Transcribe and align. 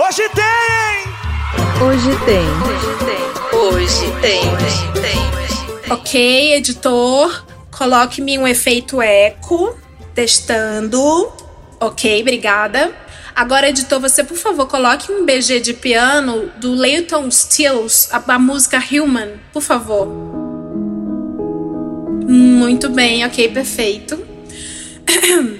Hoje 0.00 0.22
tem! 0.28 1.84
Hoje 1.84 2.10
tem. 2.24 2.46
Hoje 2.62 2.86
tem. 3.04 3.58
Hoje 3.58 4.06
tem. 4.20 4.40
Hoje 4.54 4.92
tem. 5.82 5.92
Ok, 5.92 6.54
editor, 6.54 7.44
coloque-me 7.76 8.38
um 8.38 8.46
efeito 8.46 9.02
eco. 9.02 9.76
Testando. 10.14 11.32
Ok, 11.80 12.20
obrigada. 12.20 12.94
Agora, 13.34 13.68
editor, 13.70 13.98
você, 13.98 14.22
por 14.22 14.36
favor, 14.36 14.68
coloque 14.68 15.10
um 15.10 15.26
BG 15.26 15.58
de 15.58 15.74
piano 15.74 16.48
do 16.58 16.74
Leighton 16.74 17.28
Stills, 17.28 18.08
a, 18.12 18.22
a 18.34 18.38
música 18.38 18.80
Human, 18.92 19.30
por 19.52 19.62
favor. 19.62 20.06
Muito 22.24 22.88
bem, 22.88 23.26
ok, 23.26 23.48
perfeito. 23.48 24.24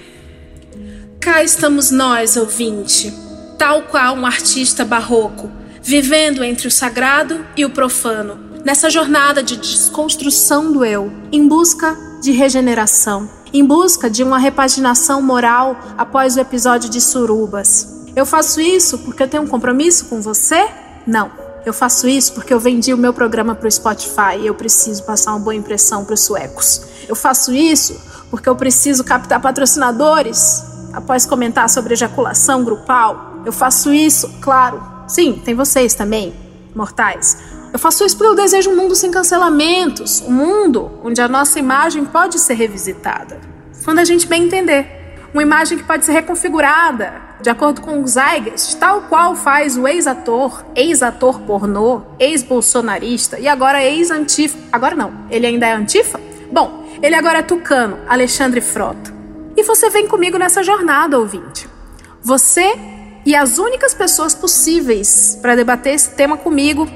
Cá 1.18 1.42
estamos 1.42 1.90
nós, 1.90 2.36
ouvinte, 2.36 3.12
tal 3.58 3.82
qual 3.82 4.14
um 4.14 4.24
artista 4.24 4.84
barroco, 4.84 5.50
vivendo 5.82 6.44
entre 6.44 6.68
o 6.68 6.70
sagrado 6.70 7.44
e 7.56 7.64
o 7.64 7.70
profano, 7.70 8.38
nessa 8.64 8.88
jornada 8.88 9.42
de 9.42 9.56
desconstrução 9.56 10.72
do 10.72 10.84
eu, 10.84 11.12
em 11.32 11.46
busca 11.46 11.98
de 12.22 12.30
regeneração, 12.30 13.28
em 13.52 13.64
busca 13.64 14.08
de 14.08 14.22
uma 14.22 14.38
repaginação 14.38 15.20
moral 15.20 15.76
após 15.98 16.36
o 16.36 16.40
episódio 16.40 16.88
de 16.88 17.00
Surubas. 17.00 18.06
Eu 18.14 18.24
faço 18.24 18.60
isso 18.60 18.98
porque 18.98 19.22
eu 19.22 19.28
tenho 19.28 19.42
um 19.42 19.48
compromisso 19.48 20.06
com 20.06 20.20
você? 20.20 20.68
Não. 21.06 21.30
Eu 21.66 21.72
faço 21.72 22.08
isso 22.08 22.32
porque 22.32 22.54
eu 22.54 22.60
vendi 22.60 22.94
o 22.94 22.96
meu 22.96 23.12
programa 23.12 23.54
para 23.54 23.66
o 23.66 23.70
Spotify 23.70 24.38
e 24.40 24.46
eu 24.46 24.54
preciso 24.54 25.02
passar 25.02 25.32
uma 25.32 25.40
boa 25.40 25.54
impressão 25.54 26.04
para 26.04 26.14
os 26.14 26.20
suecos. 26.20 26.82
Eu 27.08 27.16
faço 27.16 27.52
isso 27.52 28.00
porque 28.30 28.48
eu 28.48 28.56
preciso 28.56 29.02
captar 29.04 29.40
patrocinadores 29.40 30.62
após 30.92 31.26
comentar 31.26 31.68
sobre 31.68 31.94
ejaculação 31.94 32.64
grupal. 32.64 33.37
Eu 33.48 33.52
faço 33.52 33.94
isso, 33.94 34.28
claro. 34.42 34.78
Sim, 35.06 35.40
tem 35.42 35.54
vocês 35.54 35.94
também, 35.94 36.34
mortais. 36.74 37.38
Eu 37.72 37.78
faço 37.78 38.04
isso 38.04 38.14
porque 38.14 38.30
eu 38.30 38.34
desejo 38.34 38.68
um 38.68 38.76
mundo 38.76 38.94
sem 38.94 39.10
cancelamentos, 39.10 40.20
um 40.20 40.32
mundo 40.32 41.00
onde 41.02 41.22
a 41.22 41.26
nossa 41.26 41.58
imagem 41.58 42.04
pode 42.04 42.38
ser 42.38 42.52
revisitada. 42.52 43.40
Quando 43.86 44.00
a 44.00 44.04
gente 44.04 44.26
bem 44.26 44.44
entender. 44.44 44.86
Uma 45.32 45.42
imagem 45.42 45.78
que 45.78 45.84
pode 45.84 46.04
ser 46.04 46.12
reconfigurada 46.12 47.22
de 47.40 47.48
acordo 47.48 47.80
com 47.80 48.02
o 48.02 48.06
Zeitgeist, 48.06 48.76
tal 48.76 49.00
qual 49.08 49.34
faz 49.34 49.78
o 49.78 49.88
ex-ator, 49.88 50.62
ex-ator 50.74 51.40
pornô, 51.40 52.02
ex-bolsonarista 52.18 53.38
e 53.38 53.48
agora 53.48 53.82
ex-antifa. 53.82 54.58
Agora 54.70 54.94
não, 54.94 55.24
ele 55.30 55.46
ainda 55.46 55.66
é 55.66 55.72
antifa? 55.72 56.20
Bom, 56.52 56.84
ele 57.00 57.14
agora 57.14 57.38
é 57.38 57.42
tucano, 57.42 57.96
Alexandre 58.06 58.60
Frota. 58.60 59.10
E 59.56 59.62
você 59.62 59.88
vem 59.88 60.06
comigo 60.06 60.36
nessa 60.36 60.62
jornada, 60.62 61.18
ouvinte. 61.18 61.66
Você 62.20 62.97
e 63.28 63.36
as 63.36 63.58
únicas 63.58 63.92
pessoas 63.92 64.34
possíveis 64.34 65.38
para 65.42 65.54
debater 65.54 65.92
esse 65.92 66.12
tema 66.12 66.38
comigo. 66.38 66.88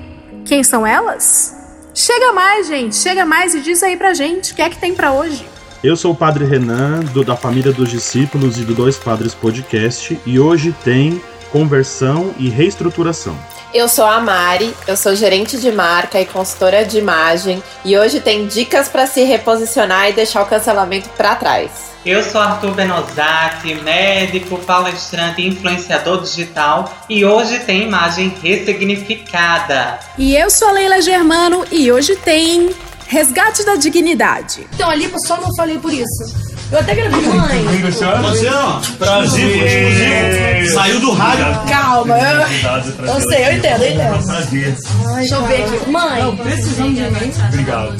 Quem 0.46 0.64
são 0.64 0.86
elas? 0.86 1.54
Chega 1.94 2.32
mais, 2.32 2.66
gente, 2.66 2.96
chega 2.96 3.26
mais 3.26 3.54
e 3.54 3.60
diz 3.60 3.82
aí 3.82 3.98
pra 3.98 4.14
gente 4.14 4.52
o 4.52 4.56
que 4.56 4.62
é 4.62 4.70
que 4.70 4.78
tem 4.78 4.94
para 4.94 5.12
hoje. 5.12 5.44
Eu 5.84 5.94
sou 5.94 6.12
o 6.12 6.16
Padre 6.16 6.46
Renan, 6.46 7.00
do, 7.00 7.22
da 7.22 7.36
família 7.36 7.70
dos 7.70 7.90
discípulos 7.90 8.56
e 8.56 8.64
do 8.64 8.74
Dois 8.74 8.96
Padres 8.96 9.34
Podcast, 9.34 10.18
e 10.24 10.40
hoje 10.40 10.74
tem 10.82 11.20
conversão 11.50 12.32
e 12.38 12.48
reestruturação. 12.48 13.36
Eu 13.74 13.88
sou 13.88 14.04
a 14.04 14.20
Mari, 14.20 14.74
eu 14.86 14.94
sou 14.98 15.16
gerente 15.16 15.58
de 15.58 15.72
marca 15.72 16.20
e 16.20 16.26
consultora 16.26 16.84
de 16.84 16.98
imagem 16.98 17.62
e 17.82 17.96
hoje 17.96 18.20
tem 18.20 18.46
dicas 18.46 18.86
para 18.86 19.06
se 19.06 19.24
reposicionar 19.24 20.10
e 20.10 20.12
deixar 20.12 20.42
o 20.42 20.46
cancelamento 20.46 21.08
para 21.10 21.34
trás. 21.36 21.70
Eu 22.04 22.22
sou 22.22 22.38
Arthur 22.38 22.72
Benozati, 22.72 23.74
médico, 23.76 24.58
palestrante 24.58 25.40
e 25.40 25.48
influenciador 25.48 26.20
digital 26.20 26.92
e 27.08 27.24
hoje 27.24 27.60
tem 27.60 27.84
imagem 27.84 28.28
ressignificada. 28.42 30.00
E 30.18 30.36
eu 30.36 30.50
sou 30.50 30.68
a 30.68 30.72
Leila 30.72 31.00
Germano 31.00 31.64
e 31.72 31.90
hoje 31.90 32.14
tem 32.16 32.74
Resgate 33.06 33.64
da 33.64 33.76
Dignidade. 33.76 34.66
Então 34.74 34.90
ali 34.90 35.10
só 35.18 35.40
não 35.40 35.54
falei 35.54 35.78
por 35.78 35.94
isso. 35.94 36.51
Eu 36.72 36.78
até 36.78 36.94
gravei, 36.94 37.20
mãe. 37.20 37.82
Você, 37.82 38.04
ó, 38.06 38.80
Brasil, 38.98 39.46
exclusivo. 39.46 40.72
Saiu 40.72 41.00
do 41.00 41.12
rádio. 41.12 41.44
Calma, 41.68 42.18
eu, 42.18 43.06
eu 43.06 43.20
sei, 43.28 43.46
eu 43.46 43.52
entendo, 43.58 43.82
eu 43.82 43.92
entendo. 43.92 44.26
Prazer. 44.26 44.76
Deixa 45.16 45.34
eu 45.34 45.46
ver 45.46 45.64
aqui. 45.64 45.90
Mãe. 45.90 46.22
Não, 46.22 46.34
precisamos 46.34 46.94
de 46.94 47.02
mim. 47.02 47.32
Obrigado. 47.48 47.94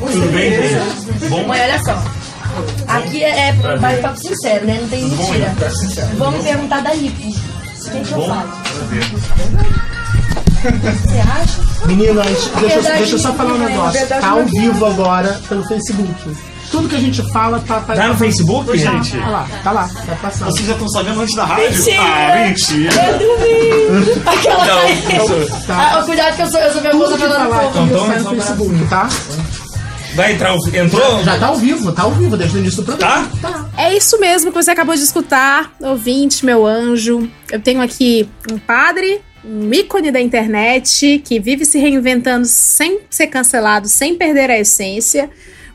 Tudo 0.00 0.32
bem? 0.32 1.30
Bom. 1.30 1.46
Mãe, 1.46 1.60
olha 1.62 1.82
só. 1.82 2.04
Aqui 2.88 3.24
é, 3.24 3.48
é 3.48 3.76
mais 3.80 4.00
papo 4.00 4.18
sincero, 4.20 4.66
né? 4.66 4.78
Não 4.82 4.88
tem 4.88 5.04
mentira. 5.04 5.54
Vamos 6.18 6.44
perguntar 6.44 6.82
da 6.82 6.92
Lipo. 6.92 7.22
O 7.22 7.90
que, 7.90 8.12
eu 8.12 8.26
faço? 8.28 8.64
Você 10.62 11.18
acha? 11.20 11.86
Meninas, 11.86 12.50
deixa, 12.60 12.80
deixa 12.82 13.14
eu 13.14 13.18
só 13.18 13.32
falar 13.32 13.54
um 13.54 13.58
negócio. 13.58 14.06
Tá 14.08 14.28
ao 14.28 14.44
vivo 14.44 14.84
agora 14.84 15.40
pelo 15.48 15.66
Facebook. 15.66 16.53
Tudo 16.70 16.88
que 16.88 16.96
a 16.96 17.00
gente 17.00 17.22
fala 17.32 17.60
tá. 17.60 17.80
Tá, 17.80 17.94
tá 17.94 18.08
no 18.08 18.16
Facebook, 18.16 18.66
tá, 18.66 18.76
gente? 18.76 19.18
Tá 19.18 19.28
lá, 19.28 19.48
tá 19.62 19.72
lá, 19.72 19.88
tá 19.88 20.16
passando. 20.16 20.50
Vocês 20.50 20.66
já 20.66 20.72
estão 20.72 20.88
sabendo 20.88 21.20
antes 21.20 21.34
da 21.34 21.44
rádio? 21.44 21.70
Mentira! 21.70 22.00
Ah, 22.00 22.46
mentira! 22.46 22.92
Eu 23.06 23.18
dormi! 23.18 24.22
Aquela. 24.26 24.66
Não, 24.66 25.76
ah, 25.76 26.02
cuidado 26.04 26.36
que 26.36 26.42
eu 26.42 26.46
sou, 26.46 26.60
eu 26.60 26.72
sou 26.72 26.80
minha 26.80 26.94
moça 26.94 27.18
falar 27.18 27.48
falando 27.48 27.64
aqui 27.64 27.72
pouco. 27.72 27.86
Então, 27.86 28.06
sai 28.06 28.14
no 28.14 28.20
então, 28.20 28.34
Facebook, 28.34 28.88
tá? 28.88 29.08
Vai 30.14 30.32
entrar 30.32 30.54
o. 30.54 30.76
Entrou? 30.76 31.24
Já 31.24 31.38
tá 31.38 31.46
ao 31.46 31.56
vivo, 31.56 31.92
tá 31.92 32.02
ao 32.02 32.12
vivo 32.12 32.36
desde 32.36 32.56
o 32.56 32.60
início 32.60 32.82
do 32.82 32.86
programa. 32.86 33.28
Tá? 33.42 33.68
É 33.76 33.94
isso 33.94 34.18
mesmo 34.20 34.52
que 34.52 34.62
você 34.62 34.70
acabou 34.70 34.94
de 34.94 35.02
escutar, 35.02 35.74
ouvinte, 35.80 36.46
meu 36.46 36.64
anjo. 36.64 37.28
Eu 37.50 37.60
tenho 37.60 37.80
aqui 37.82 38.28
um 38.50 38.58
padre, 38.58 39.20
um 39.44 39.72
ícone 39.72 40.12
da 40.12 40.20
internet 40.20 41.20
que 41.24 41.40
vive 41.40 41.64
se 41.64 41.78
reinventando 41.78 42.46
sem 42.46 43.00
ser 43.10 43.26
cancelado, 43.26 43.88
sem 43.88 44.14
perder 44.14 44.50
a 44.50 44.58
essência. 44.58 45.28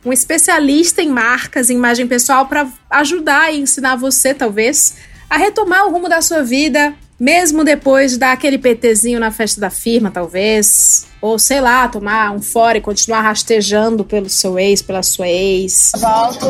Um 0.05 0.13
especialista 0.13 1.01
em 1.01 1.09
marcas, 1.09 1.69
em 1.69 1.75
imagem 1.75 2.07
pessoal, 2.07 2.45
para 2.45 2.67
ajudar 2.89 3.53
e 3.53 3.59
ensinar 3.59 3.95
você, 3.95 4.33
talvez, 4.33 4.95
a 5.29 5.37
retomar 5.37 5.85
o 5.85 5.91
rumo 5.91 6.07
da 6.07 6.21
sua 6.21 6.41
vida, 6.41 6.93
mesmo 7.19 7.65
depois 7.65 8.11
de 8.13 8.17
dar 8.17 8.31
aquele 8.31 8.57
PTzinho 8.57 9.19
na 9.19 9.29
festa 9.29 9.59
da 9.59 9.69
firma, 9.69 10.09
talvez. 10.09 11.05
Ou, 11.21 11.37
sei 11.37 11.59
lá, 11.59 11.85
tomar 11.89 12.31
um 12.31 12.41
fora 12.41 12.77
e 12.77 12.81
continuar 12.81 13.19
rastejando 13.21 14.05
pelo 14.05 14.29
seu 14.29 14.57
ex, 14.57 14.81
pela 14.81 15.03
sua 15.03 15.27
ex. 15.27 15.91
Volto. 15.97 16.47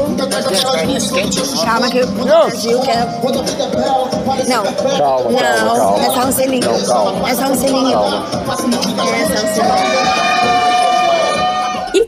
Calma 1.65 1.89
que 1.89 1.97
eu 1.97 2.07
Brasil 2.07 2.79
quero. 2.81 3.07
Não. 4.47 4.63
Calma, 4.63 5.31
Não. 5.31 5.43
calma, 5.43 5.75
calma. 5.75 6.05
É 6.05 6.11
só 6.11 6.27
um 6.27 6.31
selinho. 6.31 6.71
Não, 6.71 6.85
calma. 6.85 7.29
É 7.29 7.35
só 7.35 7.45
um 7.45 7.55
selinho. 7.55 7.99
É 7.99 8.55
só 8.55 9.43
um 9.43 9.55
selinho. 9.55 10.58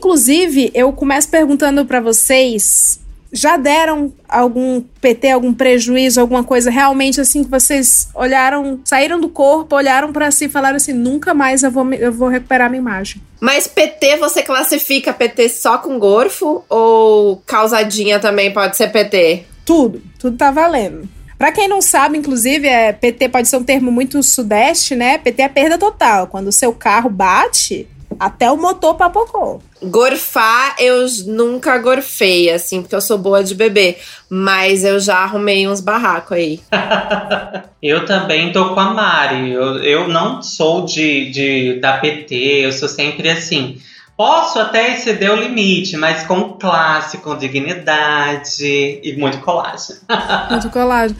Inclusive, 0.02 0.72
eu 0.74 0.92
começo 0.92 1.28
perguntando 1.28 1.86
para 1.86 2.00
vocês: 2.00 2.98
já 3.32 3.56
deram 3.56 4.12
algum 4.28 4.80
PT, 5.00 5.30
algum 5.30 5.54
prejuízo, 5.54 6.20
alguma 6.20 6.42
coisa 6.42 6.72
realmente 6.72 7.20
assim 7.20 7.44
que 7.44 7.48
vocês 7.48 8.08
olharam, 8.12 8.80
saíram 8.84 9.20
do 9.20 9.28
corpo, 9.28 9.76
olharam 9.76 10.12
para 10.12 10.32
si 10.32 10.46
e 10.46 10.48
falaram 10.48 10.74
assim: 10.74 10.92
nunca 10.92 11.32
mais 11.32 11.62
eu 11.62 11.70
vou, 11.70 11.88
eu 11.94 12.12
vou 12.12 12.26
recuperar 12.26 12.68
minha 12.68 12.80
imagem? 12.80 13.22
Mas 13.40 13.68
PT 13.68 14.16
você 14.16 14.42
classifica 14.42 15.12
PT 15.12 15.48
só 15.50 15.78
com 15.78 16.00
gorfo 16.00 16.64
ou 16.68 17.40
causadinha 17.46 18.18
também 18.18 18.52
pode 18.52 18.76
ser 18.76 18.88
PT? 18.88 19.44
Tudo, 19.64 20.02
tudo 20.18 20.36
tá 20.36 20.50
valendo. 20.50 21.08
Pra 21.38 21.52
quem 21.52 21.68
não 21.68 21.80
sabe, 21.80 22.18
inclusive, 22.18 22.66
é, 22.66 22.92
PT 22.92 23.28
pode 23.28 23.46
ser 23.46 23.56
um 23.56 23.64
termo 23.64 23.92
muito 23.92 24.20
sudeste, 24.20 24.96
né? 24.96 25.18
PT 25.18 25.42
é 25.42 25.48
perda 25.48 25.78
total. 25.78 26.26
Quando 26.26 26.48
o 26.48 26.52
seu 26.52 26.72
carro 26.72 27.08
bate, 27.08 27.88
até 28.18 28.50
o 28.50 28.56
motor 28.56 28.94
papocou. 28.94 29.62
Gorfar, 29.82 30.76
eu 30.78 31.06
nunca 31.26 31.78
gorfei, 31.78 32.50
assim, 32.50 32.82
porque 32.82 32.94
eu 32.94 33.00
sou 33.00 33.18
boa 33.18 33.42
de 33.42 33.54
beber. 33.54 34.00
Mas 34.28 34.84
eu 34.84 35.00
já 35.00 35.18
arrumei 35.18 35.66
uns 35.68 35.80
barracos 35.80 36.36
aí. 36.36 36.60
Eu 37.82 38.04
também 38.04 38.52
tô 38.52 38.74
com 38.74 38.78
a 38.78 38.94
Mari. 38.94 39.50
Eu, 39.50 39.82
eu 39.82 40.08
não 40.08 40.40
sou 40.40 40.84
de, 40.84 41.32
de 41.32 41.80
da 41.80 41.98
PT, 41.98 42.34
eu 42.64 42.70
sou 42.70 42.88
sempre 42.88 43.28
assim. 43.28 43.80
Posso 44.16 44.60
até 44.60 44.92
exceder 44.92 45.32
o 45.32 45.36
limite, 45.36 45.96
mas 45.96 46.22
com 46.24 46.52
classe, 46.52 47.18
com 47.18 47.36
dignidade 47.36 49.00
e 49.02 49.16
muito 49.18 49.38
colagem. 49.40 49.96
Muito 50.50 50.70
colagem. 50.70 51.16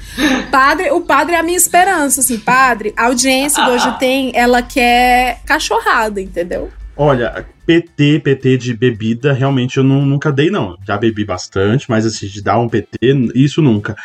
Padre, 0.50 0.90
o 0.92 1.00
padre 1.00 1.34
é 1.34 1.38
a 1.38 1.42
minha 1.42 1.56
esperança, 1.56 2.20
assim, 2.20 2.38
padre. 2.38 2.92
A 2.96 3.06
audiência 3.06 3.64
do 3.64 3.72
Hoje 3.72 3.90
Tem, 3.98 4.30
ela 4.34 4.62
quer 4.62 5.40
cachorrada, 5.44 6.20
entendeu? 6.20 6.70
Olha, 7.04 7.44
PT, 7.66 8.20
PT 8.20 8.56
de 8.56 8.74
bebida, 8.74 9.32
realmente 9.32 9.76
eu 9.76 9.82
nu- 9.82 10.06
nunca 10.06 10.30
dei, 10.30 10.50
não. 10.50 10.78
Já 10.86 10.96
bebi 10.96 11.24
bastante, 11.24 11.90
mas 11.90 12.06
assim, 12.06 12.28
de 12.28 12.40
dar 12.40 12.60
um 12.60 12.68
PT, 12.68 12.96
isso 13.34 13.60
nunca. 13.60 13.96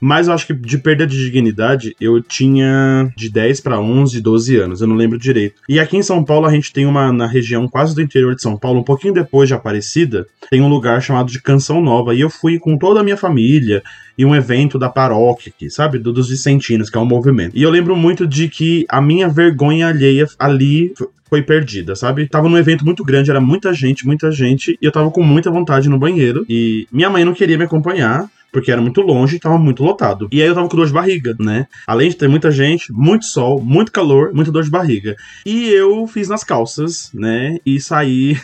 Mas 0.00 0.28
eu 0.28 0.34
acho 0.34 0.46
que 0.46 0.54
de 0.54 0.78
perda 0.78 1.06
de 1.06 1.16
dignidade, 1.18 1.96
eu 2.00 2.22
tinha 2.22 3.12
de 3.16 3.30
10 3.30 3.60
para 3.60 3.80
11, 3.80 4.20
12 4.20 4.56
anos, 4.56 4.80
eu 4.80 4.86
não 4.86 4.96
lembro 4.96 5.18
direito. 5.18 5.60
E 5.68 5.80
aqui 5.80 5.96
em 5.96 6.02
São 6.02 6.24
Paulo, 6.24 6.46
a 6.46 6.50
gente 6.50 6.72
tem 6.72 6.86
uma, 6.86 7.12
na 7.12 7.26
região 7.26 7.68
quase 7.68 7.94
do 7.94 8.02
interior 8.02 8.34
de 8.34 8.42
São 8.42 8.56
Paulo, 8.56 8.80
um 8.80 8.84
pouquinho 8.84 9.14
depois 9.14 9.48
de 9.48 9.54
Aparecida, 9.54 10.26
tem 10.50 10.60
um 10.60 10.68
lugar 10.68 11.00
chamado 11.02 11.30
de 11.30 11.40
Canção 11.40 11.80
Nova. 11.80 12.14
E 12.14 12.20
eu 12.20 12.30
fui 12.30 12.58
com 12.58 12.76
toda 12.76 13.00
a 13.00 13.04
minha 13.04 13.16
família 13.16 13.82
e 14.16 14.24
um 14.24 14.34
evento 14.34 14.78
da 14.78 14.88
paróquia 14.88 15.52
aqui, 15.54 15.68
sabe? 15.68 15.98
Do, 15.98 16.12
dos 16.12 16.28
Vicentinos, 16.28 16.88
que 16.88 16.96
é 16.96 17.00
um 17.00 17.06
movimento. 17.06 17.56
E 17.56 17.62
eu 17.62 17.70
lembro 17.70 17.96
muito 17.96 18.26
de 18.26 18.48
que 18.48 18.86
a 18.88 19.00
minha 19.00 19.28
vergonha 19.28 19.88
alheia 19.88 20.26
ali 20.38 20.92
foi 21.28 21.42
perdida, 21.42 21.94
sabe? 21.94 22.28
Tava 22.28 22.48
num 22.48 22.56
evento 22.56 22.84
muito 22.84 23.04
grande, 23.04 23.30
era 23.30 23.40
muita 23.40 23.72
gente, 23.74 24.06
muita 24.06 24.30
gente, 24.30 24.78
e 24.80 24.86
eu 24.86 24.92
tava 24.92 25.10
com 25.10 25.22
muita 25.22 25.50
vontade 25.50 25.88
no 25.88 25.98
banheiro. 25.98 26.46
E 26.48 26.86
minha 26.90 27.10
mãe 27.10 27.24
não 27.24 27.34
queria 27.34 27.58
me 27.58 27.64
acompanhar, 27.64 28.30
porque 28.56 28.72
era 28.72 28.80
muito 28.80 29.02
longe 29.02 29.36
e 29.36 29.38
tava 29.38 29.58
muito 29.58 29.84
lotado. 29.84 30.28
E 30.32 30.40
aí 30.40 30.48
eu 30.48 30.54
tava 30.54 30.66
com 30.66 30.78
dor 30.78 30.86
de 30.86 30.92
barriga, 30.94 31.36
né? 31.38 31.66
Além 31.86 32.08
de 32.08 32.16
ter 32.16 32.26
muita 32.26 32.50
gente, 32.50 32.90
muito 32.90 33.26
sol, 33.26 33.62
muito 33.62 33.92
calor, 33.92 34.32
muita 34.32 34.50
dor 34.50 34.64
de 34.64 34.70
barriga. 34.70 35.14
E 35.44 35.68
eu 35.68 36.06
fiz 36.06 36.26
nas 36.26 36.42
calças, 36.42 37.10
né? 37.12 37.58
E 37.66 37.78
saí. 37.78 38.34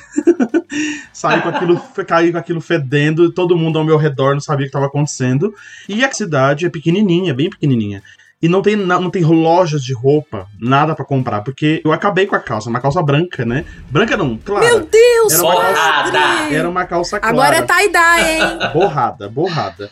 saí 1.15 1.41
com 1.41 1.49
aquilo, 1.49 1.81
caí 2.07 2.31
com 2.31 2.37
aquilo 2.37 2.61
fedendo, 2.61 3.33
todo 3.33 3.57
mundo 3.57 3.79
ao 3.79 3.87
meu 3.87 3.97
redor 3.97 4.35
não 4.35 4.41
sabia 4.41 4.67
o 4.67 4.69
que 4.69 4.73
tava 4.73 4.85
acontecendo. 4.85 5.55
E 5.89 6.05
a 6.05 6.13
cidade 6.13 6.67
é 6.67 6.69
pequenininha, 6.69 7.33
bem 7.33 7.49
pequenininha. 7.49 8.03
E 8.43 8.49
não 8.49 8.61
tem, 8.61 8.75
não 8.75 9.09
tem 9.09 9.23
lojas 9.23 9.85
de 9.85 9.95
roupa, 9.95 10.49
nada 10.59 10.97
para 10.97 11.05
comprar, 11.05 11.43
porque 11.43 11.81
eu 11.85 11.93
acabei 11.93 12.27
com 12.27 12.35
a 12.35 12.41
calça, 12.41 12.69
uma 12.69 12.81
calça 12.81 13.01
branca, 13.01 13.45
né? 13.45 13.65
Branca 13.89 14.17
não, 14.17 14.37
claro. 14.37 14.67
Meu 14.67 14.81
Deus, 14.81 15.33
era 15.33 15.43
uma, 15.45 16.51
era 16.51 16.69
uma 16.69 16.85
calça 16.85 17.21
clara. 17.21 17.35
Agora 17.35 17.57
é 17.57 17.63
tie-dye, 17.63 18.41
hein? 18.41 18.59
Borrada, 18.75 19.29
borrada. 19.29 19.89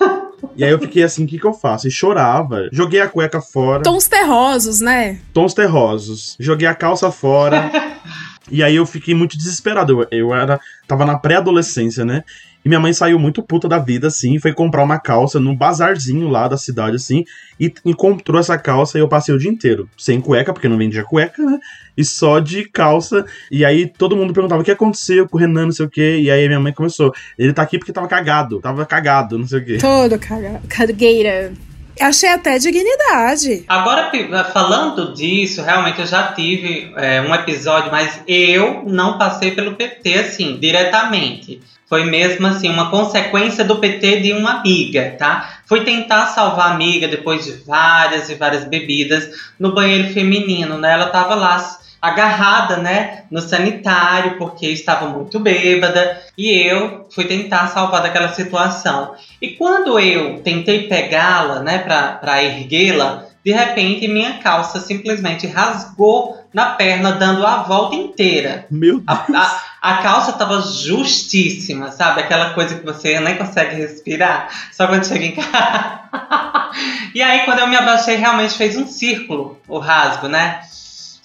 E 0.56 0.64
aí 0.64 0.70
eu 0.70 0.78
fiquei 0.78 1.02
assim, 1.04 1.24
o 1.24 1.26
que, 1.28 1.38
que 1.38 1.46
eu 1.46 1.52
faço? 1.52 1.86
E 1.86 1.90
chorava. 1.90 2.68
Joguei 2.72 3.00
a 3.00 3.08
cueca 3.08 3.40
fora. 3.40 3.82
Tons 3.82 4.08
terrosos, 4.08 4.80
né? 4.80 5.20
Tons 5.32 5.54
terrosos. 5.54 6.36
Joguei 6.40 6.66
a 6.66 6.74
calça 6.74 7.10
fora. 7.12 7.70
e 8.50 8.62
aí 8.62 8.76
eu 8.76 8.86
fiquei 8.86 9.14
muito 9.14 9.36
desesperado. 9.36 10.02
Eu, 10.02 10.08
eu 10.10 10.34
era. 10.34 10.60
Tava 10.86 11.04
na 11.06 11.18
pré-adolescência, 11.18 12.04
né? 12.04 12.24
E 12.64 12.68
minha 12.68 12.80
mãe 12.80 12.92
saiu 12.92 13.18
muito 13.18 13.42
puta 13.42 13.66
da 13.66 13.78
vida, 13.78 14.08
assim, 14.08 14.38
foi 14.38 14.52
comprar 14.52 14.82
uma 14.82 14.98
calça 14.98 15.40
num 15.40 15.56
bazarzinho 15.56 16.28
lá 16.28 16.46
da 16.46 16.58
cidade, 16.58 16.96
assim, 16.96 17.24
e 17.58 17.72
encontrou 17.86 18.38
essa 18.38 18.58
calça 18.58 18.98
e 18.98 19.00
eu 19.00 19.08
passei 19.08 19.34
o 19.34 19.38
dia 19.38 19.50
inteiro. 19.50 19.88
Sem 19.96 20.20
cueca, 20.20 20.52
porque 20.52 20.68
não 20.68 20.76
vendia 20.76 21.02
cueca, 21.02 21.42
né? 21.42 21.58
E 21.96 22.04
só 22.04 22.38
de 22.38 22.68
calça. 22.68 23.24
E 23.50 23.64
aí 23.64 23.86
todo 23.86 24.16
mundo 24.16 24.34
perguntava 24.34 24.60
o 24.60 24.64
que 24.64 24.70
aconteceu 24.70 25.26
com 25.26 25.38
o 25.38 25.40
Renan, 25.40 25.66
não 25.66 25.72
sei 25.72 25.86
o 25.86 25.90
quê. 25.90 26.18
E 26.20 26.30
aí 26.30 26.46
minha 26.46 26.60
mãe 26.60 26.72
começou. 26.72 27.14
Ele 27.38 27.52
tá 27.52 27.62
aqui 27.62 27.78
porque 27.78 27.92
tava 27.92 28.06
cagado. 28.06 28.60
Tava 28.60 28.84
cagado, 28.84 29.38
não 29.38 29.46
sei 29.46 29.60
o 29.60 29.64
quê. 29.64 29.78
Todo 29.78 30.18
cagado. 30.18 30.60
Cagueira. 30.68 31.52
Achei 32.00 32.30
até 32.30 32.58
dignidade. 32.58 33.64
Agora, 33.68 34.10
falando 34.52 35.12
disso, 35.12 35.62
realmente 35.62 36.00
eu 36.00 36.06
já 36.06 36.32
tive 36.32 36.92
é, 36.96 37.20
um 37.20 37.34
episódio, 37.34 37.90
mas 37.90 38.22
eu 38.26 38.82
não 38.86 39.18
passei 39.18 39.50
pelo 39.50 39.74
PT 39.74 40.14
assim, 40.14 40.56
diretamente. 40.58 41.60
Foi 41.86 42.04
mesmo 42.04 42.46
assim, 42.46 42.70
uma 42.70 42.88
consequência 42.88 43.64
do 43.64 43.78
PT 43.78 44.20
de 44.20 44.32
uma 44.32 44.60
amiga, 44.60 45.16
tá? 45.18 45.60
Fui 45.66 45.80
tentar 45.80 46.26
salvar 46.26 46.68
a 46.68 46.74
amiga 46.74 47.08
depois 47.08 47.44
de 47.44 47.52
várias 47.64 48.30
e 48.30 48.36
várias 48.36 48.64
bebidas 48.64 49.28
no 49.58 49.74
banheiro 49.74 50.12
feminino, 50.14 50.78
né? 50.78 50.92
Ela 50.92 51.08
tava 51.08 51.34
lá 51.34 51.58
agarrada, 52.00 52.76
né, 52.76 53.24
no 53.30 53.40
sanitário, 53.40 54.38
porque 54.38 54.66
estava 54.66 55.08
muito 55.08 55.38
bêbada, 55.38 56.20
e 56.36 56.50
eu 56.50 57.06
fui 57.10 57.24
tentar 57.24 57.68
salvar 57.68 58.02
daquela 58.02 58.32
situação. 58.32 59.14
E 59.40 59.50
quando 59.50 59.98
eu 59.98 60.40
tentei 60.40 60.88
pegá-la, 60.88 61.60
né, 61.60 61.78
para 61.78 62.42
erguê-la, 62.42 63.26
de 63.44 63.52
repente 63.52 64.06
minha 64.06 64.34
calça 64.34 64.80
simplesmente 64.80 65.46
rasgou 65.46 66.38
na 66.52 66.70
perna, 66.70 67.12
dando 67.12 67.46
a 67.46 67.62
volta 67.62 67.94
inteira. 67.94 68.66
Meu 68.70 69.00
Deus. 69.00 69.04
A, 69.06 69.60
a, 69.80 69.92
a 69.92 70.02
calça 70.02 70.32
tava 70.32 70.60
justíssima, 70.60 71.90
sabe? 71.90 72.20
Aquela 72.20 72.50
coisa 72.50 72.74
que 72.74 72.84
você 72.84 73.18
nem 73.20 73.36
consegue 73.36 73.76
respirar, 73.76 74.48
só 74.72 74.86
quando 74.86 75.06
chega 75.06 75.24
em 75.24 75.34
casa. 75.34 76.00
e 77.14 77.22
aí, 77.22 77.40
quando 77.44 77.60
eu 77.60 77.68
me 77.68 77.76
abaixei, 77.76 78.16
realmente 78.16 78.54
fez 78.54 78.76
um 78.76 78.86
círculo 78.86 79.58
o 79.68 79.78
rasgo, 79.78 80.28
né? 80.28 80.60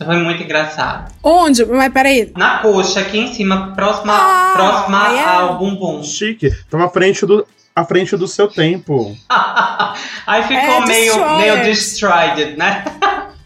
Foi 0.03 0.18
muito 0.18 0.44
engraçado. 0.44 1.12
Onde? 1.24 1.65
Mas 1.65 1.94
peraí. 1.94 2.31
Na 2.36 2.59
coxa, 2.59 3.00
aqui 3.00 3.18
em 3.18 3.33
cima, 3.33 3.74
próxima, 3.74 4.13
ah, 4.13 4.53
próxima 4.53 5.13
é... 5.15 5.24
ao 5.24 5.57
bumbum. 5.57 6.03
Chique. 6.03 6.51
Tava 6.69 6.86
à 6.86 6.89
frente 6.89 7.25
do, 7.25 7.47
à 7.74 7.86
frente 7.86 8.15
do 8.18 8.27
seu 8.27 8.47
tempo. 8.47 9.15
Aí 10.27 10.44
ficou 10.44 10.57
é, 10.57 10.86
meio, 10.86 11.38
meio 11.38 11.63
destroyed, 11.63 12.57
né? 12.57 12.83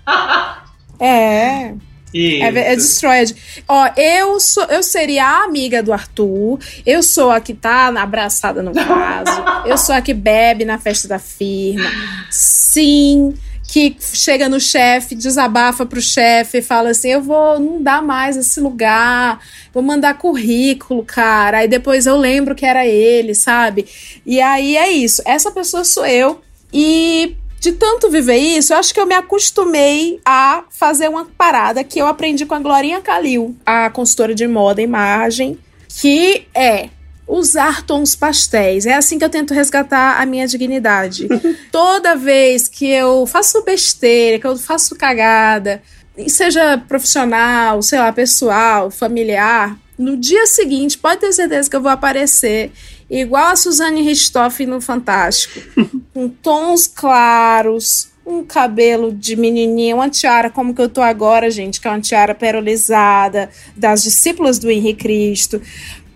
é. 0.99 1.73
Isso. 2.11 2.43
É, 2.43 2.47
é 2.47 2.75
destroyed. 2.75 3.35
Ó, 3.67 3.87
eu 3.95 4.39
sou, 4.39 4.63
eu 4.63 4.81
seria 4.81 5.23
a 5.25 5.43
amiga 5.43 5.83
do 5.83 5.93
Arthur. 5.93 6.57
Eu 6.83 7.03
sou 7.03 7.29
a 7.29 7.39
que 7.39 7.53
tá 7.53 7.89
abraçada 7.89 8.63
no 8.63 8.73
caso. 8.73 9.43
eu 9.65 9.77
sou 9.77 9.93
a 9.93 10.01
que 10.01 10.15
bebe 10.15 10.65
na 10.65 10.79
festa 10.79 11.07
da 11.07 11.19
firma. 11.19 11.91
Sim 12.31 13.35
que 13.71 13.95
chega 13.99 14.49
no 14.49 14.59
chefe, 14.59 15.13
desabafa 15.13 15.85
pro 15.85 16.01
chefe 16.01 16.57
e 16.57 16.61
fala 16.61 16.89
assim: 16.89 17.09
eu 17.09 17.21
vou, 17.21 17.59
não 17.59 17.81
dá 17.81 18.01
mais 18.01 18.35
esse 18.35 18.59
lugar, 18.59 19.39
vou 19.71 19.83
mandar 19.83 20.17
currículo, 20.17 21.03
cara. 21.05 21.59
Aí 21.59 21.67
depois 21.67 22.07
eu 22.07 22.17
lembro 22.17 22.55
que 22.55 22.65
era 22.65 22.85
ele, 22.87 23.35
sabe? 23.35 23.85
E 24.25 24.41
aí 24.41 24.75
é 24.75 24.91
isso. 24.91 25.21
Essa 25.23 25.51
pessoa 25.51 25.83
sou 25.83 26.05
eu. 26.05 26.41
E 26.73 27.35
de 27.59 27.73
tanto 27.73 28.09
viver 28.09 28.37
isso, 28.37 28.73
eu 28.73 28.77
acho 28.77 28.93
que 28.93 28.99
eu 28.99 29.05
me 29.05 29.13
acostumei 29.13 30.19
a 30.25 30.63
fazer 30.71 31.07
uma 31.07 31.25
parada 31.25 31.83
que 31.83 31.99
eu 31.99 32.07
aprendi 32.07 32.45
com 32.47 32.55
a 32.55 32.59
Glorinha 32.59 33.01
Calil, 33.01 33.55
a 33.63 33.89
consultora 33.91 34.33
de 34.33 34.47
moda 34.47 34.81
e 34.81 34.85
imagem, 34.85 35.59
que 35.87 36.47
é 36.55 36.89
usar 37.29 37.83
tons 37.83 38.15
pastéis. 38.15 38.87
É 38.87 38.95
assim 38.95 39.19
que 39.19 39.23
eu 39.23 39.29
tento 39.29 39.53
resgatar 39.53 40.19
a 40.19 40.25
minha 40.25 40.47
dignidade. 40.47 41.27
Toda 41.71 42.15
vez 42.15 42.67
que 42.67 42.89
eu 42.89 43.27
faço 43.27 43.63
besteira, 43.63 44.39
que 44.39 44.47
eu 44.47 44.57
faço 44.57 44.95
cagada, 44.95 45.81
seja 46.27 46.77
profissional, 46.87 47.81
sei 47.83 47.99
lá, 47.99 48.11
pessoal, 48.11 48.89
familiar, 48.89 49.77
no 49.97 50.17
dia 50.17 50.47
seguinte 50.47 50.97
pode 50.97 51.19
ter 51.19 51.31
certeza 51.31 51.69
que 51.69 51.75
eu 51.75 51.81
vou 51.81 51.91
aparecer 51.91 52.71
igual 53.09 53.47
a 53.47 53.55
Suzane 53.55 54.01
Ristoff 54.01 54.65
no 54.65 54.81
Fantástico, 54.81 55.59
com 56.13 56.29
tons 56.29 56.87
claros, 56.87 58.09
um 58.25 58.43
cabelo 58.43 59.11
de 59.11 59.35
menininha, 59.35 59.95
uma 59.95 60.09
tiara 60.09 60.49
como 60.49 60.73
que 60.73 60.81
eu 60.81 60.87
tô 60.87 61.01
agora, 61.01 61.49
gente, 61.49 61.81
que 61.81 61.87
é 61.87 61.91
uma 61.91 61.99
tiara 61.99 62.35
perolizada 62.35 63.49
das 63.75 64.03
discípulas 64.03 64.59
do 64.59 64.69
Henrique 64.69 65.03
Cristo 65.03 65.59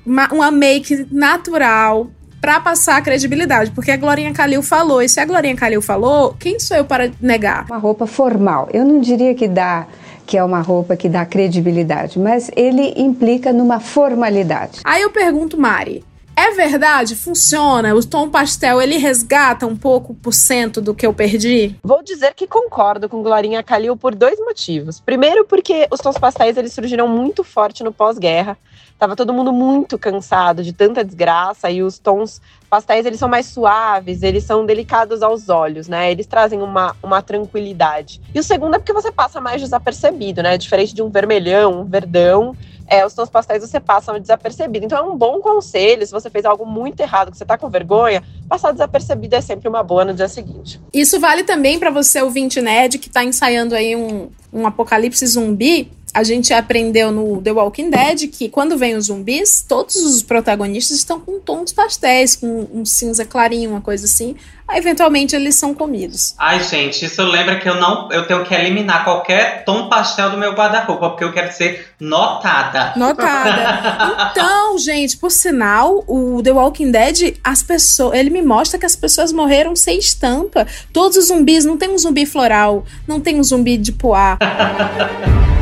uma, 0.06 0.32
uma 0.32 0.52
make 0.52 1.08
natural 1.12 2.08
para 2.42 2.60
passar 2.60 2.98
a 2.98 3.02
credibilidade, 3.02 3.72
porque 3.72 3.92
a 3.92 3.96
Glorinha 3.96 4.34
Calil 4.34 4.62
falou, 4.62 5.02
e 5.02 5.08
se 5.08 5.20
a 5.20 5.26
Glorinha 5.26 5.56
Calil 5.56 5.82
falou, 5.82 6.36
quem 6.38 6.60
sou 6.60 6.76
eu 6.76 6.84
para 6.84 7.10
negar? 7.22 7.66
Uma 7.70 7.78
roupa 7.78 8.06
formal. 8.06 8.68
Eu 8.74 8.84
não 8.84 9.00
diria 9.00 9.34
que 9.34 9.48
dá 9.48 9.88
que 10.26 10.38
é 10.38 10.44
uma 10.44 10.62
roupa 10.62 10.96
que 10.96 11.10
dá 11.10 11.26
credibilidade, 11.26 12.18
mas 12.18 12.50
ele 12.56 12.94
implica 12.98 13.52
numa 13.52 13.80
formalidade. 13.80 14.80
Aí 14.84 15.02
eu 15.02 15.10
pergunto, 15.10 15.60
Mari, 15.60 16.04
é 16.36 16.52
verdade? 16.52 17.16
Funciona? 17.16 17.94
O 17.94 18.04
tom 18.04 18.30
pastel 18.30 18.82
ele 18.82 18.98
resgata 18.98 19.68
um 19.68 19.76
pouco 19.76 20.14
por 20.16 20.34
cento 20.34 20.82
do 20.82 20.96
que 20.96 21.06
eu 21.06 21.14
perdi? 21.14 21.76
Vou 21.84 22.02
dizer 22.02 22.34
que 22.34 22.48
concordo 22.48 23.08
com 23.08 23.22
Glorinha 23.22 23.62
Calil 23.62 23.96
por 23.96 24.16
dois 24.16 24.40
motivos. 24.40 25.00
Primeiro, 25.00 25.46
porque 25.46 25.88
os 25.92 26.00
tons 26.00 26.18
pastéis 26.18 26.58
eles 26.58 26.74
surgiram 26.74 27.08
muito 27.08 27.44
forte 27.44 27.84
no 27.84 27.92
pós-guerra. 27.92 28.58
Tava 29.04 29.18
todo 29.18 29.34
mundo 29.34 29.52
muito 29.52 30.00
cansado 30.00 30.64
de 30.64 30.72
tanta 30.72 31.04
desgraça 31.04 31.70
e 31.70 31.84
os 31.84 32.00
tons 32.00 32.42
pastéis 32.70 33.06
eles 33.06 33.20
são 33.20 33.28
mais 33.28 33.48
suaves, 33.48 34.24
eles 34.24 34.46
são 34.46 34.66
delicados 34.66 35.22
aos 35.22 35.50
olhos, 35.50 35.90
né? 35.90 36.10
Eles 36.10 36.26
trazem 36.26 36.62
uma, 36.62 36.96
uma 37.04 37.22
tranquilidade. 37.22 38.22
E 38.34 38.40
o 38.40 38.44
segundo 38.44 38.76
é 38.76 38.80
porque 38.80 38.94
você 38.94 39.12
passa 39.12 39.42
mais 39.42 39.62
desapercebido, 39.62 40.42
né? 40.42 40.58
Diferente 40.58 40.96
de 40.96 41.02
um 41.04 41.10
vermelhão, 41.10 41.82
um 41.82 41.84
verdão, 41.84 42.56
é, 42.88 43.06
os 43.06 43.14
tons 43.14 43.30
pastéis 43.30 43.62
você 43.62 43.78
passa 43.78 44.18
desapercebido. 44.18 44.86
Então 44.86 44.98
é 44.98 45.02
um 45.02 45.18
bom 45.18 45.42
conselho, 45.42 46.06
se 46.06 46.12
você 46.14 46.30
fez 46.30 46.46
algo 46.46 46.66
muito 46.66 47.02
errado, 47.02 47.30
que 47.30 47.38
você 47.38 47.44
tá 47.44 47.58
com 47.58 47.70
vergonha, 47.70 48.24
passar 48.48 48.72
desapercebido 48.72 49.36
é 49.36 49.42
sempre 49.42 49.68
uma 49.68 49.84
boa 49.84 50.06
no 50.06 50.14
dia 50.14 50.30
seguinte. 50.30 50.80
Isso 50.94 51.20
vale 51.20 51.44
também 51.44 51.78
para 51.78 51.92
você, 51.92 52.22
ouvinte 52.22 52.62
nerd, 52.62 53.00
que 53.00 53.10
tá 53.10 53.22
ensaiando 53.22 53.76
aí 53.76 53.98
um, 53.98 54.30
um 54.54 54.66
apocalipse 54.66 55.28
zumbi 55.28 55.92
a 56.14 56.24
gente 56.24 56.54
aprendeu 56.54 57.12
no 57.12 57.42
The 57.42 57.52
Walking 57.52 57.90
Dead 57.90 58.30
que 58.30 58.48
quando 58.48 58.78
vem 58.78 58.96
os 58.96 59.06
zumbis, 59.08 59.66
todos 59.68 59.96
os 59.96 60.22
protagonistas 60.22 60.98
estão 60.98 61.20
com 61.20 61.40
tons 61.40 61.74
pastéis, 61.74 62.36
com 62.36 62.68
um 62.72 62.86
cinza 62.86 63.26
clarinho, 63.26 63.72
uma 63.72 63.82
coisa 63.82 64.06
assim. 64.06 64.36
Aí, 64.68 64.78
eventualmente 64.78 65.36
eles 65.36 65.56
são 65.56 65.74
comidos. 65.74 66.36
Ai, 66.38 66.64
gente, 66.64 67.04
isso 67.04 67.22
lembra 67.24 67.60
que 67.60 67.68
eu 67.68 67.76
não. 67.76 68.10
Eu 68.12 68.26
tenho 68.28 68.46
que 68.46 68.54
eliminar 68.54 69.04
qualquer 69.04 69.66
tom 69.66 69.90
pastel 69.90 70.30
do 70.30 70.38
meu 70.38 70.54
guarda-roupa, 70.54 71.10
porque 71.10 71.24
eu 71.24 71.34
quero 71.34 71.52
ser 71.52 71.88
notada. 72.00 72.94
Notada. 72.96 74.30
então, 74.32 74.78
gente, 74.78 75.18
por 75.18 75.32
sinal, 75.32 76.04
o 76.08 76.42
The 76.42 76.52
Walking 76.52 76.92
Dead, 76.92 77.38
as 77.44 77.62
pessoas. 77.62 78.18
Ele 78.18 78.30
me 78.30 78.42
mostra 78.42 78.80
que 78.80 78.86
as 78.86 78.96
pessoas 78.96 79.34
morreram 79.34 79.76
sem 79.76 79.98
estampa. 79.98 80.66
Todos 80.94 81.18
os 81.18 81.26
zumbis, 81.26 81.66
não 81.66 81.78
tem 81.78 81.90
um 81.90 81.98
zumbi 81.98 82.26
floral, 82.26 82.86
não 83.08 83.20
tem 83.20 83.40
um 83.40 83.44
zumbi 83.44 83.78
de 83.78 83.92
poá. 83.92 84.38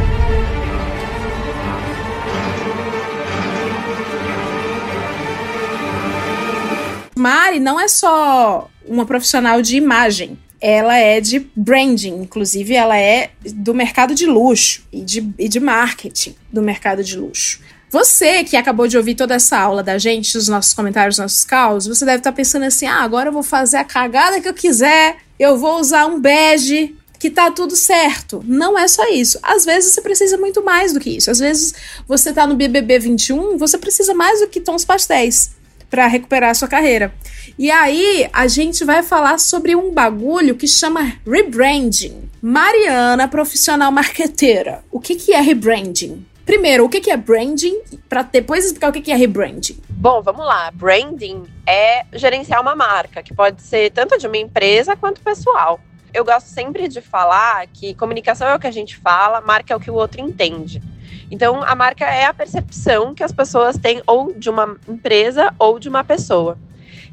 Mari 7.22 7.60
não 7.60 7.80
é 7.80 7.88
só 7.88 8.70
uma 8.86 9.06
profissional 9.06 9.62
de 9.62 9.78
imagem. 9.78 10.38
Ela 10.60 10.98
é 10.98 11.22
de 11.22 11.48
branding, 11.56 12.22
inclusive 12.22 12.74
ela 12.74 12.98
é 12.98 13.32
do 13.54 13.74
mercado 13.74 14.14
de 14.14 14.26
luxo 14.26 14.84
e 14.92 15.02
de, 15.02 15.28
e 15.38 15.48
de 15.48 15.60
marketing 15.60 16.36
do 16.52 16.62
mercado 16.62 17.04
de 17.04 17.18
luxo. 17.18 17.60
Você 17.90 18.44
que 18.44 18.56
acabou 18.56 18.88
de 18.88 18.98
ouvir 18.98 19.16
toda 19.16 19.36
essa 19.36 19.58
aula 19.58 19.84
da 19.84 19.98
gente, 19.98 20.38
os 20.38 20.48
nossos 20.48 20.74
comentários, 20.74 21.16
os 21.16 21.20
nossos 21.20 21.44
caos, 21.44 21.88
você 21.88 22.06
deve 22.06 22.20
estar 22.20 22.32
pensando 22.32 22.64
assim: 22.64 22.86
ah, 22.86 23.02
agora 23.02 23.30
eu 23.30 23.34
vou 23.34 23.44
fazer 23.44 23.78
a 23.78 23.84
cagada 23.84 24.40
que 24.40 24.48
eu 24.48 24.54
quiser, 24.54 25.18
eu 25.38 25.58
vou 25.58 25.80
usar 25.80 26.06
um 26.06 26.20
bege, 26.20 26.96
que 27.20 27.30
tá 27.30 27.52
tudo 27.52 27.76
certo. 27.76 28.44
Não 28.48 28.78
é 28.78 28.88
só 28.88 29.08
isso. 29.10 29.40
Às 29.44 29.66
vezes 29.66 29.94
você 29.94 30.02
precisa 30.02 30.38
muito 30.38 30.64
mais 30.64 30.94
do 30.94 31.00
que 31.00 31.10
isso. 31.10 31.30
Às 31.30 31.40
vezes 31.40 31.74
você 32.08 32.32
tá 32.32 32.48
no 32.48 32.56
BBB 32.56 33.00
21, 33.00 33.58
você 33.58 33.78
precisa 33.78 34.14
mais 34.14 34.40
do 34.40 34.48
que 34.48 34.62
tons 34.62 34.86
pastéis 34.86 35.52
para 35.92 36.08
recuperar 36.08 36.50
a 36.50 36.54
sua 36.56 36.70
carreira. 36.70 37.14
E 37.60 37.70
aí 37.70 38.28
a 38.32 38.48
gente 38.48 38.86
vai 38.86 39.04
falar 39.04 39.38
sobre 39.38 39.76
um 39.76 39.94
bagulho 39.94 40.56
que 40.56 40.68
chama 40.68 41.18
rebranding. 41.28 42.30
Mariana, 42.42 43.28
profissional 43.28 43.92
marqueteira, 43.92 44.84
o 44.90 45.00
que, 45.00 45.16
que 45.16 45.34
é 45.34 45.42
rebranding? 45.42 46.26
Primeiro, 46.46 46.86
o 46.86 46.90
que, 46.90 47.12
é 47.12 47.18
branding, 47.18 47.80
para 48.10 48.24
depois 48.24 48.66
explicar 48.66 48.90
o 48.90 48.92
que 48.92 49.12
é 49.12 49.16
rebranding. 49.16 49.80
Bom, 49.90 50.22
vamos 50.22 50.46
lá. 50.46 50.72
Branding 50.72 51.44
é 51.68 52.04
gerenciar 52.14 52.62
uma 52.62 52.76
marca, 52.76 53.22
que 53.22 53.34
pode 53.34 53.62
ser 53.62 53.92
tanto 53.92 54.18
de 54.18 54.26
uma 54.26 54.38
empresa 54.38 54.96
quanto 54.96 55.22
pessoal. 55.22 55.80
Eu 56.14 56.26
gosto 56.26 56.48
sempre 56.48 56.88
de 56.88 57.00
falar 57.00 57.68
que 57.68 57.94
comunicação 57.94 58.48
é 58.48 58.56
o 58.56 58.60
que 58.60 58.68
a 58.68 58.72
gente 58.72 58.98
fala, 58.98 59.40
marca 59.40 59.74
é 59.74 59.78
o 59.78 59.80
que 59.80 59.92
o 59.92 59.94
outro 59.94 60.20
entende. 60.20 60.82
Então, 61.32 61.64
a 61.64 61.74
marca 61.74 62.06
é 62.06 62.26
a 62.26 62.34
percepção 62.34 63.16
que 63.16 63.24
as 63.24 63.32
pessoas 63.32 63.78
têm 63.78 64.04
ou 64.06 64.34
de 64.34 64.50
uma 64.50 64.76
empresa 64.88 65.54
ou 65.58 65.80
de 65.80 65.88
uma 65.88 66.04
pessoa. 66.04 66.58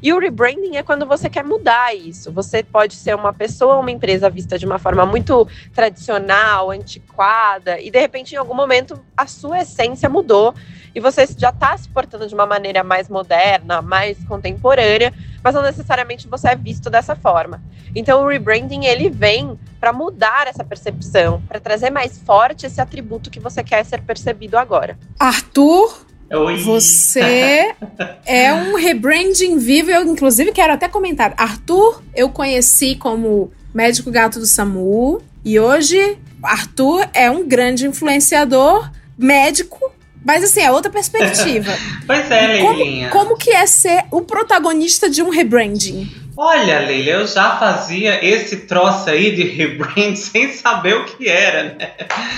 E 0.01 0.13
o 0.13 0.19
rebranding 0.19 0.77
é 0.77 0.83
quando 0.83 1.05
você 1.05 1.29
quer 1.29 1.43
mudar 1.43 1.95
isso. 1.95 2.31
Você 2.31 2.61
pode 2.61 2.95
ser 2.95 3.15
uma 3.15 3.33
pessoa 3.33 3.75
ou 3.75 3.81
uma 3.81 3.91
empresa 3.91 4.29
vista 4.29 4.57
de 4.57 4.65
uma 4.65 4.77
forma 4.77 5.05
muito 5.05 5.47
tradicional, 5.73 6.69
antiquada, 6.71 7.79
e 7.79 7.89
de 7.89 7.99
repente, 7.99 8.33
em 8.33 8.37
algum 8.37 8.53
momento, 8.53 8.99
a 9.15 9.25
sua 9.25 9.61
essência 9.61 10.09
mudou 10.09 10.53
e 10.93 10.99
você 10.99 11.27
já 11.37 11.49
está 11.49 11.77
se 11.77 11.87
portando 11.89 12.27
de 12.27 12.33
uma 12.33 12.45
maneira 12.45 12.83
mais 12.83 13.09
moderna, 13.09 13.81
mais 13.81 14.17
contemporânea, 14.25 15.13
mas 15.43 15.53
não 15.53 15.61
necessariamente 15.61 16.27
você 16.27 16.49
é 16.49 16.55
visto 16.55 16.89
dessa 16.89 17.15
forma. 17.15 17.61
Então, 17.95 18.23
o 18.23 18.27
rebranding 18.27 18.85
ele 18.85 19.09
vem 19.09 19.57
para 19.79 19.93
mudar 19.93 20.47
essa 20.47 20.63
percepção, 20.63 21.41
para 21.47 21.59
trazer 21.59 21.89
mais 21.89 22.17
forte 22.17 22.65
esse 22.65 22.81
atributo 22.81 23.29
que 23.29 23.39
você 23.39 23.63
quer 23.63 23.85
ser 23.85 24.01
percebido 24.01 24.57
agora. 24.57 24.97
Arthur 25.17 26.09
Oi. 26.31 26.57
Você 26.57 27.73
é 28.25 28.53
um 28.53 28.75
rebranding 28.75 29.57
vivo. 29.57 29.89
Eu, 29.89 30.03
inclusive, 30.03 30.51
quero 30.51 30.73
até 30.73 30.87
comentar. 30.87 31.33
Arthur, 31.35 32.03
eu 32.15 32.29
conheci 32.29 32.95
como 32.95 33.51
médico 33.73 34.11
gato 34.11 34.39
do 34.39 34.45
SAMU. 34.45 35.21
E 35.43 35.59
hoje, 35.59 36.19
Arthur 36.43 37.09
é 37.13 37.31
um 37.31 37.47
grande 37.47 37.87
influenciador 37.87 38.91
médico. 39.17 39.91
Mas 40.23 40.43
assim, 40.43 40.61
é 40.61 40.71
outra 40.71 40.91
perspectiva. 40.91 41.71
pois 42.05 42.29
é, 42.29 42.47
Leilinha. 42.47 43.09
Como, 43.09 43.25
como 43.25 43.37
que 43.37 43.51
é 43.51 43.65
ser 43.65 44.05
o 44.11 44.21
protagonista 44.21 45.09
de 45.09 45.23
um 45.23 45.29
rebranding? 45.29 46.09
Olha, 46.41 46.79
Leila, 46.79 47.09
eu 47.09 47.27
já 47.27 47.57
fazia 47.57 48.25
esse 48.25 48.61
troço 48.61 49.09
aí 49.09 49.35
de 49.35 49.43
rebrand 49.51 50.15
sem 50.15 50.53
saber 50.53 50.95
o 50.95 51.03
que 51.03 51.27
era, 51.27 51.75
né? 51.75 51.91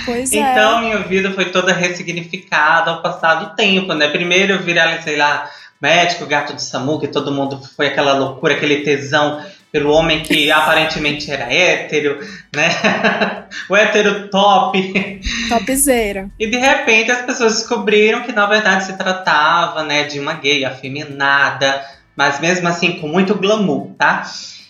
Pois 0.04 0.32
é. 0.32 0.38
então, 0.38 0.80
minha 0.80 0.98
vida 0.98 1.30
foi 1.30 1.44
toda 1.46 1.72
ressignificada 1.72 2.90
ao 2.90 3.00
passar 3.00 3.36
do 3.36 3.54
tempo, 3.54 3.94
né? 3.94 4.08
Primeiro 4.08 4.54
eu 4.54 4.62
viralizei 4.62 5.16
lá, 5.16 5.48
médico, 5.80 6.26
gato 6.26 6.52
de 6.52 6.64
Samu, 6.64 6.98
que 6.98 7.06
todo 7.06 7.30
mundo 7.30 7.60
foi 7.76 7.86
aquela 7.86 8.14
loucura, 8.14 8.54
aquele 8.54 8.78
tesão 8.78 9.40
pelo 9.72 9.90
homem 9.90 10.22
que 10.22 10.52
aparentemente 10.52 11.30
era 11.30 11.52
hétero, 11.52 12.20
né? 12.54 12.68
o 13.68 13.74
hétero 13.74 14.28
top. 14.28 15.20
Topzera. 15.48 16.28
E 16.38 16.46
de 16.46 16.58
repente 16.58 17.10
as 17.10 17.22
pessoas 17.22 17.54
descobriram 17.54 18.22
que 18.22 18.32
na 18.32 18.46
verdade 18.46 18.84
se 18.84 18.96
tratava, 18.96 19.82
né, 19.82 20.04
de 20.04 20.20
uma 20.20 20.34
gay 20.34 20.64
afeminada, 20.64 21.82
mas 22.14 22.38
mesmo 22.38 22.68
assim 22.68 23.00
com 23.00 23.08
muito 23.08 23.34
glamour, 23.34 23.88
tá? 23.98 24.24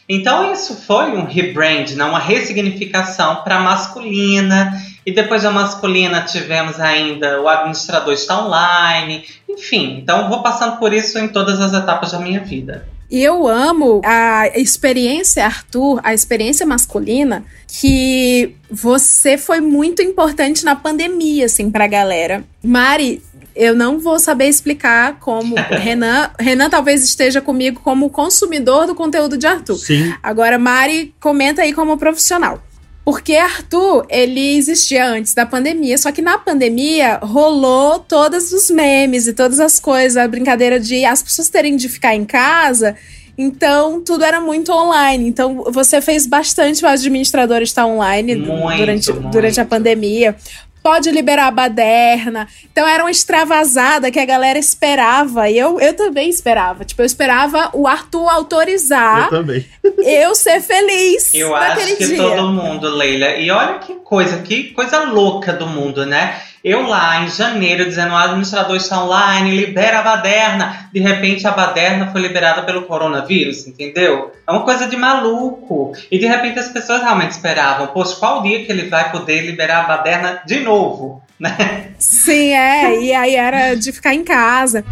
Então 0.08 0.52
isso 0.52 0.76
foi 0.76 1.12
um 1.12 1.24
rebrand, 1.24 1.94
né? 1.94 2.04
uma 2.04 2.18
ressignificação 2.18 3.36
para 3.36 3.60
masculina. 3.60 4.72
E 5.06 5.12
depois 5.12 5.42
da 5.42 5.50
masculina 5.50 6.22
tivemos 6.22 6.78
ainda 6.78 7.40
o 7.40 7.48
administrador 7.48 8.12
está 8.12 8.44
online, 8.44 9.24
enfim. 9.48 9.98
Então 9.98 10.28
vou 10.28 10.42
passando 10.42 10.76
por 10.76 10.92
isso 10.92 11.18
em 11.18 11.28
todas 11.28 11.60
as 11.60 11.72
etapas 11.72 12.12
da 12.12 12.18
minha 12.18 12.40
vida. 12.40 12.86
E 13.12 13.22
eu 13.22 13.46
amo 13.46 14.00
a 14.06 14.48
experiência, 14.58 15.44
Arthur, 15.44 16.00
a 16.02 16.14
experiência 16.14 16.64
masculina, 16.64 17.44
que 17.68 18.56
você 18.70 19.36
foi 19.36 19.60
muito 19.60 20.00
importante 20.00 20.64
na 20.64 20.74
pandemia, 20.74 21.44
assim, 21.44 21.70
pra 21.70 21.86
galera. 21.86 22.42
Mari, 22.64 23.22
eu 23.54 23.74
não 23.74 23.98
vou 23.98 24.18
saber 24.18 24.46
explicar 24.46 25.18
como. 25.20 25.54
Renan, 25.78 26.30
Renan 26.40 26.70
talvez 26.70 27.04
esteja 27.04 27.42
comigo 27.42 27.80
como 27.84 28.08
consumidor 28.08 28.86
do 28.86 28.94
conteúdo 28.94 29.36
de 29.36 29.46
Arthur. 29.46 29.76
Sim. 29.76 30.14
Agora, 30.22 30.58
Mari, 30.58 31.14
comenta 31.20 31.60
aí 31.60 31.74
como 31.74 31.98
profissional. 31.98 32.62
Porque 33.04 33.34
Arthur, 33.34 34.06
ele 34.08 34.56
existia 34.56 35.04
antes 35.04 35.34
da 35.34 35.44
pandemia, 35.44 35.98
só 35.98 36.12
que 36.12 36.22
na 36.22 36.38
pandemia 36.38 37.18
rolou 37.20 37.98
todos 37.98 38.52
os 38.52 38.70
memes 38.70 39.26
e 39.26 39.32
todas 39.32 39.58
as 39.58 39.80
coisas, 39.80 40.16
a 40.16 40.28
brincadeira 40.28 40.78
de 40.78 41.04
as 41.04 41.20
pessoas 41.20 41.48
terem 41.48 41.74
de 41.74 41.88
ficar 41.88 42.14
em 42.14 42.24
casa, 42.24 42.94
então 43.36 44.00
tudo 44.00 44.24
era 44.24 44.40
muito 44.40 44.70
online. 44.72 45.26
Então 45.26 45.64
você 45.72 46.00
fez 46.00 46.26
bastante 46.26 46.84
o 46.84 46.88
administrador 46.88 47.60
estar 47.62 47.86
online 47.86 48.36
Muito, 48.36 48.76
durante, 48.76 49.12
muito. 49.12 49.28
durante 49.30 49.60
a 49.60 49.64
pandemia 49.64 50.36
pode 50.82 51.10
liberar 51.10 51.46
a 51.46 51.50
baderna. 51.50 52.48
Então 52.70 52.86
era 52.86 53.04
uma 53.04 53.10
extravasada 53.10 54.10
que 54.10 54.18
a 54.18 54.24
galera 54.24 54.58
esperava. 54.58 55.48
E 55.48 55.58
eu, 55.58 55.80
eu 55.80 55.94
também 55.94 56.28
esperava. 56.28 56.84
Tipo, 56.84 57.02
eu 57.02 57.06
esperava 57.06 57.70
o 57.72 57.86
Arthur 57.86 58.28
autorizar 58.28 59.24
Eu 59.24 59.30
também. 59.30 59.66
eu 60.04 60.34
ser 60.34 60.60
feliz 60.60 61.32
Eu 61.34 61.50
naquele 61.50 61.92
acho 61.92 61.96
que 61.96 62.06
dia. 62.06 62.16
todo 62.16 62.48
mundo, 62.48 62.88
Leila. 62.88 63.36
E 63.36 63.50
olha 63.50 63.78
que 63.78 63.94
coisa, 63.96 64.38
que 64.38 64.72
coisa 64.72 65.04
louca 65.04 65.52
do 65.52 65.66
mundo, 65.66 66.04
né? 66.04 66.40
Eu 66.64 66.86
lá 66.86 67.24
em 67.24 67.28
janeiro 67.28 67.84
dizendo 67.84 68.12
o 68.12 68.16
administrador 68.16 68.76
está 68.76 69.02
online, 69.02 69.50
libera 69.50 69.98
a 69.98 70.02
baderna. 70.02 70.88
De 70.92 71.00
repente 71.00 71.44
a 71.44 71.50
baderna 71.50 72.12
foi 72.12 72.20
liberada 72.20 72.62
pelo 72.62 72.82
coronavírus, 72.82 73.66
entendeu? 73.66 74.30
É 74.46 74.52
uma 74.52 74.62
coisa 74.62 74.86
de 74.86 74.96
maluco. 74.96 75.92
E 76.08 76.20
de 76.20 76.26
repente 76.26 76.60
as 76.60 76.68
pessoas 76.68 77.02
realmente 77.02 77.32
esperavam, 77.32 77.88
poxa, 77.88 78.14
qual 78.14 78.44
dia 78.44 78.64
que 78.64 78.70
ele 78.70 78.88
vai 78.88 79.10
poder 79.10 79.44
liberar 79.44 79.80
a 79.80 79.88
baderna 79.88 80.42
de 80.46 80.60
novo, 80.60 81.20
né? 81.38 81.88
Sim, 81.98 82.52
é. 82.52 83.00
E 83.00 83.12
aí 83.12 83.34
era 83.34 83.74
de 83.74 83.90
ficar 83.90 84.14
em 84.14 84.22
casa. 84.22 84.84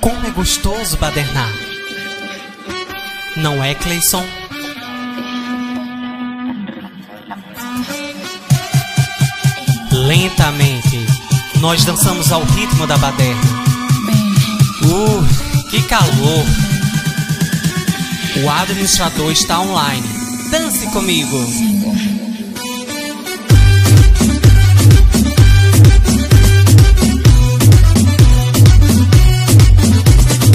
Como 0.00 0.26
é 0.26 0.30
gostoso 0.30 0.96
badernar. 0.96 1.50
Não 3.36 3.62
é, 3.62 3.74
Cleison? 3.74 4.24
Lentamente, 10.04 11.06
nós 11.58 11.82
dançamos 11.86 12.30
ao 12.30 12.42
ritmo 12.44 12.86
da 12.86 12.98
baderna. 12.98 13.40
Uh, 14.84 15.70
que 15.70 15.82
calor! 15.84 16.44
O 18.44 18.50
administrador 18.50 19.32
está 19.32 19.58
online. 19.58 20.06
Dance 20.50 20.86
comigo! 20.88 21.38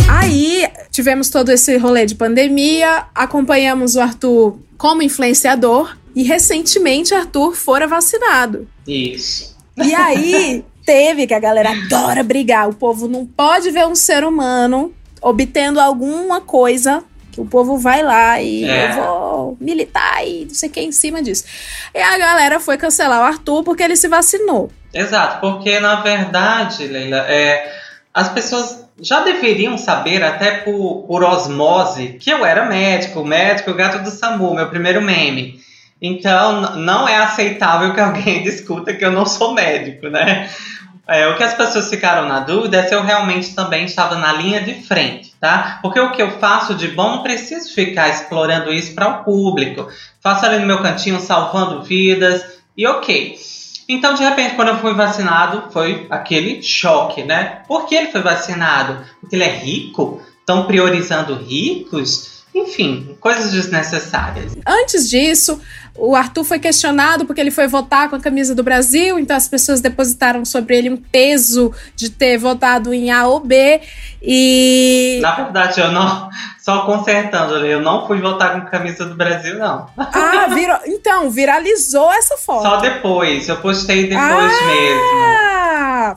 Aí 0.07 0.69
tivemos 0.91 1.29
todo 1.29 1.49
esse 1.49 1.77
rolê 1.77 2.05
de 2.05 2.13
pandemia, 2.13 3.05
acompanhamos 3.15 3.95
o 3.95 4.01
Arthur 4.01 4.59
como 4.77 5.01
influenciador 5.01 5.97
e 6.15 6.21
recentemente 6.21 7.15
Arthur 7.15 7.55
fora 7.55 7.87
vacinado. 7.87 8.67
Isso. 8.91 9.55
E 9.77 9.93
aí 9.95 10.65
teve 10.85 11.25
que 11.25 11.33
a 11.33 11.39
galera 11.39 11.71
adora 11.71 12.23
brigar. 12.23 12.69
O 12.69 12.73
povo 12.73 13.07
não 13.07 13.25
pode 13.25 13.71
ver 13.71 13.87
um 13.87 13.95
ser 13.95 14.23
humano 14.23 14.93
obtendo 15.21 15.79
alguma 15.79 16.41
coisa 16.41 17.03
que 17.31 17.39
o 17.39 17.45
povo 17.45 17.77
vai 17.77 18.03
lá 18.03 18.41
e 18.41 18.65
é. 18.65 18.89
eu 18.89 18.95
vou 18.95 19.57
militar 19.59 20.27
e 20.27 20.45
não 20.45 20.53
sei 20.53 20.67
o 20.67 20.71
que 20.71 20.81
em 20.81 20.91
cima 20.91 21.21
disso. 21.21 21.45
E 21.93 21.99
a 21.99 22.17
galera 22.17 22.59
foi 22.59 22.77
cancelar 22.77 23.21
o 23.21 23.23
Arthur 23.23 23.63
porque 23.63 23.81
ele 23.81 23.95
se 23.95 24.07
vacinou. 24.09 24.69
Exato, 24.93 25.39
porque 25.39 25.79
na 25.79 26.01
verdade, 26.01 26.85
Leila, 26.87 27.25
é, 27.29 27.71
as 28.13 28.27
pessoas 28.29 28.85
já 28.99 29.21
deveriam 29.21 29.77
saber, 29.77 30.21
até 30.21 30.51
por, 30.59 31.05
por 31.07 31.23
osmose, 31.23 32.17
que 32.19 32.29
eu 32.29 32.45
era 32.45 32.65
médico, 32.65 33.23
médico, 33.23 33.73
gato 33.73 34.03
do 34.03 34.11
SAMU, 34.11 34.53
meu 34.53 34.67
primeiro 34.69 35.01
meme. 35.01 35.59
Então, 36.01 36.77
não 36.77 37.07
é 37.07 37.17
aceitável 37.17 37.93
que 37.93 37.99
alguém 37.99 38.41
discuta 38.43 38.93
que 38.93 39.05
eu 39.05 39.11
não 39.11 39.25
sou 39.25 39.53
médico, 39.53 40.07
né? 40.07 40.49
É, 41.07 41.27
o 41.27 41.35
que 41.35 41.43
as 41.43 41.53
pessoas 41.53 41.89
ficaram 41.89 42.27
na 42.27 42.39
dúvida 42.39 42.77
é 42.77 42.87
se 42.87 42.95
eu 42.95 43.03
realmente 43.03 43.53
também 43.53 43.85
estava 43.85 44.15
na 44.15 44.31
linha 44.33 44.61
de 44.61 44.75
frente, 44.75 45.33
tá? 45.39 45.79
Porque 45.81 45.99
o 45.99 46.11
que 46.11 46.21
eu 46.21 46.39
faço 46.39 46.73
de 46.73 46.87
bom 46.87 47.17
não 47.17 47.23
preciso 47.23 47.73
ficar 47.73 48.09
explorando 48.09 48.71
isso 48.71 48.95
para 48.95 49.09
o 49.09 49.23
público. 49.23 49.87
Faço 50.21 50.45
ali 50.45 50.59
no 50.59 50.65
meu 50.65 50.81
cantinho 50.81 51.19
salvando 51.19 51.83
vidas 51.83 52.43
e 52.77 52.87
ok. 52.87 53.35
Então, 53.89 54.13
de 54.13 54.23
repente, 54.23 54.55
quando 54.55 54.69
eu 54.69 54.77
fui 54.77 54.93
vacinado, 54.93 55.69
foi 55.71 56.07
aquele 56.09 56.61
choque, 56.61 57.23
né? 57.23 57.61
Por 57.67 57.87
que 57.87 57.95
ele 57.95 58.11
foi 58.11 58.21
vacinado? 58.21 59.03
Porque 59.19 59.35
ele 59.35 59.43
é 59.43 59.53
rico? 59.53 60.21
Estão 60.39 60.65
priorizando 60.65 61.35
ricos? 61.35 62.31
Enfim, 62.53 63.15
coisas 63.19 63.51
desnecessárias. 63.51 64.53
Antes 64.67 65.09
disso, 65.09 65.61
o 65.95 66.15
Arthur 66.15 66.43
foi 66.43 66.59
questionado 66.59 67.25
porque 67.25 67.41
ele 67.41 67.51
foi 67.51 67.67
votar 67.67 68.09
com 68.09 68.15
a 68.15 68.19
camisa 68.19 68.55
do 68.55 68.63
Brasil, 68.63 69.19
então 69.19 69.35
as 69.35 69.47
pessoas 69.47 69.81
depositaram 69.81 70.45
sobre 70.45 70.77
ele 70.77 70.89
um 70.89 70.97
peso 70.97 71.73
de 71.95 72.09
ter 72.09 72.37
votado 72.37 72.93
em 72.93 73.11
A 73.11 73.27
ou 73.27 73.39
B. 73.39 73.81
E. 74.21 75.19
Na 75.21 75.35
verdade, 75.35 75.79
eu 75.81 75.91
não. 75.91 76.29
Só 76.59 76.85
consertando, 76.85 77.65
eu 77.65 77.81
não 77.81 78.05
fui 78.05 78.21
votar 78.21 78.51
com 78.51 78.67
a 78.67 78.69
camisa 78.69 79.05
do 79.05 79.15
Brasil, 79.15 79.57
não. 79.57 79.87
Ah, 79.97 80.47
virou. 80.53 80.77
Então, 80.85 81.29
viralizou 81.29 82.11
essa 82.13 82.37
foto. 82.37 82.61
Só 82.61 82.77
depois, 82.77 83.49
eu 83.49 83.57
postei 83.57 84.07
depois 84.07 84.21
ah, 84.21 84.65
mesmo. 84.67 85.50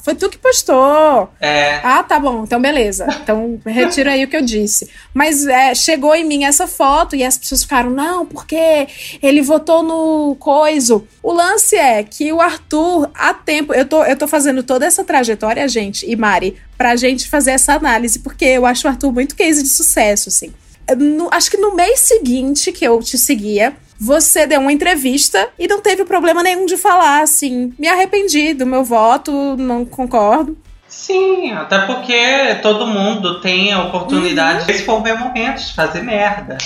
Foi 0.03 0.15
tu 0.15 0.29
que 0.29 0.39
postou. 0.39 1.31
É. 1.41 1.81
Ah, 1.83 2.03
tá 2.03 2.19
bom, 2.19 2.45
então 2.45 2.61
beleza. 2.61 3.07
Então 3.23 3.61
retira 3.65 4.13
aí 4.13 4.25
o 4.25 4.29
que 4.29 4.37
eu 4.37 4.43
disse. 4.43 4.91
Mas 5.13 5.47
é, 5.47 5.75
chegou 5.75 6.15
em 6.15 6.25
mim 6.25 6.45
essa 6.45 6.67
foto 6.67 7.15
e 7.17 7.25
as 7.25 7.39
pessoas 7.39 7.63
ficaram, 7.63 7.91
não, 7.91 8.27
porque 8.27 8.87
ele 9.23 9.43
votou 9.43 9.83
no 9.83 10.37
coiso. 10.37 11.07
O 11.23 11.33
lance 11.33 11.77
é 11.77 12.03
que 12.03 12.33
o 12.33 12.41
Arthur, 12.41 13.11
há 13.15 13.35
tempo, 13.35 13.73
eu 13.75 13.87
tô, 13.87 14.05
eu 14.05 14.17
tô 14.17 14.27
fazendo 14.29 14.63
toda 14.63 14.87
essa 14.87 15.05
trajetória, 15.05 15.67
gente, 15.69 16.11
e 16.11 16.17
Mari, 16.17 16.57
pra 16.77 16.97
gente 16.97 17.29
fazer 17.29 17.53
essa 17.53 17.75
análise, 17.75 18.19
porque 18.19 18.45
eu 18.45 18.67
acho 18.67 18.87
o 18.87 18.91
Arthur 18.91 19.13
muito 19.13 19.37
case 19.37 19.63
de 19.63 19.69
sucesso, 19.69 20.29
assim. 20.29 20.53
No, 20.97 21.29
acho 21.33 21.51
que 21.51 21.57
no 21.57 21.75
mês 21.75 22.01
seguinte 22.01 22.71
que 22.71 22.85
eu 22.85 23.01
te 23.01 23.17
seguia, 23.17 23.75
você 23.99 24.47
deu 24.47 24.61
uma 24.61 24.73
entrevista 24.73 25.49
e 25.59 25.67
não 25.67 25.81
teve 25.81 26.05
problema 26.05 26.43
nenhum 26.43 26.67
de 26.67 26.77
falar 26.77 27.23
assim: 27.23 27.73
me 27.79 27.89
arrependi 27.89 28.55
do 28.55 28.67
meu 28.67 28.85
voto, 28.85 29.57
não 29.57 29.85
concordo. 29.85 30.57
Sim, 30.89 31.53
até 31.53 31.81
porque 31.81 32.57
todo 32.63 32.87
mundo 32.87 33.41
tem 33.41 33.73
a 33.73 33.83
oportunidade. 33.83 34.65
Uhum. 34.65 34.71
Esse 34.71 34.85
foi 34.85 34.95
o 34.95 35.01
meu 35.01 35.19
momento 35.19 35.59
de 35.59 35.75
fazer 35.75 36.03
merda. 36.03 36.57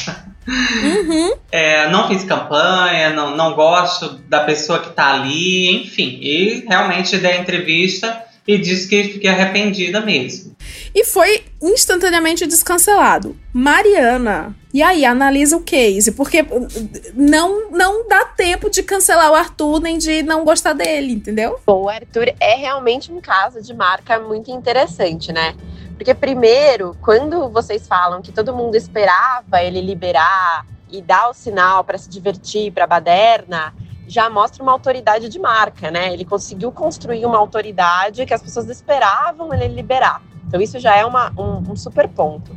Uhum. 0.46 1.34
É, 1.50 1.88
não 1.88 2.06
fiz 2.06 2.24
campanha, 2.24 3.08
não, 3.10 3.34
não 3.34 3.54
gosto 3.54 4.18
da 4.28 4.40
pessoa 4.40 4.78
que 4.78 4.90
tá 4.90 5.14
ali, 5.14 5.82
enfim. 5.82 6.18
E 6.20 6.64
realmente 6.68 7.16
dei 7.16 7.32
a 7.32 7.40
entrevista 7.40 8.22
e 8.48 8.56
disse 8.56 8.88
que 8.88 9.04
fiquei 9.04 9.28
arrependida 9.28 10.00
mesmo. 10.00 10.56
E 10.94 11.04
foi 11.04 11.44
instantaneamente 11.62 12.46
descancelado. 12.46 13.36
Mariana, 13.52 14.56
e 14.72 14.82
aí, 14.82 15.04
analisa 15.04 15.54
o 15.56 15.60
case, 15.60 16.12
porque 16.12 16.46
não, 17.14 17.70
não 17.70 18.08
dá 18.08 18.24
tempo 18.24 18.70
de 18.70 18.82
cancelar 18.82 19.30
o 19.30 19.34
Arthur 19.34 19.80
nem 19.80 19.98
de 19.98 20.22
não 20.22 20.46
gostar 20.46 20.72
dele, 20.72 21.12
entendeu? 21.12 21.60
Bom, 21.66 21.82
o 21.82 21.88
Arthur 21.90 22.32
é 22.40 22.54
realmente 22.54 23.12
um 23.12 23.20
caso 23.20 23.60
de 23.60 23.74
marca 23.74 24.18
muito 24.18 24.50
interessante, 24.50 25.30
né? 25.30 25.54
Porque, 25.96 26.14
primeiro, 26.14 26.96
quando 27.02 27.50
vocês 27.50 27.86
falam 27.86 28.22
que 28.22 28.32
todo 28.32 28.54
mundo 28.54 28.76
esperava 28.76 29.62
ele 29.62 29.82
liberar 29.82 30.64
e 30.90 31.02
dar 31.02 31.28
o 31.28 31.34
sinal 31.34 31.84
para 31.84 31.98
se 31.98 32.08
divertir 32.08 32.72
para 32.72 32.84
a 32.84 32.86
baderna, 32.86 33.74
já 34.08 34.28
mostra 34.30 34.62
uma 34.62 34.72
autoridade 34.72 35.28
de 35.28 35.38
marca, 35.38 35.90
né? 35.90 36.12
Ele 36.12 36.24
conseguiu 36.24 36.72
construir 36.72 37.26
uma 37.26 37.38
autoridade 37.38 38.24
que 38.24 38.34
as 38.34 38.42
pessoas 38.42 38.68
esperavam 38.68 39.52
ele 39.52 39.68
liberar. 39.68 40.22
Então, 40.46 40.60
isso 40.60 40.78
já 40.78 40.96
é 40.96 41.04
uma, 41.04 41.30
um, 41.38 41.72
um 41.72 41.76
super 41.76 42.08
ponto. 42.08 42.56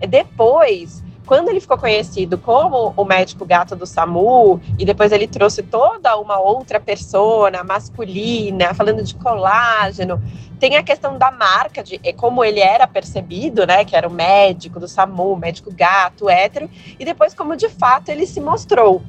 E 0.00 0.06
depois, 0.06 1.02
quando 1.26 1.48
ele 1.48 1.60
ficou 1.60 1.78
conhecido 1.78 2.36
como 2.36 2.92
o 2.96 3.04
médico 3.04 3.46
gato 3.46 3.74
do 3.74 3.86
SAMU, 3.86 4.60
e 4.78 4.84
depois 4.84 5.10
ele 5.10 5.26
trouxe 5.26 5.62
toda 5.62 6.16
uma 6.18 6.38
outra 6.38 6.78
persona 6.78 7.64
masculina, 7.64 8.74
falando 8.74 9.02
de 9.02 9.14
colágeno, 9.14 10.22
tem 10.58 10.76
a 10.76 10.82
questão 10.82 11.16
da 11.16 11.30
marca, 11.30 11.82
de 11.82 11.98
como 12.14 12.44
ele 12.44 12.60
era 12.60 12.86
percebido, 12.86 13.66
né? 13.66 13.84
Que 13.84 13.96
era 13.96 14.06
o 14.06 14.12
médico 14.12 14.78
do 14.78 14.86
SAMU, 14.86 15.34
médico 15.36 15.72
gato, 15.72 16.28
hétero, 16.28 16.68
e 16.98 17.04
depois 17.04 17.32
como 17.32 17.56
de 17.56 17.70
fato 17.70 18.10
ele 18.10 18.26
se 18.26 18.40
mostrou. 18.40 19.02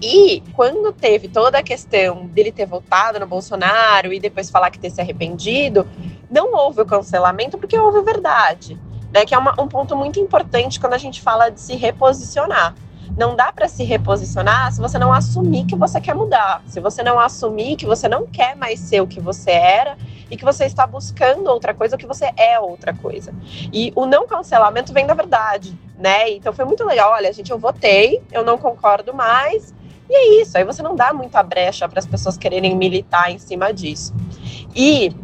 E 0.00 0.42
quando 0.52 0.92
teve 0.92 1.28
toda 1.28 1.58
a 1.58 1.62
questão 1.62 2.26
dele 2.26 2.52
ter 2.52 2.66
votado 2.66 3.18
no 3.18 3.26
Bolsonaro 3.26 4.12
e 4.12 4.20
depois 4.20 4.50
falar 4.50 4.70
que 4.70 4.78
ter 4.78 4.90
se 4.90 5.00
arrependido, 5.00 5.88
não 6.30 6.54
houve 6.54 6.82
o 6.82 6.86
cancelamento 6.86 7.56
porque 7.56 7.78
houve 7.78 8.02
verdade, 8.02 8.78
né? 9.12 9.24
Que 9.24 9.34
é 9.34 9.38
uma, 9.38 9.54
um 9.60 9.66
ponto 9.66 9.96
muito 9.96 10.20
importante 10.20 10.78
quando 10.78 10.92
a 10.92 10.98
gente 10.98 11.22
fala 11.22 11.48
de 11.48 11.60
se 11.60 11.76
reposicionar. 11.76 12.74
Não 13.16 13.34
dá 13.34 13.50
para 13.52 13.68
se 13.68 13.84
reposicionar 13.84 14.70
se 14.72 14.80
você 14.80 14.98
não 14.98 15.12
assumir 15.12 15.64
que 15.64 15.76
você 15.76 15.98
quer 16.00 16.14
mudar, 16.14 16.62
se 16.66 16.80
você 16.80 17.02
não 17.02 17.18
assumir 17.18 17.76
que 17.76 17.86
você 17.86 18.08
não 18.08 18.26
quer 18.26 18.54
mais 18.54 18.78
ser 18.80 19.00
o 19.00 19.06
que 19.06 19.20
você 19.20 19.52
era 19.52 19.96
e 20.30 20.36
que 20.36 20.44
você 20.44 20.64
está 20.66 20.86
buscando 20.86 21.48
outra 21.48 21.72
coisa, 21.72 21.94
ou 21.94 21.98
que 21.98 22.06
você 22.06 22.30
é 22.36 22.58
outra 22.58 22.92
coisa. 22.92 23.32
E 23.72 23.92
o 23.94 24.04
não 24.04 24.26
cancelamento 24.26 24.92
vem 24.92 25.06
da 25.06 25.14
verdade, 25.14 25.78
né? 25.96 26.30
Então 26.30 26.52
foi 26.52 26.64
muito 26.64 26.84
legal. 26.84 27.12
Olha, 27.12 27.32
gente, 27.32 27.50
eu 27.50 27.58
votei, 27.58 28.22
eu 28.32 28.44
não 28.44 28.58
concordo 28.58 29.14
mais, 29.14 29.72
e 30.08 30.14
é 30.14 30.42
isso, 30.42 30.56
aí 30.56 30.64
você 30.64 30.82
não 30.82 30.94
dá 30.94 31.12
muita 31.12 31.42
brecha 31.42 31.88
para 31.88 31.98
as 31.98 32.06
pessoas 32.06 32.36
quererem 32.36 32.76
militar 32.76 33.30
em 33.30 33.38
cima 33.38 33.72
disso. 33.72 34.14
E 34.74 35.14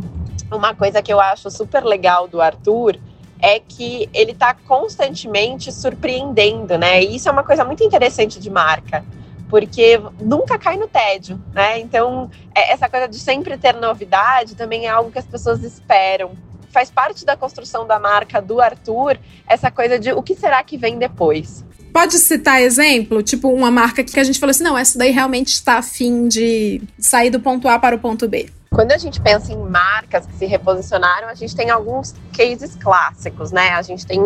uma 0.50 0.74
coisa 0.74 1.00
que 1.00 1.12
eu 1.12 1.20
acho 1.20 1.50
super 1.50 1.84
legal 1.84 2.26
do 2.28 2.40
Arthur 2.40 2.98
é 3.40 3.58
que 3.58 4.08
ele 4.14 4.32
está 4.32 4.54
constantemente 4.54 5.72
surpreendendo, 5.72 6.78
né? 6.78 7.02
E 7.02 7.16
isso 7.16 7.28
é 7.28 7.32
uma 7.32 7.42
coisa 7.42 7.64
muito 7.64 7.82
interessante 7.82 8.38
de 8.38 8.48
marca, 8.48 9.04
porque 9.50 10.00
nunca 10.20 10.56
cai 10.58 10.76
no 10.76 10.86
tédio, 10.86 11.42
né? 11.52 11.78
Então, 11.80 12.30
é, 12.54 12.72
essa 12.72 12.88
coisa 12.88 13.08
de 13.08 13.18
sempre 13.18 13.58
ter 13.58 13.74
novidade 13.74 14.54
também 14.54 14.86
é 14.86 14.90
algo 14.90 15.10
que 15.10 15.18
as 15.18 15.26
pessoas 15.26 15.62
esperam. 15.64 16.32
Faz 16.70 16.90
parte 16.90 17.24
da 17.24 17.36
construção 17.36 17.86
da 17.86 17.98
marca 17.98 18.40
do 18.40 18.60
Arthur 18.60 19.18
essa 19.46 19.70
coisa 19.70 19.98
de 19.98 20.12
o 20.12 20.22
que 20.22 20.34
será 20.34 20.62
que 20.62 20.78
vem 20.78 20.96
depois. 20.96 21.64
Pode 21.92 22.18
citar 22.18 22.60
exemplo? 22.62 23.22
Tipo, 23.22 23.48
uma 23.48 23.70
marca 23.70 24.02
que 24.02 24.18
a 24.18 24.24
gente 24.24 24.38
falou 24.40 24.50
assim: 24.50 24.64
não, 24.64 24.78
essa 24.78 24.98
daí 24.98 25.10
realmente 25.10 25.48
está 25.48 25.78
afim 25.78 26.26
de 26.26 26.82
sair 26.98 27.30
do 27.30 27.38
ponto 27.38 27.68
A 27.68 27.78
para 27.78 27.94
o 27.94 27.98
ponto 27.98 28.26
B. 28.28 28.48
Quando 28.70 28.92
a 28.92 28.98
gente 28.98 29.20
pensa 29.20 29.52
em 29.52 29.58
marcas 29.58 30.24
que 30.24 30.32
se 30.34 30.46
reposicionaram, 30.46 31.28
a 31.28 31.34
gente 31.34 31.54
tem 31.54 31.68
alguns 31.68 32.14
cases 32.34 32.74
clássicos, 32.76 33.52
né? 33.52 33.70
A 33.72 33.82
gente 33.82 34.06
tem 34.06 34.20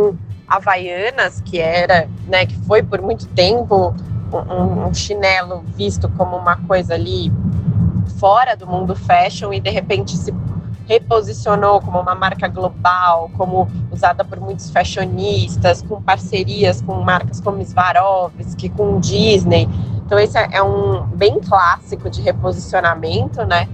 Havaianas, 0.46 1.42
que 1.44 1.58
era, 1.58 2.08
né, 2.28 2.46
que 2.46 2.56
foi 2.60 2.80
por 2.82 3.02
muito 3.02 3.26
tempo 3.28 3.92
um, 4.32 4.86
um 4.86 4.94
chinelo 4.94 5.64
visto 5.76 6.08
como 6.10 6.36
uma 6.36 6.56
coisa 6.56 6.94
ali 6.94 7.32
fora 8.18 8.56
do 8.56 8.66
mundo 8.66 8.94
fashion 8.94 9.52
e 9.52 9.58
de 9.58 9.70
repente 9.70 10.16
se 10.16 10.32
reposicionou 10.86 11.80
como 11.80 12.00
uma 12.00 12.14
marca 12.14 12.48
global, 12.48 13.30
como 13.36 13.68
usada 13.90 14.24
por 14.24 14.40
muitos 14.40 14.70
fashionistas, 14.70 15.82
com 15.82 16.00
parcerias 16.00 16.80
com 16.80 16.94
marcas 17.02 17.40
como 17.40 17.64
Swarovski, 17.64 18.68
com 18.70 19.00
Disney. 19.00 19.68
Então 20.04 20.18
esse 20.18 20.38
é 20.38 20.62
um 20.62 21.02
bem 21.06 21.40
clássico 21.40 22.08
de 22.08 22.22
reposicionamento, 22.22 23.44
né? 23.44 23.68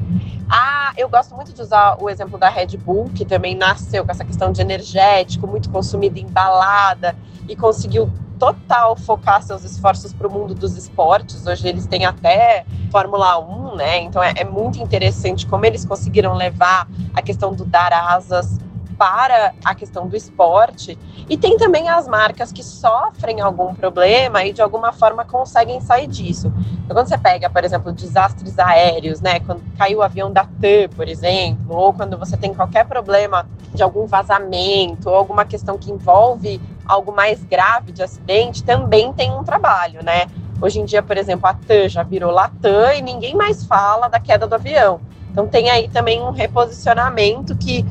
Ah, 0.49 0.93
eu 0.97 1.09
gosto 1.09 1.35
muito 1.35 1.53
de 1.53 1.63
usar 1.63 1.97
o 2.01 2.11
exemplo 2.11 2.39
da 2.39 2.49
Red 2.49 2.77
Bull, 2.79 3.11
que 3.15 3.25
também 3.25 3.55
nasceu 3.55 4.05
com 4.05 4.11
essa 4.11 4.25
questão 4.25 4.53
de 4.53 4.61
energético, 4.61 5.47
muito 5.47 5.71
consumido 5.71 6.19
em 6.19 6.27
balada 6.27 7.17
e 7.49 7.57
conseguiu 7.57 8.11
total 8.39 8.97
focar 8.97 9.41
seus 9.43 9.63
esforços 9.63 10.13
para 10.13 10.27
o 10.27 10.31
mundo 10.31 10.55
dos 10.55 10.77
esportes. 10.77 11.47
Hoje 11.47 11.69
eles 11.69 11.87
têm 11.87 12.05
até 12.05 12.65
Fórmula 12.91 13.39
1, 13.39 13.62
né? 13.75 14.01
Então 14.01 14.23
é, 14.23 14.33
é 14.37 14.45
muito 14.45 14.79
interessante 14.79 15.47
como 15.47 15.65
eles 15.65 15.85
conseguiram 15.85 16.35
levar 16.35 16.87
a 17.15 17.23
questão 17.23 17.53
do 17.53 17.65
dar 17.65 17.93
asas 17.93 18.59
para 19.03 19.53
a 19.65 19.75
questão 19.75 20.07
do 20.07 20.17
esporte. 20.17 20.97
E 21.29 21.37
tem 21.37 21.57
também 21.57 21.89
as 21.89 22.07
marcas 22.07 22.53
que 22.53 22.63
sofrem 22.63 23.41
algum 23.41 23.75
problema 23.75 24.45
e 24.45 24.53
de 24.53 24.63
alguma 24.63 24.93
forma 24.93 25.25
conseguem 25.25 25.81
sair 25.81 26.07
disso. 26.07 26.53
Então, 26.85 26.95
quando 26.95 27.09
você 27.09 27.19
pega, 27.19 27.51
por 27.51 27.65
exemplo, 27.65 27.93
desastres 27.93 28.59
aéreos, 28.61 29.21
né? 29.21 29.41
Quando 29.41 29.61
caiu 29.77 29.99
o 29.99 30.03
avião 30.03 30.33
da 30.33 30.45
TAM, 30.45 30.89
por 30.95 31.09
exemplo, 31.09 31.77
ou 31.77 31.93
quando 31.93 32.17
você 32.17 32.37
tem 32.37 32.55
qualquer 32.55 32.87
problema 32.87 33.49
de 33.75 33.83
algum 33.83 34.07
vazamento 34.07 35.09
ou 35.09 35.17
alguma 35.17 35.45
questão 35.45 35.77
que 35.77 35.91
envolve 35.91 36.61
algo 36.87 37.13
mais 37.13 37.43
grave 37.43 37.91
de 37.91 38.03
acidente, 38.05 38.63
também 38.63 39.13
tem 39.13 39.33
um 39.33 39.43
trabalho, 39.43 40.05
né? 40.05 40.27
Hoje 40.63 40.79
em 40.79 40.85
dia, 40.85 41.03
por 41.03 41.17
exemplo, 41.17 41.49
a 41.49 41.55
TAM 41.55 41.89
já 41.89 42.05
virou 42.05 42.31
Latam 42.31 42.93
e 42.93 43.03
ninguém 43.03 43.35
mais 43.35 43.65
fala 43.65 44.07
da 44.07 44.21
queda 44.21 44.47
do 44.47 44.55
avião. 44.55 45.01
Então 45.33 45.45
tem 45.45 45.69
aí 45.69 45.89
também 45.89 46.23
um 46.23 46.31
reposicionamento 46.31 47.57
que 47.57 47.85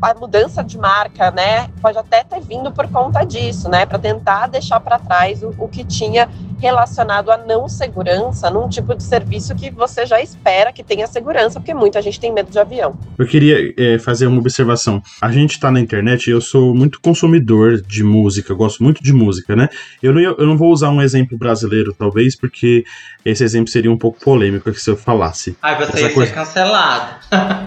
a 0.00 0.14
mudança 0.14 0.62
de 0.64 0.78
marca, 0.78 1.30
né, 1.30 1.68
pode 1.80 1.98
até 1.98 2.24
ter 2.24 2.40
vindo 2.40 2.72
por 2.72 2.88
conta 2.88 3.24
disso, 3.24 3.68
né, 3.68 3.84
para 3.84 3.98
tentar 3.98 4.46
deixar 4.46 4.80
para 4.80 4.98
trás 4.98 5.42
o, 5.42 5.54
o, 5.58 5.68
que 5.68 5.84
tinha 5.84 6.28
relacionado 6.58 7.30
à 7.30 7.36
não 7.36 7.68
segurança 7.68 8.50
num 8.50 8.68
tipo 8.68 8.94
de 8.94 9.02
serviço 9.02 9.54
que 9.54 9.70
você 9.70 10.06
já 10.06 10.20
espera 10.20 10.72
que 10.72 10.82
tenha 10.82 11.06
segurança, 11.06 11.60
porque 11.60 11.74
muita 11.74 12.00
gente 12.00 12.18
tem 12.18 12.32
medo 12.32 12.50
de 12.50 12.58
avião. 12.58 12.98
Eu 13.18 13.26
queria 13.26 13.74
é, 13.76 13.98
fazer 13.98 14.26
uma 14.26 14.38
observação. 14.38 15.02
A 15.20 15.30
gente 15.30 15.52
está 15.52 15.70
na 15.70 15.80
internet, 15.80 16.30
eu 16.30 16.40
sou 16.40 16.74
muito 16.74 17.00
consumidor 17.00 17.80
de 17.80 18.02
música, 18.02 18.52
eu 18.52 18.56
gosto 18.56 18.82
muito 18.82 19.02
de 19.02 19.12
música, 19.12 19.54
né? 19.54 19.68
Eu 20.02 20.12
não, 20.12 20.20
eu 20.20 20.46
não 20.46 20.56
vou 20.56 20.70
usar 20.70 20.90
um 20.90 21.00
exemplo 21.00 21.36
brasileiro, 21.36 21.94
talvez, 21.98 22.36
porque 22.36 22.84
esse 23.24 23.44
exemplo 23.44 23.70
seria 23.70 23.90
um 23.90 23.98
pouco 23.98 24.18
polêmico 24.20 24.72
se 24.74 24.90
eu 24.90 24.96
falasse. 24.96 25.56
Ai, 25.62 25.76
você 25.78 26.02
ia 26.02 26.12
coisa... 26.12 26.30
ser 26.30 26.34
cancelado. 26.34 27.10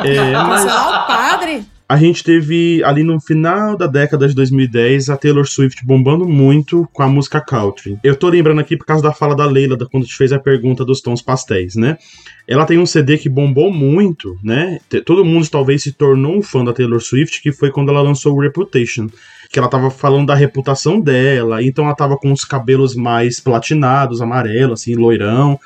É, 0.04 0.32
mas... 0.32 0.64
Cancelar 0.64 1.04
o 1.04 1.08
padre? 1.08 1.73
A 1.94 1.98
gente 1.98 2.24
teve 2.24 2.84
ali 2.84 3.04
no 3.04 3.22
final 3.22 3.78
da 3.78 3.86
década 3.86 4.28
de 4.28 4.34
2010 4.34 5.12
a 5.12 5.16
Taylor 5.16 5.46
Swift 5.46 5.86
bombando 5.86 6.28
muito 6.28 6.90
com 6.92 7.04
a 7.04 7.08
música 7.08 7.40
country. 7.40 8.00
Eu 8.04 8.16
tô 8.16 8.30
lembrando 8.30 8.60
aqui 8.60 8.76
por 8.76 8.84
causa 8.84 9.04
da 9.04 9.14
fala 9.14 9.36
da 9.36 9.46
Leila, 9.46 9.78
da 9.78 9.86
quando 9.86 10.08
te 10.08 10.16
fez 10.16 10.34
a 10.34 10.40
pergunta 10.40 10.84
dos 10.84 11.02
tons 11.02 11.22
pastéis, 11.22 11.76
né? 11.76 12.00
Ela 12.48 12.66
tem 12.66 12.80
um 12.80 12.86
CD 12.88 13.20
que 13.20 13.30
bombou 13.30 13.72
muito, 13.72 14.36
né? 14.44 14.80
Todo 15.06 15.24
mundo 15.24 15.48
talvez 15.48 15.84
se 15.84 15.92
tornou 15.92 16.36
um 16.36 16.42
fã 16.42 16.66
da 16.66 16.74
Taylor 16.74 17.00
Swift, 17.00 17.40
que 17.44 17.52
foi 17.52 17.70
quando 17.70 17.90
ela 17.90 18.02
lançou 18.02 18.34
o 18.34 18.42
Reputation 18.42 19.08
que 19.52 19.60
ela 19.60 19.70
tava 19.70 19.92
falando 19.92 20.26
da 20.26 20.34
reputação 20.34 21.00
dela, 21.00 21.62
então 21.62 21.86
ela 21.86 21.94
tava 21.94 22.18
com 22.18 22.32
os 22.32 22.44
cabelos 22.44 22.96
mais 22.96 23.40
platinados, 23.40 24.20
amarelo, 24.20 24.74
assim, 24.74 24.96
loirão, 24.96 25.60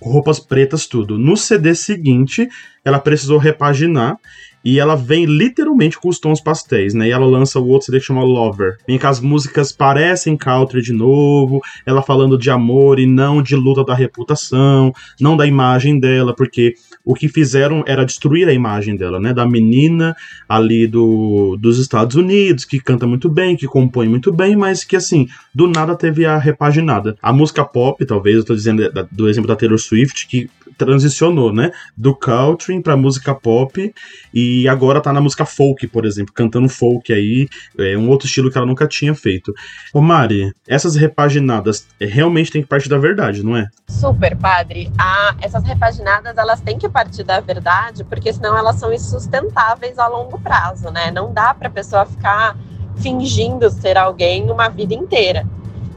roupas 0.00 0.40
pretas, 0.40 0.86
tudo. 0.86 1.18
No 1.18 1.36
CD 1.36 1.74
seguinte, 1.74 2.48
ela 2.82 2.98
precisou 2.98 3.36
repaginar 3.36 4.16
e 4.64 4.80
ela 4.80 4.96
vem 4.96 5.26
literalmente 5.26 5.98
com 5.98 6.08
os 6.08 6.18
tons 6.18 6.40
pastéis, 6.40 6.94
né? 6.94 7.08
E 7.08 7.10
ela 7.10 7.26
lança 7.26 7.60
o 7.60 7.68
outro 7.68 7.86
CD 7.86 8.00
que 8.00 8.06
chama 8.06 8.24
Lover. 8.24 8.78
Em 8.88 8.98
que 8.98 9.06
as 9.06 9.20
músicas 9.20 9.70
parecem 9.70 10.36
country 10.36 10.80
de 10.80 10.92
novo, 10.92 11.60
ela 11.84 12.02
falando 12.02 12.38
de 12.38 12.50
amor 12.50 12.98
e 12.98 13.06
não 13.06 13.42
de 13.42 13.54
luta 13.54 13.84
da 13.84 13.94
reputação, 13.94 14.92
não 15.20 15.36
da 15.36 15.46
imagem 15.46 16.00
dela, 16.00 16.34
porque 16.34 16.74
o 17.04 17.14
que 17.14 17.28
fizeram 17.28 17.84
era 17.86 18.04
destruir 18.04 18.48
a 18.48 18.52
imagem 18.52 18.96
dela, 18.96 19.20
né? 19.20 19.34
Da 19.34 19.46
menina 19.46 20.16
ali 20.48 20.86
do, 20.86 21.56
dos 21.60 21.78
Estados 21.78 22.16
Unidos, 22.16 22.64
que 22.64 22.80
canta 22.80 23.06
muito 23.06 23.28
bem, 23.28 23.56
que 23.56 23.66
compõe 23.66 24.08
muito 24.08 24.32
bem, 24.32 24.56
mas 24.56 24.82
que 24.84 24.96
assim, 24.96 25.26
do 25.54 25.68
nada 25.68 25.94
teve 25.94 26.24
a 26.24 26.38
repaginada. 26.38 27.16
A 27.22 27.32
música 27.32 27.64
pop, 27.64 28.04
talvez, 28.06 28.36
eu 28.36 28.44
tô 28.44 28.54
dizendo 28.54 28.82
do 29.12 29.28
exemplo 29.28 29.48
da 29.48 29.56
Taylor 29.56 29.78
Swift, 29.78 30.26
que 30.26 30.48
transicionou, 30.76 31.52
né? 31.52 31.70
Do 31.96 32.14
country 32.14 32.80
pra 32.80 32.96
música 32.96 33.34
pop 33.34 33.94
e 34.32 34.68
agora 34.68 35.00
tá 35.00 35.12
na 35.12 35.20
música 35.20 35.44
folk, 35.44 35.86
por 35.88 36.04
exemplo, 36.04 36.32
cantando 36.34 36.68
folk 36.68 37.12
aí, 37.12 37.48
é 37.78 37.96
um 37.96 38.08
outro 38.08 38.26
estilo 38.26 38.50
que 38.50 38.58
ela 38.58 38.66
nunca 38.66 38.86
tinha 38.86 39.14
feito. 39.14 39.52
Ô 39.92 40.00
Mari, 40.00 40.52
essas 40.66 40.96
repaginadas 40.96 41.86
é, 42.00 42.06
realmente 42.06 42.50
tem 42.50 42.62
que 42.62 42.68
partir 42.68 42.88
da 42.88 42.98
verdade, 42.98 43.42
não 43.42 43.56
é? 43.56 43.68
Super, 43.88 44.36
padre. 44.36 44.90
Ah, 44.98 45.34
essas 45.40 45.64
repaginadas, 45.64 46.36
elas 46.36 46.60
têm 46.60 46.78
que 46.78 46.88
partir 46.88 47.22
da 47.22 47.40
verdade, 47.40 48.04
porque 48.04 48.32
senão 48.32 48.56
elas 48.56 48.76
são 48.76 48.92
insustentáveis 48.92 49.98
a 49.98 50.08
longo 50.08 50.38
prazo, 50.40 50.90
né? 50.90 51.10
Não 51.10 51.32
dá 51.32 51.54
pra 51.54 51.70
pessoa 51.70 52.04
ficar 52.06 52.56
fingindo 52.96 53.68
ser 53.70 53.96
alguém 53.96 54.50
uma 54.50 54.68
vida 54.68 54.94
inteira. 54.94 55.46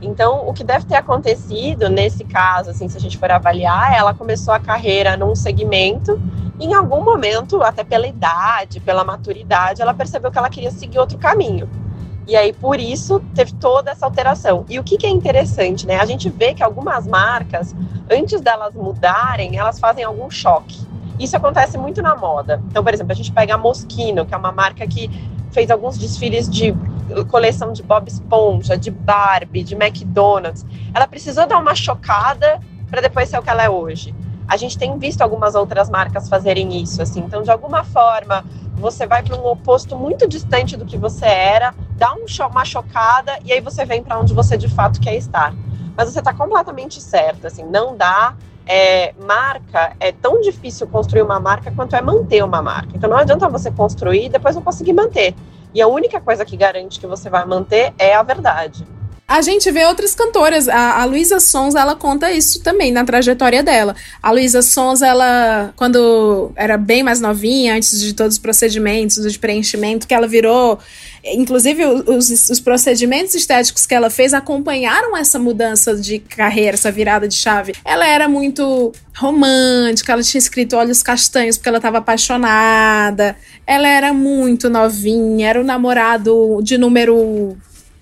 Então, 0.01 0.47
o 0.47 0.53
que 0.53 0.63
deve 0.63 0.85
ter 0.85 0.95
acontecido 0.95 1.89
nesse 1.89 2.23
caso, 2.23 2.69
assim, 2.69 2.87
se 2.87 2.97
a 2.97 2.99
gente 2.99 3.17
for 3.17 3.31
avaliar, 3.31 3.93
ela 3.93 4.13
começou 4.13 4.53
a 4.53 4.59
carreira 4.59 5.17
num 5.17 5.35
segmento, 5.35 6.21
e 6.59 6.65
em 6.65 6.73
algum 6.73 7.03
momento, 7.03 7.61
até 7.63 7.83
pela 7.83 8.07
idade, 8.07 8.79
pela 8.79 9.03
maturidade, 9.03 9.81
ela 9.81 9.93
percebeu 9.93 10.31
que 10.31 10.37
ela 10.37 10.49
queria 10.49 10.71
seguir 10.71 10.99
outro 10.99 11.17
caminho. 11.17 11.69
E 12.27 12.35
aí, 12.35 12.51
por 12.51 12.79
isso, 12.79 13.21
teve 13.33 13.53
toda 13.53 13.91
essa 13.91 14.05
alteração. 14.05 14.65
E 14.67 14.77
o 14.77 14.83
que, 14.83 14.97
que 14.97 15.05
é 15.05 15.09
interessante, 15.09 15.87
né? 15.87 15.97
A 15.97 16.05
gente 16.05 16.29
vê 16.29 16.53
que 16.53 16.61
algumas 16.61 17.07
marcas, 17.07 17.73
antes 18.11 18.41
delas 18.41 18.73
mudarem, 18.73 19.57
elas 19.57 19.79
fazem 19.79 20.03
algum 20.03 20.29
choque. 20.29 20.85
Isso 21.19 21.37
acontece 21.37 21.77
muito 21.77 22.01
na 22.01 22.15
moda. 22.15 22.61
Então, 22.67 22.83
por 22.83 22.93
exemplo, 22.93 23.13
a 23.13 23.15
gente 23.15 23.31
pega 23.31 23.55
a 23.55 23.57
Moschino, 23.57 24.25
que 24.25 24.33
é 24.33 24.37
uma 24.37 24.51
marca 24.51 24.85
que 24.85 25.09
fez 25.57 25.71
alguns 25.71 25.97
desfiles 25.97 26.47
de 26.47 26.71
coleção 27.29 27.73
de 27.73 27.81
Bob 27.81 28.07
Esponja, 28.07 28.77
de 28.77 28.91
Barbie, 28.91 29.63
de 29.63 29.73
McDonald's. 29.73 30.63
Ela 30.93 31.07
precisou 31.07 31.47
dar 31.47 31.57
uma 31.57 31.73
chocada 31.73 32.59
para 32.91 33.01
depois 33.01 33.27
ser 33.27 33.39
o 33.39 33.41
que 33.41 33.49
ela 33.49 33.63
é 33.63 33.69
hoje. 33.69 34.13
A 34.47 34.55
gente 34.55 34.77
tem 34.77 34.99
visto 34.99 35.23
algumas 35.23 35.55
outras 35.55 35.89
marcas 35.89 36.29
fazerem 36.29 36.79
isso, 36.79 37.01
assim. 37.01 37.21
Então, 37.21 37.41
de 37.41 37.49
alguma 37.49 37.83
forma, 37.83 38.45
você 38.75 39.07
vai 39.07 39.23
para 39.23 39.35
um 39.35 39.47
oposto 39.47 39.97
muito 39.97 40.27
distante 40.27 40.77
do 40.77 40.85
que 40.85 40.95
você 40.95 41.25
era, 41.25 41.73
dá 41.97 42.13
um 42.13 42.25
uma 42.51 42.63
chocada 42.63 43.39
e 43.43 43.51
aí 43.51 43.59
você 43.59 43.83
vem 43.83 44.03
para 44.03 44.19
onde 44.19 44.35
você 44.35 44.55
de 44.55 44.67
fato 44.67 45.01
quer 45.01 45.15
estar. 45.15 45.55
Mas 45.95 46.13
você 46.13 46.19
está 46.19 46.35
completamente 46.35 47.01
certo, 47.01 47.47
assim, 47.47 47.63
não 47.63 47.97
dá. 47.97 48.35
É, 48.67 49.13
marca 49.17 49.95
é 49.99 50.11
tão 50.11 50.41
difícil 50.41 50.87
construir 50.87 51.21
uma 51.21 51.39
marca 51.39 51.71
quanto 51.71 51.95
é 51.95 52.01
manter 52.01 52.43
uma 52.43 52.61
marca. 52.61 52.89
Então 52.95 53.09
não 53.09 53.17
adianta 53.17 53.47
você 53.47 53.71
construir 53.71 54.25
e 54.25 54.29
depois 54.29 54.55
não 54.55 54.61
conseguir 54.61 54.93
manter. 54.93 55.33
E 55.73 55.81
a 55.81 55.87
única 55.87 56.19
coisa 56.19 56.45
que 56.45 56.57
garante 56.57 56.99
que 56.99 57.07
você 57.07 57.29
vai 57.29 57.45
manter 57.45 57.93
é 57.97 58.13
a 58.13 58.23
verdade. 58.23 58.85
A 59.29 59.41
gente 59.41 59.69
vê 59.71 59.83
outras 59.85 60.15
cantoras. 60.15 60.69
A, 60.69 61.01
a 61.01 61.05
Luísa 61.05 61.41
Sons, 61.41 61.75
ela 61.75 61.95
conta 61.95 62.31
isso 62.31 62.61
também 62.61 62.93
na 62.93 63.03
trajetória 63.03 63.61
dela. 63.61 63.93
A 64.23 64.31
Luísa 64.31 64.61
Sons, 64.61 65.01
ela, 65.01 65.73
quando 65.75 66.53
era 66.55 66.77
bem 66.77 67.03
mais 67.03 67.19
novinha, 67.19 67.75
antes 67.75 67.99
de 67.99 68.13
todos 68.13 68.35
os 68.35 68.39
procedimentos 68.39 69.29
de 69.29 69.37
preenchimento, 69.37 70.07
que 70.07 70.13
ela 70.13 70.29
virou. 70.29 70.79
Inclusive, 71.25 71.85
os, 71.85 72.49
os 72.49 72.59
procedimentos 72.61 73.35
estéticos 73.35 73.85
que 73.85 73.93
ela 73.93 74.09
fez 74.09 74.33
acompanharam 74.33 75.17
essa 75.17 75.37
mudança 75.37 75.93
de 75.93 76.19
carreira, 76.19 76.75
essa 76.75 76.89
virada 76.89 77.27
de 77.27 77.35
chave. 77.35 77.73
Ela 77.83 78.07
era 78.07 78.29
muito 78.29 78.93
romântica, 79.13 80.13
ela 80.13 80.23
tinha 80.23 80.39
escrito 80.39 80.77
olhos 80.77 81.03
castanhos 81.03 81.57
porque 81.57 81.67
ela 81.67 81.79
estava 81.79 81.97
apaixonada. 81.97 83.35
Ela 83.65 83.89
era 83.89 84.13
muito 84.13 84.69
novinha, 84.69 85.49
era 85.49 85.59
o 85.59 85.65
namorado 85.65 86.61
de 86.63 86.77
número 86.77 87.57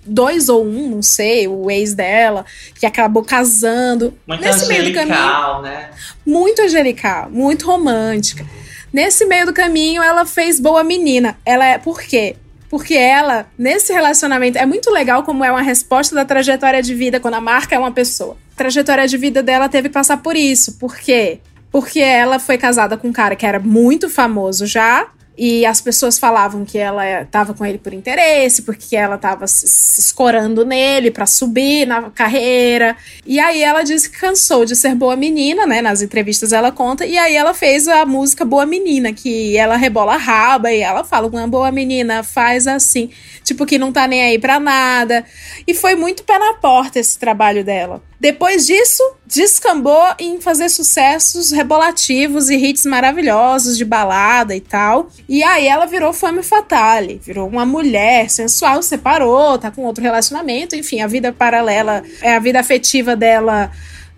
dois 0.06 0.48
ou 0.48 0.64
um, 0.64 0.90
não 0.90 1.02
sei, 1.02 1.48
o 1.48 1.70
ex 1.70 1.94
dela, 1.94 2.44
que 2.78 2.86
acabou 2.86 3.22
casando. 3.22 4.14
Muito 4.26 4.40
Nesse 4.40 4.64
angelical, 4.64 4.82
meio 4.82 5.06
do 5.06 5.12
caminho, 5.14 5.62
né? 5.62 5.90
Muito 6.24 6.62
angelical, 6.62 7.30
muito 7.30 7.66
romântica. 7.66 8.46
Nesse 8.92 9.26
meio 9.26 9.46
do 9.46 9.52
caminho, 9.52 10.02
ela 10.02 10.24
fez 10.24 10.58
boa 10.58 10.82
menina. 10.82 11.36
Ela 11.44 11.66
é. 11.66 11.78
Por 11.78 12.00
quê? 12.00 12.36
Porque 12.68 12.94
ela, 12.94 13.46
nesse 13.58 13.92
relacionamento, 13.92 14.58
é 14.58 14.66
muito 14.66 14.90
legal 14.90 15.22
como 15.22 15.44
é 15.44 15.50
uma 15.50 15.62
resposta 15.62 16.14
da 16.14 16.24
trajetória 16.24 16.82
de 16.82 16.94
vida 16.94 17.20
quando 17.20 17.34
a 17.34 17.40
marca 17.40 17.74
é 17.74 17.78
uma 17.78 17.92
pessoa. 17.92 18.36
A 18.54 18.56
trajetória 18.56 19.06
de 19.06 19.16
vida 19.16 19.42
dela 19.42 19.68
teve 19.68 19.88
que 19.88 19.94
passar 19.94 20.16
por 20.18 20.34
isso. 20.34 20.78
Por 20.78 20.96
quê? 20.96 21.40
Porque 21.70 22.00
ela 22.00 22.38
foi 22.38 22.56
casada 22.58 22.96
com 22.96 23.08
um 23.08 23.12
cara 23.12 23.36
que 23.36 23.44
era 23.44 23.60
muito 23.60 24.08
famoso 24.08 24.66
já, 24.66 25.06
e 25.38 25.66
as 25.66 25.80
pessoas 25.80 26.18
falavam 26.18 26.64
que 26.64 26.78
ela 26.78 27.22
estava 27.22 27.52
com 27.52 27.64
ele 27.64 27.76
por 27.76 27.92
interesse, 27.92 28.62
porque 28.62 28.96
ela 28.96 29.16
estava 29.16 29.46
se 29.46 30.00
escorando 30.00 30.64
nele 30.64 31.10
para 31.10 31.26
subir 31.26 31.86
na 31.86 32.10
carreira. 32.10 32.96
E 33.26 33.38
aí 33.38 33.62
ela 33.62 33.82
disse 33.82 34.08
que 34.08 34.18
cansou 34.18 34.64
de 34.64 34.74
ser 34.74 34.94
boa 34.94 35.14
menina, 35.14 35.66
né? 35.66 35.82
Nas 35.82 36.00
entrevistas 36.00 36.52
ela 36.52 36.72
conta. 36.72 37.04
E 37.04 37.18
aí 37.18 37.36
ela 37.36 37.52
fez 37.52 37.86
a 37.86 38.06
música 38.06 38.44
Boa 38.44 38.64
Menina, 38.64 39.12
que 39.12 39.56
ela 39.56 39.76
rebola 39.76 40.14
a 40.14 40.16
raba 40.16 40.72
e 40.72 40.80
ela 40.80 41.04
fala: 41.04 41.26
uma 41.26 41.46
boa 41.46 41.70
menina 41.70 42.22
faz 42.22 42.66
assim, 42.66 43.10
tipo 43.44 43.66
que 43.66 43.78
não 43.78 43.92
tá 43.92 44.06
nem 44.06 44.22
aí 44.22 44.38
para 44.38 44.58
nada. 44.58 45.24
E 45.66 45.74
foi 45.74 45.94
muito 45.94 46.24
pé 46.24 46.38
na 46.38 46.54
porta 46.54 46.98
esse 46.98 47.18
trabalho 47.18 47.62
dela. 47.62 48.02
Depois 48.18 48.66
disso, 48.66 49.02
descambou 49.26 50.02
em 50.18 50.40
fazer 50.40 50.70
sucessos 50.70 51.50
rebolativos 51.50 52.48
e 52.48 52.56
hits 52.56 52.86
maravilhosos 52.86 53.76
de 53.76 53.84
balada 53.84 54.56
e 54.56 54.60
tal. 54.60 55.10
E 55.28 55.42
aí 55.42 55.66
ela 55.66 55.86
virou 55.86 56.12
fame 56.12 56.42
fatale, 56.42 57.20
virou 57.22 57.48
uma 57.48 57.66
mulher 57.66 58.30
sensual, 58.30 58.82
separou, 58.82 59.58
tá 59.58 59.70
com 59.70 59.82
outro 59.82 60.02
relacionamento, 60.02 60.76
enfim, 60.76 61.00
a 61.00 61.06
vida 61.06 61.32
paralela, 61.32 62.02
é 62.22 62.36
a 62.36 62.38
vida 62.38 62.60
afetiva 62.60 63.16
dela 63.16 63.70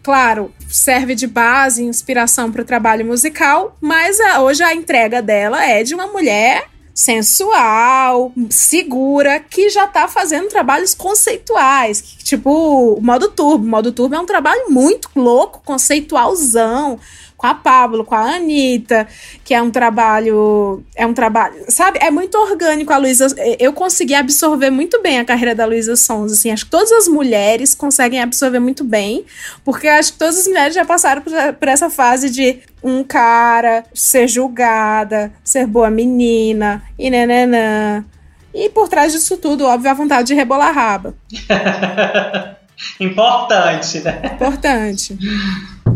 claro, 0.02 0.50
serve 0.68 1.14
de 1.14 1.26
base, 1.26 1.84
inspiração 1.84 2.50
para 2.50 2.62
o 2.62 2.64
trabalho 2.64 3.04
musical, 3.04 3.76
mas 3.78 4.18
a, 4.18 4.40
hoje 4.40 4.62
a 4.62 4.74
entrega 4.74 5.20
dela 5.20 5.62
é 5.62 5.82
de 5.82 5.94
uma 5.94 6.06
mulher 6.06 6.64
sensual, 6.94 8.32
segura, 8.50 9.38
que 9.38 9.70
já 9.70 9.86
tá 9.86 10.08
fazendo 10.08 10.48
trabalhos 10.48 10.94
conceituais. 10.94 12.02
Tipo, 12.24 12.94
o 12.94 13.00
modo 13.00 13.28
turbo. 13.28 13.64
O 13.64 13.68
modo 13.68 13.92
turbo 13.92 14.16
é 14.16 14.18
um 14.18 14.26
trabalho 14.26 14.70
muito 14.70 15.08
louco, 15.14 15.62
conceitualzão 15.64 16.98
com 17.38 17.46
a 17.46 17.54
Pablo, 17.54 18.04
com 18.04 18.16
a 18.16 18.34
Anitta, 18.34 19.06
que 19.44 19.54
é 19.54 19.62
um 19.62 19.70
trabalho. 19.70 20.82
É 20.96 21.06
um 21.06 21.14
trabalho. 21.14 21.54
Sabe? 21.68 22.00
É 22.02 22.10
muito 22.10 22.36
orgânico 22.36 22.92
a 22.92 22.98
Luísa. 22.98 23.28
Eu 23.60 23.72
consegui 23.72 24.14
absorver 24.14 24.70
muito 24.70 25.00
bem 25.00 25.20
a 25.20 25.24
carreira 25.24 25.54
da 25.54 25.64
Luísa 25.64 25.94
Sons. 25.94 26.32
Assim, 26.32 26.50
acho 26.50 26.64
que 26.64 26.70
todas 26.72 26.90
as 26.90 27.06
mulheres 27.06 27.76
conseguem 27.76 28.20
absorver 28.20 28.58
muito 28.58 28.82
bem, 28.82 29.24
porque 29.64 29.86
acho 29.86 30.12
que 30.12 30.18
todas 30.18 30.36
as 30.36 30.48
mulheres 30.48 30.74
já 30.74 30.84
passaram 30.84 31.22
por, 31.22 31.32
por 31.32 31.68
essa 31.68 31.88
fase 31.88 32.28
de 32.28 32.58
um 32.82 33.04
cara 33.04 33.84
ser 33.94 34.26
julgada, 34.26 35.32
ser 35.44 35.66
boa 35.66 35.90
menina, 35.90 36.82
e 36.98 37.08
nananã. 37.08 38.04
E 38.52 38.68
por 38.68 38.88
trás 38.88 39.12
disso 39.12 39.36
tudo, 39.36 39.64
óbvio, 39.64 39.90
a 39.90 39.94
vontade 39.94 40.28
de 40.28 40.34
rebolar 40.34 40.70
a 40.70 40.72
raba. 40.72 41.14
Importante, 43.00 44.00
né? 44.00 44.20
Importante. 44.34 45.18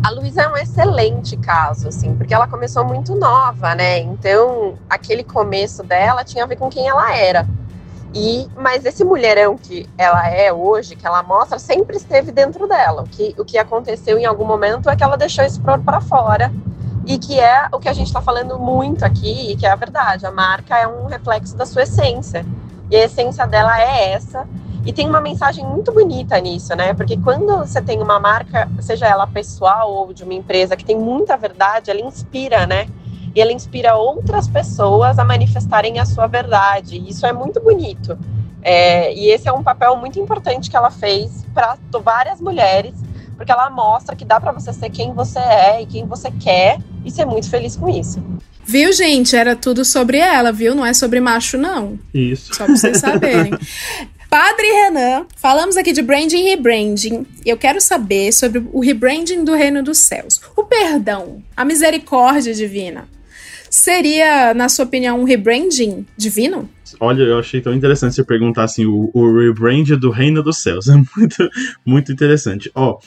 A 0.04 0.10
Luísa 0.10 0.42
é 0.42 0.48
um 0.48 0.56
excelente 0.56 1.36
caso, 1.36 1.88
assim, 1.88 2.14
porque 2.16 2.34
ela 2.34 2.48
começou 2.48 2.84
muito 2.84 3.14
nova, 3.14 3.74
né? 3.74 4.00
Então, 4.00 4.74
aquele 4.90 5.22
começo 5.22 5.82
dela 5.82 6.24
tinha 6.24 6.42
a 6.44 6.46
ver 6.46 6.56
com 6.56 6.68
quem 6.68 6.88
ela 6.88 7.14
era. 7.16 7.46
E, 8.14 8.46
mas 8.56 8.84
esse 8.84 9.04
mulherão 9.04 9.56
que 9.56 9.88
ela 9.96 10.28
é 10.28 10.52
hoje, 10.52 10.96
que 10.96 11.06
ela 11.06 11.22
mostra, 11.22 11.58
sempre 11.58 11.96
esteve 11.96 12.30
dentro 12.30 12.66
dela. 12.68 13.02
O 13.02 13.08
que, 13.08 13.34
o 13.38 13.44
que 13.44 13.56
aconteceu 13.56 14.18
em 14.18 14.26
algum 14.26 14.44
momento 14.44 14.90
é 14.90 14.96
que 14.96 15.02
ela 15.02 15.16
deixou 15.16 15.44
isso 15.44 15.60
para 15.60 16.00
fora. 16.00 16.52
E 17.06 17.18
que 17.18 17.40
é 17.40 17.68
o 17.72 17.78
que 17.78 17.88
a 17.88 17.92
gente 17.92 18.08
está 18.08 18.20
falando 18.20 18.58
muito 18.58 19.04
aqui, 19.04 19.52
e 19.52 19.56
que 19.56 19.66
é 19.66 19.70
a 19.70 19.76
verdade. 19.76 20.26
A 20.26 20.30
marca 20.30 20.78
é 20.78 20.86
um 20.86 21.06
reflexo 21.06 21.56
da 21.56 21.64
sua 21.64 21.82
essência. 21.82 22.44
E 22.90 22.96
a 22.96 23.04
essência 23.04 23.46
dela 23.46 23.80
é 23.80 24.12
essa. 24.12 24.46
E 24.84 24.92
tem 24.92 25.08
uma 25.08 25.20
mensagem 25.20 25.64
muito 25.64 25.92
bonita 25.92 26.38
nisso, 26.40 26.74
né? 26.74 26.92
Porque 26.92 27.16
quando 27.16 27.58
você 27.58 27.80
tem 27.80 28.02
uma 28.02 28.18
marca, 28.18 28.68
seja 28.80 29.06
ela 29.06 29.26
pessoal 29.26 29.92
ou 29.92 30.12
de 30.12 30.24
uma 30.24 30.34
empresa 30.34 30.76
que 30.76 30.84
tem 30.84 30.98
muita 30.98 31.36
verdade, 31.36 31.90
ela 31.90 32.00
inspira, 32.00 32.66
né? 32.66 32.88
E 33.34 33.40
ela 33.40 33.52
inspira 33.52 33.94
outras 33.94 34.48
pessoas 34.48 35.18
a 35.18 35.24
manifestarem 35.24 35.98
a 35.98 36.04
sua 36.04 36.26
verdade. 36.26 36.96
E 36.96 37.10
isso 37.10 37.24
é 37.24 37.32
muito 37.32 37.60
bonito. 37.60 38.18
É, 38.62 39.12
e 39.14 39.28
esse 39.28 39.48
é 39.48 39.52
um 39.52 39.62
papel 39.62 39.96
muito 39.96 40.18
importante 40.18 40.70
que 40.70 40.76
ela 40.76 40.90
fez 40.90 41.44
para 41.54 41.76
várias 42.02 42.40
mulheres, 42.40 42.94
porque 43.36 43.50
ela 43.50 43.70
mostra 43.70 44.14
que 44.14 44.24
dá 44.24 44.38
para 44.40 44.52
você 44.52 44.72
ser 44.72 44.90
quem 44.90 45.12
você 45.12 45.38
é 45.38 45.82
e 45.82 45.86
quem 45.86 46.06
você 46.06 46.30
quer 46.30 46.78
e 47.04 47.10
ser 47.10 47.24
muito 47.24 47.48
feliz 47.48 47.76
com 47.76 47.88
isso. 47.88 48.22
Viu, 48.64 48.92
gente? 48.92 49.34
Era 49.34 49.56
tudo 49.56 49.84
sobre 49.84 50.18
ela, 50.18 50.52
viu? 50.52 50.74
Não 50.74 50.86
é 50.86 50.94
sobre 50.94 51.20
macho, 51.20 51.58
não. 51.58 51.98
Isso. 52.14 52.54
Só 52.54 52.64
pra 52.64 52.76
vocês 52.76 52.98
saberem. 52.98 53.52
Padre 54.32 54.66
Renan, 54.66 55.26
falamos 55.36 55.76
aqui 55.76 55.92
de 55.92 56.00
branding 56.00 56.38
e 56.38 56.48
rebranding. 56.48 57.26
Eu 57.44 57.58
quero 57.58 57.82
saber 57.82 58.32
sobre 58.32 58.64
o 58.72 58.80
rebranding 58.80 59.44
do 59.44 59.52
Reino 59.52 59.82
dos 59.82 59.98
Céus. 59.98 60.40
O 60.56 60.64
perdão, 60.64 61.42
a 61.54 61.66
misericórdia 61.66 62.54
divina. 62.54 63.06
Seria, 63.68 64.54
na 64.54 64.70
sua 64.70 64.86
opinião, 64.86 65.20
um 65.20 65.24
rebranding 65.24 66.06
divino? 66.16 66.66
Olha, 66.98 67.24
eu 67.24 67.38
achei 67.38 67.60
tão 67.60 67.74
interessante 67.74 68.14
você 68.14 68.24
perguntar 68.24 68.64
assim, 68.64 68.86
o, 68.86 69.10
o 69.12 69.38
rebrand 69.38 69.98
do 70.00 70.08
Reino 70.08 70.42
dos 70.42 70.62
Céus. 70.62 70.86
É 70.92 70.94
muito, 70.94 71.50
muito 71.84 72.10
interessante. 72.10 72.70
Ó, 72.74 72.98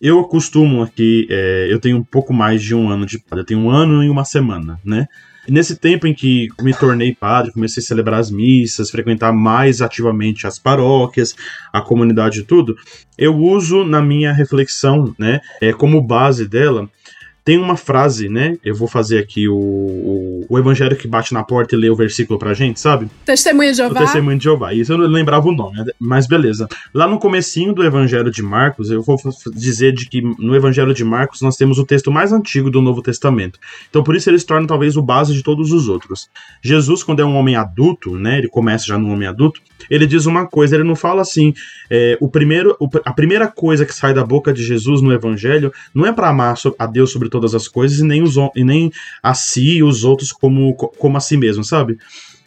eu 0.00 0.24
costumo 0.24 0.82
aqui, 0.82 1.28
é, 1.30 1.68
eu 1.70 1.78
tenho 1.78 1.98
um 1.98 2.02
pouco 2.02 2.34
mais 2.34 2.60
de 2.60 2.74
um 2.74 2.90
ano 2.90 3.06
de 3.06 3.22
eu 3.30 3.44
tenho 3.44 3.60
um 3.60 3.70
ano 3.70 4.02
e 4.02 4.10
uma 4.10 4.24
semana, 4.24 4.80
né? 4.84 5.06
Nesse 5.48 5.76
tempo 5.76 6.06
em 6.06 6.14
que 6.14 6.48
me 6.60 6.72
tornei 6.72 7.14
padre, 7.14 7.52
comecei 7.52 7.82
a 7.82 7.86
celebrar 7.86 8.20
as 8.20 8.30
missas, 8.30 8.90
frequentar 8.90 9.32
mais 9.32 9.82
ativamente 9.82 10.46
as 10.46 10.58
paróquias, 10.58 11.34
a 11.72 11.80
comunidade 11.80 12.40
e 12.40 12.44
tudo, 12.44 12.76
eu 13.18 13.36
uso 13.36 13.84
na 13.84 14.00
minha 14.00 14.32
reflexão, 14.32 15.14
né, 15.18 15.40
é, 15.60 15.72
como 15.72 16.00
base 16.00 16.46
dela, 16.46 16.88
tem 17.44 17.58
uma 17.58 17.76
frase, 17.76 18.28
né? 18.28 18.56
Eu 18.64 18.74
vou 18.74 18.86
fazer 18.86 19.18
aqui 19.18 19.48
o, 19.48 19.54
o, 19.54 20.46
o, 20.48 20.58
evangelho 20.58 20.96
que 20.96 21.08
bate 21.08 21.34
na 21.34 21.42
porta 21.42 21.74
e 21.74 21.78
lê 21.78 21.90
o 21.90 21.96
versículo 21.96 22.38
pra 22.38 22.54
gente, 22.54 22.78
sabe? 22.78 23.08
Testemunho 23.24 23.72
de 23.72 23.78
Jeová. 23.78 24.00
O 24.00 24.04
Testemunho 24.04 24.38
de 24.38 24.44
Jeová. 24.44 24.72
Isso 24.72 24.92
eu 24.92 24.98
não 24.98 25.06
lembrava 25.06 25.48
o 25.48 25.52
nome, 25.52 25.76
mas 25.98 26.28
beleza. 26.28 26.68
Lá 26.94 27.08
no 27.08 27.18
comecinho 27.18 27.72
do 27.72 27.82
evangelho 27.84 28.30
de 28.30 28.42
Marcos, 28.42 28.90
eu 28.90 29.02
vou 29.02 29.16
dizer 29.54 29.92
de 29.92 30.08
que 30.08 30.20
no 30.20 30.54
evangelho 30.54 30.94
de 30.94 31.04
Marcos 31.04 31.40
nós 31.40 31.56
temos 31.56 31.78
o 31.78 31.84
texto 31.84 32.12
mais 32.12 32.32
antigo 32.32 32.70
do 32.70 32.80
Novo 32.80 33.02
Testamento. 33.02 33.58
Então 33.90 34.04
por 34.04 34.14
isso 34.14 34.30
ele 34.30 34.38
se 34.38 34.46
torna 34.46 34.66
talvez 34.66 34.96
o 34.96 35.02
base 35.02 35.34
de 35.34 35.42
todos 35.42 35.72
os 35.72 35.88
outros. 35.88 36.30
Jesus, 36.62 37.02
quando 37.02 37.20
é 37.20 37.24
um 37.24 37.34
homem 37.34 37.56
adulto, 37.56 38.16
né? 38.16 38.38
Ele 38.38 38.48
começa 38.48 38.86
já 38.86 38.96
num 38.96 39.12
homem 39.12 39.26
adulto, 39.26 39.60
ele 39.90 40.06
diz 40.06 40.26
uma 40.26 40.46
coisa, 40.46 40.76
ele 40.76 40.84
não 40.84 40.94
fala 40.94 41.22
assim, 41.22 41.52
é, 41.90 42.16
o 42.20 42.28
primeiro, 42.28 42.76
a 43.04 43.12
primeira 43.12 43.48
coisa 43.48 43.84
que 43.84 43.92
sai 43.92 44.14
da 44.14 44.24
boca 44.24 44.52
de 44.52 44.62
Jesus 44.62 45.02
no 45.02 45.12
evangelho 45.12 45.72
não 45.92 46.06
é 46.06 46.12
para 46.12 46.28
amar 46.28 46.54
a 46.78 46.86
Deus 46.86 47.10
sobre 47.10 47.31
todas 47.32 47.54
as 47.54 47.66
coisas 47.66 47.98
e 47.98 48.04
nem, 48.04 48.22
os, 48.22 48.36
e 48.54 48.62
nem 48.62 48.92
a 49.22 49.32
si 49.32 49.78
e 49.78 49.82
os 49.82 50.04
outros 50.04 50.30
como, 50.30 50.74
como 50.74 51.16
a 51.16 51.20
si 51.20 51.36
mesmo, 51.36 51.64
sabe? 51.64 51.98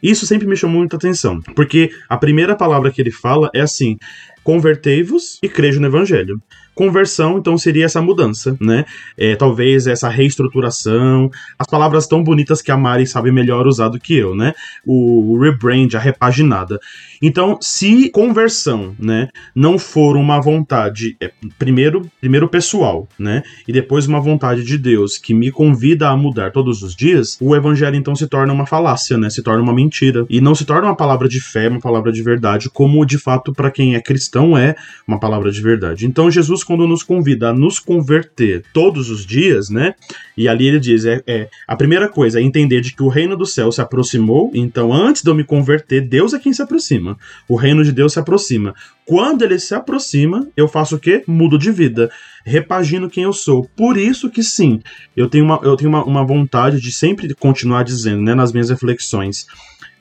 Isso 0.01 0.27
sempre 0.27 0.47
me 0.47 0.55
chamou 0.55 0.77
muita 0.77 0.95
atenção, 0.95 1.41
porque 1.55 1.89
a 2.07 2.15
primeira 2.15 2.55
palavra 2.55 2.91
que 2.91 3.01
ele 3.01 3.11
fala 3.11 3.49
é 3.53 3.61
assim: 3.61 3.97
convertei-vos 4.43 5.39
e 5.41 5.49
crejo 5.49 5.81
no 5.81 5.87
evangelho. 5.87 6.39
Conversão, 6.75 7.37
então, 7.37 7.57
seria 7.57 7.85
essa 7.85 8.01
mudança, 8.01 8.57
né? 8.59 8.85
É, 9.17 9.35
talvez 9.35 9.87
essa 9.87 10.09
reestruturação, 10.09 11.31
as 11.57 11.67
palavras 11.67 12.05
tão 12.05 12.23
bonitas 12.23 12.61
que 12.61 12.71
a 12.71 12.77
Mari 12.77 13.07
sabe 13.07 13.31
melhor 13.31 13.65
usar 13.65 13.87
do 13.87 13.99
que 13.99 14.15
eu, 14.15 14.35
né? 14.35 14.53
O 14.85 15.39
rebrand, 15.39 15.95
a 15.95 15.99
repaginada. 15.99 16.79
Então, 17.21 17.57
se 17.61 18.09
conversão, 18.09 18.95
né, 18.99 19.29
não 19.55 19.79
for 19.79 20.17
uma 20.17 20.39
vontade, 20.39 21.15
é, 21.19 21.31
primeiro, 21.57 22.09
primeiro 22.19 22.47
pessoal, 22.47 23.07
né, 23.17 23.43
e 23.67 23.73
depois 23.73 24.05
uma 24.05 24.19
vontade 24.19 24.63
de 24.63 24.77
Deus 24.77 25.17
que 25.17 25.33
me 25.33 25.51
convida 25.51 26.09
a 26.09 26.17
mudar 26.17 26.51
todos 26.51 26.81
os 26.81 26.95
dias, 26.95 27.37
o 27.41 27.55
evangelho 27.55 27.95
então 27.95 28.15
se 28.15 28.27
torna 28.27 28.53
uma 28.53 28.65
falácia, 28.65 29.17
né, 29.17 29.29
se 29.29 29.41
torna 29.41 29.63
uma 29.63 29.73
mentira 29.73 30.25
e 30.29 30.41
não 30.41 30.53
se 30.53 30.65
torna 30.65 30.87
uma 30.87 30.95
palavra 30.95 31.27
de 31.27 31.41
fé, 31.41 31.67
uma 31.67 31.79
palavra 31.79 32.11
de 32.11 32.21
verdade, 32.21 32.69
como 32.69 33.05
de 33.05 33.17
fato 33.17 33.53
para 33.53 33.71
quem 33.71 33.95
é 33.95 34.01
cristão 34.01 34.57
é 34.57 34.75
uma 35.07 35.19
palavra 35.19 35.51
de 35.51 35.61
verdade. 35.61 36.05
Então, 36.05 36.29
Jesus 36.29 36.63
quando 36.65 36.87
nos 36.87 37.03
convida 37.03 37.49
a 37.49 37.53
nos 37.53 37.79
converter 37.79 38.63
todos 38.73 39.09
os 39.09 39.25
dias, 39.25 39.69
né? 39.69 39.95
E 40.35 40.47
ali 40.47 40.67
ele 40.67 40.79
diz: 40.79 41.05
é, 41.05 41.21
é, 41.25 41.49
a 41.67 41.75
primeira 41.75 42.09
coisa 42.09 42.39
é 42.39 42.43
entender 42.43 42.81
de 42.81 42.93
que 42.93 43.03
o 43.03 43.07
reino 43.07 43.37
do 43.37 43.45
céu 43.45 43.71
se 43.71 43.79
aproximou, 43.79 44.51
então 44.53 44.91
antes 44.91 45.21
de 45.21 45.29
eu 45.29 45.35
me 45.35 45.43
converter, 45.43 46.01
Deus 46.01 46.33
é 46.33 46.39
quem 46.39 46.51
se 46.51 46.61
aproxima. 46.61 47.17
O 47.47 47.55
reino 47.55 47.83
de 47.83 47.91
Deus 47.91 48.13
se 48.13 48.19
aproxima. 48.19 48.73
Quando 49.05 49.43
ele 49.43 49.59
se 49.59 49.75
aproxima, 49.75 50.47
eu 50.57 50.67
faço 50.67 50.95
o 50.95 50.99
quê? 50.99 51.23
Mudo 51.27 51.59
de 51.59 51.71
vida, 51.71 52.09
repagino 52.43 53.09
quem 53.09 53.23
eu 53.23 53.33
sou. 53.33 53.69
Por 53.75 53.97
isso 53.97 54.31
que 54.31 54.41
sim, 54.41 54.81
eu 55.15 55.29
tenho 55.29 55.45
uma, 55.45 55.59
eu 55.61 55.77
tenho 55.77 55.89
uma, 55.89 56.03
uma 56.03 56.25
vontade 56.25 56.81
de 56.81 56.91
sempre 56.91 57.33
continuar 57.35 57.83
dizendo, 57.83 58.21
né, 58.21 58.33
nas 58.33 58.51
minhas 58.51 58.69
reflexões. 58.69 59.45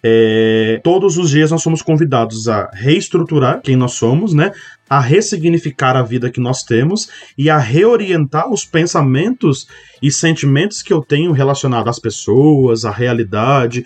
É, 0.07 0.83
todos 0.85 1.17
os 1.17 1.31
dias 1.31 1.51
nós 1.51 1.63
somos 1.63 1.81
convidados 1.81 2.47
a 2.47 2.71
reestruturar 2.75 3.63
quem 3.63 3.75
nós 3.75 3.93
somos, 3.93 4.35
né? 4.35 4.53
A 4.87 5.01
ressignificar 5.01 5.97
a 5.97 6.03
vida 6.03 6.31
que 6.31 6.39
nós 6.41 6.63
temos 6.63 7.09
e 7.39 7.49
a 7.49 7.57
reorientar 7.57 8.53
os 8.53 8.67
pensamentos 8.67 9.67
e 10.03 10.13
sentimentos 10.13 10.83
que 10.83 10.93
eu 10.93 11.01
tenho 11.01 11.33
relacionados 11.33 11.89
às 11.89 11.99
pessoas, 11.99 12.85
à 12.85 12.91
realidade 12.91 13.83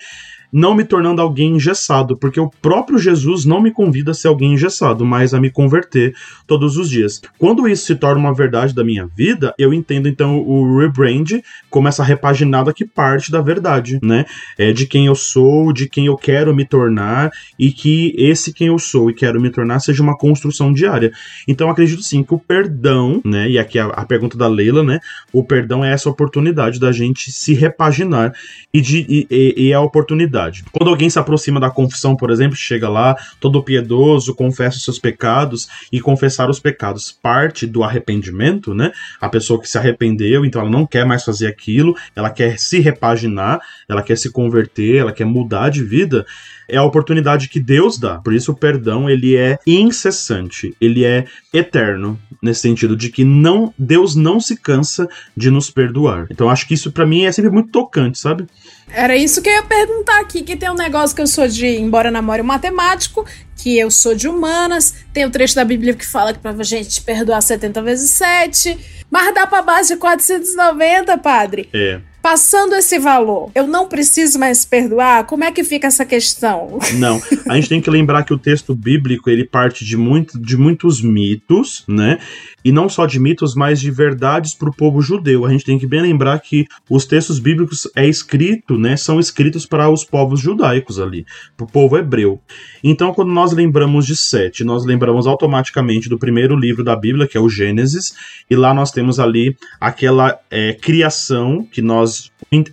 não 0.53 0.75
me 0.75 0.85
tornando 0.85 1.21
alguém 1.21 1.57
engessado, 1.57 2.17
porque 2.17 2.41
o 2.41 2.51
próprio 2.51 2.99
Jesus 2.99 3.45
não 3.45 3.61
me 3.61 3.71
convida 3.71 4.13
a 4.13 4.15
ser 4.15 4.29
alguém 4.29 4.55
engessado, 4.55 5.05
mas 5.05 5.35
a 5.35 5.41
me 5.41 5.51
converter 5.51 6.15
todos 6.47 6.77
os 6.77 6.89
dias. 6.89 7.21
Quando 7.39 7.69
isso 7.69 7.87
se 7.87 7.95
torna 7.95 8.21
uma 8.21 8.35
verdade 8.35 8.75
da 8.75 8.85
minha 8.85 9.07
vida, 9.07 9.55
eu 9.59 9.73
entendo 9.73 10.09
então 10.09 10.39
o 10.39 10.79
rebrand 10.79 11.43
como 11.69 11.89
essa 11.89 12.03
repaginada 12.03 12.73
que 12.73 12.85
parte 12.85 13.31
da 13.31 13.41
verdade, 13.41 13.99
né? 14.03 14.25
É 14.57 14.73
de 14.73 14.87
quem 14.87 15.07
eu 15.07 15.15
sou, 15.15 15.73
de 15.73 15.89
quem 15.89 16.07
eu 16.07 16.17
quero 16.17 16.55
me 16.55 16.65
tornar 16.65 17.31
e 17.59 17.71
que 17.71 18.15
esse 18.17 18.53
quem 18.53 18.69
eu 18.69 18.79
sou 18.79 19.11
e 19.11 19.15
quero 19.15 19.41
me 19.41 19.51
tornar 19.51 19.81
seja 19.81 20.03
uma 20.03 20.17
construção 20.17 20.73
diária. 20.73 21.13
Então 21.47 21.71
acredito 21.71 22.03
sim 22.03 22.23
que 22.23 22.35
o 22.35 22.39
perdão, 22.39 23.21
né? 23.25 23.49
E 23.49 23.59
aqui 23.59 23.79
a, 23.79 23.87
a 23.87 24.05
pergunta 24.05 24.39
da 24.39 24.49
Leila, 24.49 24.83
né? 24.83 25.01
O 25.33 25.45
perdão 25.45 25.85
é 25.85 25.93
essa 25.93 26.09
oportunidade 26.09 26.81
da 26.81 26.91
gente 26.91 27.31
se 27.31 27.53
repaginar 27.53 28.33
e, 28.73 28.81
de, 28.81 29.07
e, 29.09 29.27
e, 29.31 29.55
e 29.67 29.73
é 29.73 29.75
a 29.75 29.81
oportunidade 29.81 30.38
Quando 30.73 30.91
alguém 30.91 31.11
se 31.11 31.19
aproxima 31.19 31.61
da 31.61 31.71
confissão, 31.71 32.17
por 32.17 32.31
exemplo, 32.31 32.57
chega 32.57 32.89
lá, 32.89 33.17
todo 33.41 33.63
piedoso, 33.63 34.35
confessa 34.35 34.77
os 34.77 34.85
seus 34.85 34.99
pecados, 34.99 35.69
e 35.93 36.01
confessar 36.01 36.49
os 36.49 36.61
pecados 36.61 37.11
parte 37.11 37.67
do 37.67 37.83
arrependimento, 37.83 38.75
né? 38.75 38.93
A 39.21 39.29
pessoa 39.29 39.61
que 39.61 39.69
se 39.69 39.79
arrependeu, 39.79 40.45
então 40.45 40.61
ela 40.61 40.71
não 40.71 40.87
quer 40.87 41.05
mais 41.05 41.25
fazer 41.25 41.47
aquilo, 41.47 41.97
ela 42.15 42.31
quer 42.31 42.59
se 42.59 42.79
repaginar, 42.79 43.61
ela 43.89 44.03
quer 44.03 44.17
se 44.17 44.31
converter, 44.31 44.97
ela 44.97 45.13
quer 45.13 45.25
mudar 45.25 45.71
de 45.71 45.83
vida 45.83 46.25
é 46.69 46.77
a 46.77 46.85
oportunidade 46.85 47.49
que 47.49 47.59
Deus 47.59 47.99
dá. 47.99 48.19
Por 48.19 48.35
isso 48.35 48.53
o 48.53 48.57
perdão 48.57 49.09
ele 49.09 49.37
é 49.37 49.59
incessante, 49.67 50.75
ele 50.81 51.05
é 51.05 51.25
eterno. 51.53 52.19
nesse 52.41 52.61
sentido 52.61 52.97
de 52.97 53.09
que 53.09 53.25
não 53.25 53.75
Deus 53.77 54.15
não 54.15 54.39
se 54.39 54.57
cansa 54.57 55.09
de 55.37 55.51
nos 55.51 55.71
perdoar. 55.71 56.27
Então 56.31 56.49
acho 56.49 56.69
que 56.69 56.75
isso 56.75 56.93
para 56.93 57.07
mim 57.07 57.25
é 57.25 57.33
sempre 57.33 57.51
muito 57.51 57.71
tocante, 57.71 58.19
sabe? 58.19 58.47
Era 58.91 59.17
isso 59.17 59.43
que 59.43 59.49
eu 59.49 59.55
ia 59.55 59.63
perguntar 59.63 60.21
aqui, 60.21 60.43
que 60.43 60.57
tem 60.57 60.71
um 60.71 60.75
negócio 60.75 61.15
que 61.15 61.21
eu 61.21 61.27
sou 61.27 61.49
de, 61.49 61.67
embora 61.67 62.11
namore 62.11 62.43
um 62.43 62.45
matemático, 62.45 63.27
que 63.57 63.79
eu 63.79 63.91
sou 63.91 64.15
de 64.15 64.29
humanas, 64.29 64.95
tem 65.13 65.25
o 65.25 65.31
trecho 65.31 65.55
da 65.55 65.65
Bíblia 65.65 65.95
que 65.95 66.07
fala 66.07 66.33
que 66.33 66.39
pra 66.39 66.55
gente 66.63 67.03
perdoar 67.03 67.43
70 67.43 67.83
vezes 67.83 68.11
7, 68.11 68.79
mas 69.11 69.35
dá 69.35 69.47
pra 69.47 69.63
base 69.63 69.95
de 69.95 70.01
490, 70.01 71.19
padre. 71.19 71.69
É. 71.73 72.01
Passando 72.31 72.75
esse 72.75 72.99
valor, 72.99 73.51
eu 73.55 73.67
não 73.67 73.89
preciso 73.89 74.39
mais 74.39 74.63
perdoar? 74.63 75.25
Como 75.25 75.45
é 75.45 75.51
que 75.51 75.65
fica 75.65 75.87
essa 75.87 76.05
questão? 76.05 76.79
Não, 76.99 77.23
a 77.49 77.55
gente 77.55 77.71
tem 77.71 77.81
que 77.81 77.89
lembrar 77.89 78.23
que 78.23 78.35
o 78.35 78.39
texto 78.39 78.75
bíblico 78.75 79.31
ele 79.31 79.47
parte 79.47 79.83
de, 79.83 79.97
muito, 79.97 80.39
de 80.39 80.55
muitos 80.55 81.01
mitos, 81.01 81.85
né? 81.89 82.19
E 82.63 82.71
não 82.71 82.87
só 82.87 83.07
de 83.07 83.19
mitos, 83.19 83.55
mas 83.55 83.81
de 83.81 83.91
verdades 83.91 84.53
para 84.53 84.69
o 84.69 84.75
povo 84.75 85.01
judeu. 85.01 85.47
A 85.47 85.51
gente 85.51 85.65
tem 85.65 85.79
que 85.79 85.87
bem 85.87 86.03
lembrar 86.03 86.39
que 86.41 86.67
os 86.91 87.07
textos 87.07 87.39
bíblicos 87.39 87.89
é 87.97 88.07
escrito, 88.07 88.77
né? 88.77 88.95
São 88.95 89.19
escritos 89.19 89.65
para 89.65 89.89
os 89.89 90.05
povos 90.05 90.39
judaicos 90.39 91.01
ali, 91.01 91.25
para 91.57 91.65
o 91.65 91.71
povo 91.71 91.97
hebreu. 91.97 92.39
Então, 92.85 93.15
quando 93.15 93.33
nós 93.33 93.53
lembramos 93.53 94.05
de 94.05 94.15
Sete, 94.15 94.65
nós 94.65 94.85
lembramos 94.85 95.27
automaticamente 95.27 96.11
do 96.11 96.19
primeiro 96.19 96.55
livro 96.55 96.85
da 96.85 96.95
Bíblia, 96.95 97.27
que 97.27 97.39
é 97.39 97.41
o 97.41 97.49
Gênesis, 97.49 98.13
e 98.51 98.55
lá 98.55 98.75
nós 98.75 98.91
temos 98.91 99.19
ali 99.19 99.57
aquela 99.81 100.39
é, 100.51 100.75
criação 100.75 101.67
que 101.73 101.81
nós 101.81 102.18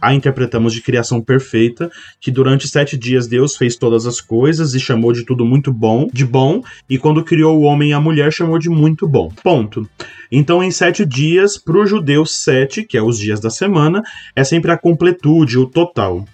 a 0.01 0.13
interpretamos 0.13 0.73
de 0.73 0.81
criação 0.81 1.21
perfeita, 1.21 1.91
que 2.19 2.31
durante 2.31 2.67
sete 2.67 2.97
dias 2.97 3.27
Deus 3.27 3.55
fez 3.55 3.75
todas 3.75 4.05
as 4.05 4.21
coisas 4.21 4.73
e 4.73 4.79
chamou 4.79 5.11
de 5.11 5.25
tudo 5.25 5.45
muito 5.45 5.71
bom, 5.71 6.07
de 6.11 6.25
bom, 6.25 6.63
e 6.89 6.97
quando 6.97 7.23
criou 7.23 7.59
o 7.59 7.63
homem 7.63 7.89
e 7.89 7.93
a 7.93 7.99
mulher 7.99 8.31
chamou 8.31 8.57
de 8.57 8.69
muito 8.69 9.07
bom. 9.07 9.31
Ponto. 9.43 9.87
Então, 10.31 10.63
em 10.63 10.71
sete 10.71 11.05
dias, 11.05 11.57
para 11.57 11.77
o 11.77 11.85
judeu, 11.85 12.25
sete, 12.25 12.83
que 12.83 12.97
é 12.97 13.01
os 13.01 13.17
dias 13.17 13.39
da 13.39 13.49
semana, 13.49 14.01
é 14.35 14.43
sempre 14.43 14.71
a 14.71 14.77
completude, 14.77 15.57
o 15.57 15.65
total. 15.65 16.25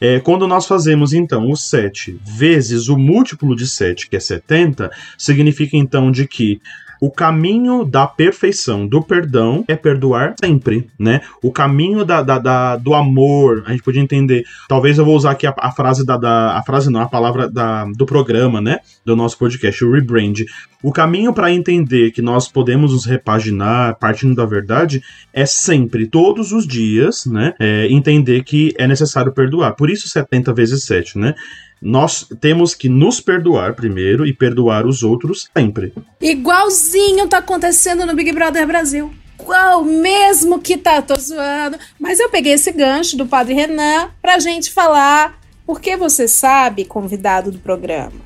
É, 0.00 0.20
quando 0.20 0.46
nós 0.46 0.66
fazemos 0.66 1.14
então 1.14 1.50
o 1.50 1.56
7 1.56 2.20
vezes 2.22 2.88
o 2.88 2.98
múltiplo 2.98 3.56
de 3.56 3.66
7, 3.66 4.10
que 4.10 4.16
é 4.16 4.20
70, 4.20 4.90
significa 5.16 5.76
então 5.76 6.10
de 6.10 6.28
que 6.28 6.60
o 7.00 7.10
caminho 7.10 7.84
da 7.84 8.06
perfeição, 8.06 8.86
do 8.86 9.02
perdão, 9.02 9.64
é 9.68 9.76
perdoar 9.76 10.34
sempre, 10.40 10.88
né? 10.98 11.20
O 11.42 11.50
caminho 11.50 12.04
da, 12.04 12.22
da, 12.22 12.38
da 12.38 12.76
do 12.76 12.94
amor, 12.94 13.64
a 13.66 13.70
gente 13.70 13.82
podia 13.82 14.02
entender. 14.02 14.44
Talvez 14.68 14.98
eu 14.98 15.04
vou 15.04 15.16
usar 15.16 15.32
aqui 15.32 15.46
a, 15.46 15.54
a 15.58 15.70
frase 15.70 16.04
da, 16.04 16.16
da, 16.16 16.56
A 16.56 16.62
frase 16.62 16.90
não, 16.90 17.00
a 17.00 17.08
palavra 17.08 17.48
da, 17.48 17.84
do 17.84 18.06
programa, 18.06 18.60
né? 18.60 18.78
Do 19.04 19.16
nosso 19.16 19.38
podcast, 19.38 19.84
o 19.84 19.92
rebrand. 19.92 20.44
O 20.82 20.92
caminho 20.92 21.32
para 21.32 21.50
entender 21.50 22.12
que 22.12 22.22
nós 22.22 22.48
podemos 22.48 22.92
nos 22.92 23.04
repaginar 23.04 23.96
partindo 23.96 24.34
da 24.34 24.44
verdade 24.44 25.02
é 25.32 25.44
sempre, 25.44 26.06
todos 26.06 26.52
os 26.52 26.66
dias, 26.66 27.26
né? 27.26 27.54
É, 27.58 27.86
entender 27.90 28.44
que 28.44 28.74
é 28.78 28.86
necessário 28.86 29.32
perdoar. 29.32 29.72
Por 29.72 29.90
isso 29.90 30.08
70 30.08 30.52
vezes 30.52 30.84
7, 30.84 31.18
né? 31.18 31.34
Nós 31.80 32.26
temos 32.40 32.74
que 32.74 32.88
nos 32.88 33.20
perdoar 33.20 33.74
primeiro 33.74 34.26
e 34.26 34.32
perdoar 34.32 34.86
os 34.86 35.02
outros 35.02 35.48
sempre. 35.56 35.92
Igualzinho 36.20 37.28
tá 37.28 37.38
acontecendo 37.38 38.06
no 38.06 38.14
Big 38.14 38.32
Brother 38.32 38.66
Brasil. 38.66 39.12
Igual, 39.38 39.84
mesmo 39.84 40.60
que 40.60 40.76
tá, 40.76 41.02
tô 41.02 41.14
zoando. 41.14 41.78
Mas 42.00 42.18
eu 42.18 42.28
peguei 42.30 42.54
esse 42.54 42.72
gancho 42.72 43.16
do 43.16 43.26
Padre 43.26 43.54
Renan 43.54 44.10
pra 44.20 44.38
gente 44.38 44.72
falar, 44.72 45.38
porque 45.66 45.96
você 45.96 46.26
sabe, 46.26 46.84
convidado 46.84 47.52
do 47.52 47.58
programa, 47.58 48.20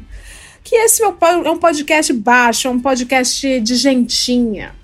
que 0.62 0.76
esse 0.76 1.02
é 1.02 1.08
um 1.08 1.58
podcast 1.58 2.12
baixo, 2.12 2.68
é 2.68 2.70
um 2.70 2.80
podcast 2.80 3.60
de 3.60 3.74
gentinha. 3.74 4.74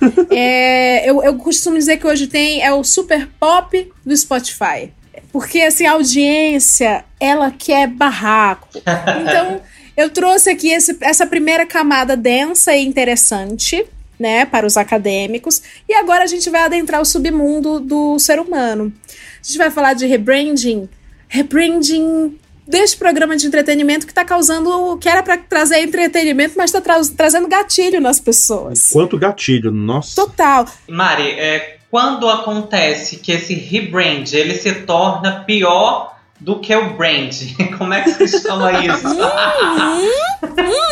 é, 0.30 1.08
eu, 1.08 1.22
eu 1.22 1.36
costumo 1.36 1.76
dizer 1.76 1.98
que 1.98 2.06
hoje 2.06 2.26
tem 2.26 2.62
é 2.62 2.72
o 2.72 2.82
super 2.82 3.28
pop 3.38 3.92
do 4.04 4.16
Spotify. 4.16 4.90
Porque, 5.34 5.62
assim, 5.62 5.84
a 5.84 5.94
audiência, 5.94 7.04
ela 7.18 7.50
quer 7.50 7.88
barraco. 7.88 8.68
Então, 9.20 9.60
eu 9.96 10.08
trouxe 10.10 10.48
aqui 10.48 10.70
esse, 10.70 10.96
essa 11.00 11.26
primeira 11.26 11.66
camada 11.66 12.16
densa 12.16 12.72
e 12.72 12.86
interessante, 12.86 13.84
né, 14.16 14.44
para 14.44 14.64
os 14.64 14.76
acadêmicos. 14.76 15.60
E 15.88 15.94
agora 15.94 16.22
a 16.22 16.28
gente 16.28 16.48
vai 16.48 16.62
adentrar 16.62 17.00
o 17.00 17.04
submundo 17.04 17.80
do 17.80 18.16
ser 18.16 18.38
humano. 18.38 18.92
A 19.10 19.44
gente 19.44 19.58
vai 19.58 19.72
falar 19.72 19.94
de 19.94 20.06
rebranding. 20.06 20.88
Rebranding 21.26 22.38
deste 22.64 22.96
programa 22.96 23.36
de 23.36 23.44
entretenimento 23.44 24.06
que 24.06 24.12
está 24.12 24.24
causando. 24.24 24.96
que 24.98 25.08
era 25.08 25.20
para 25.20 25.36
trazer 25.36 25.80
entretenimento, 25.80 26.54
mas 26.56 26.70
está 26.70 26.80
tra 26.80 27.00
trazendo 27.16 27.48
gatilho 27.48 28.00
nas 28.00 28.20
pessoas. 28.20 28.90
Quanto 28.92 29.18
gatilho, 29.18 29.72
nossa. 29.72 30.14
Total. 30.14 30.64
Mari, 30.88 31.28
é, 31.30 31.78
quando 31.94 32.28
acontece 32.28 33.18
que 33.18 33.30
esse 33.30 33.54
rebrand 33.54 34.24
ele 34.32 34.54
se 34.54 34.82
torna 34.82 35.44
pior 35.44 36.16
do 36.40 36.58
que 36.58 36.74
o 36.74 36.94
brand, 36.94 37.32
como 37.78 37.94
é 37.94 38.00
que 38.00 38.10
se 38.26 38.42
chama 38.42 38.72
isso? 38.84 39.06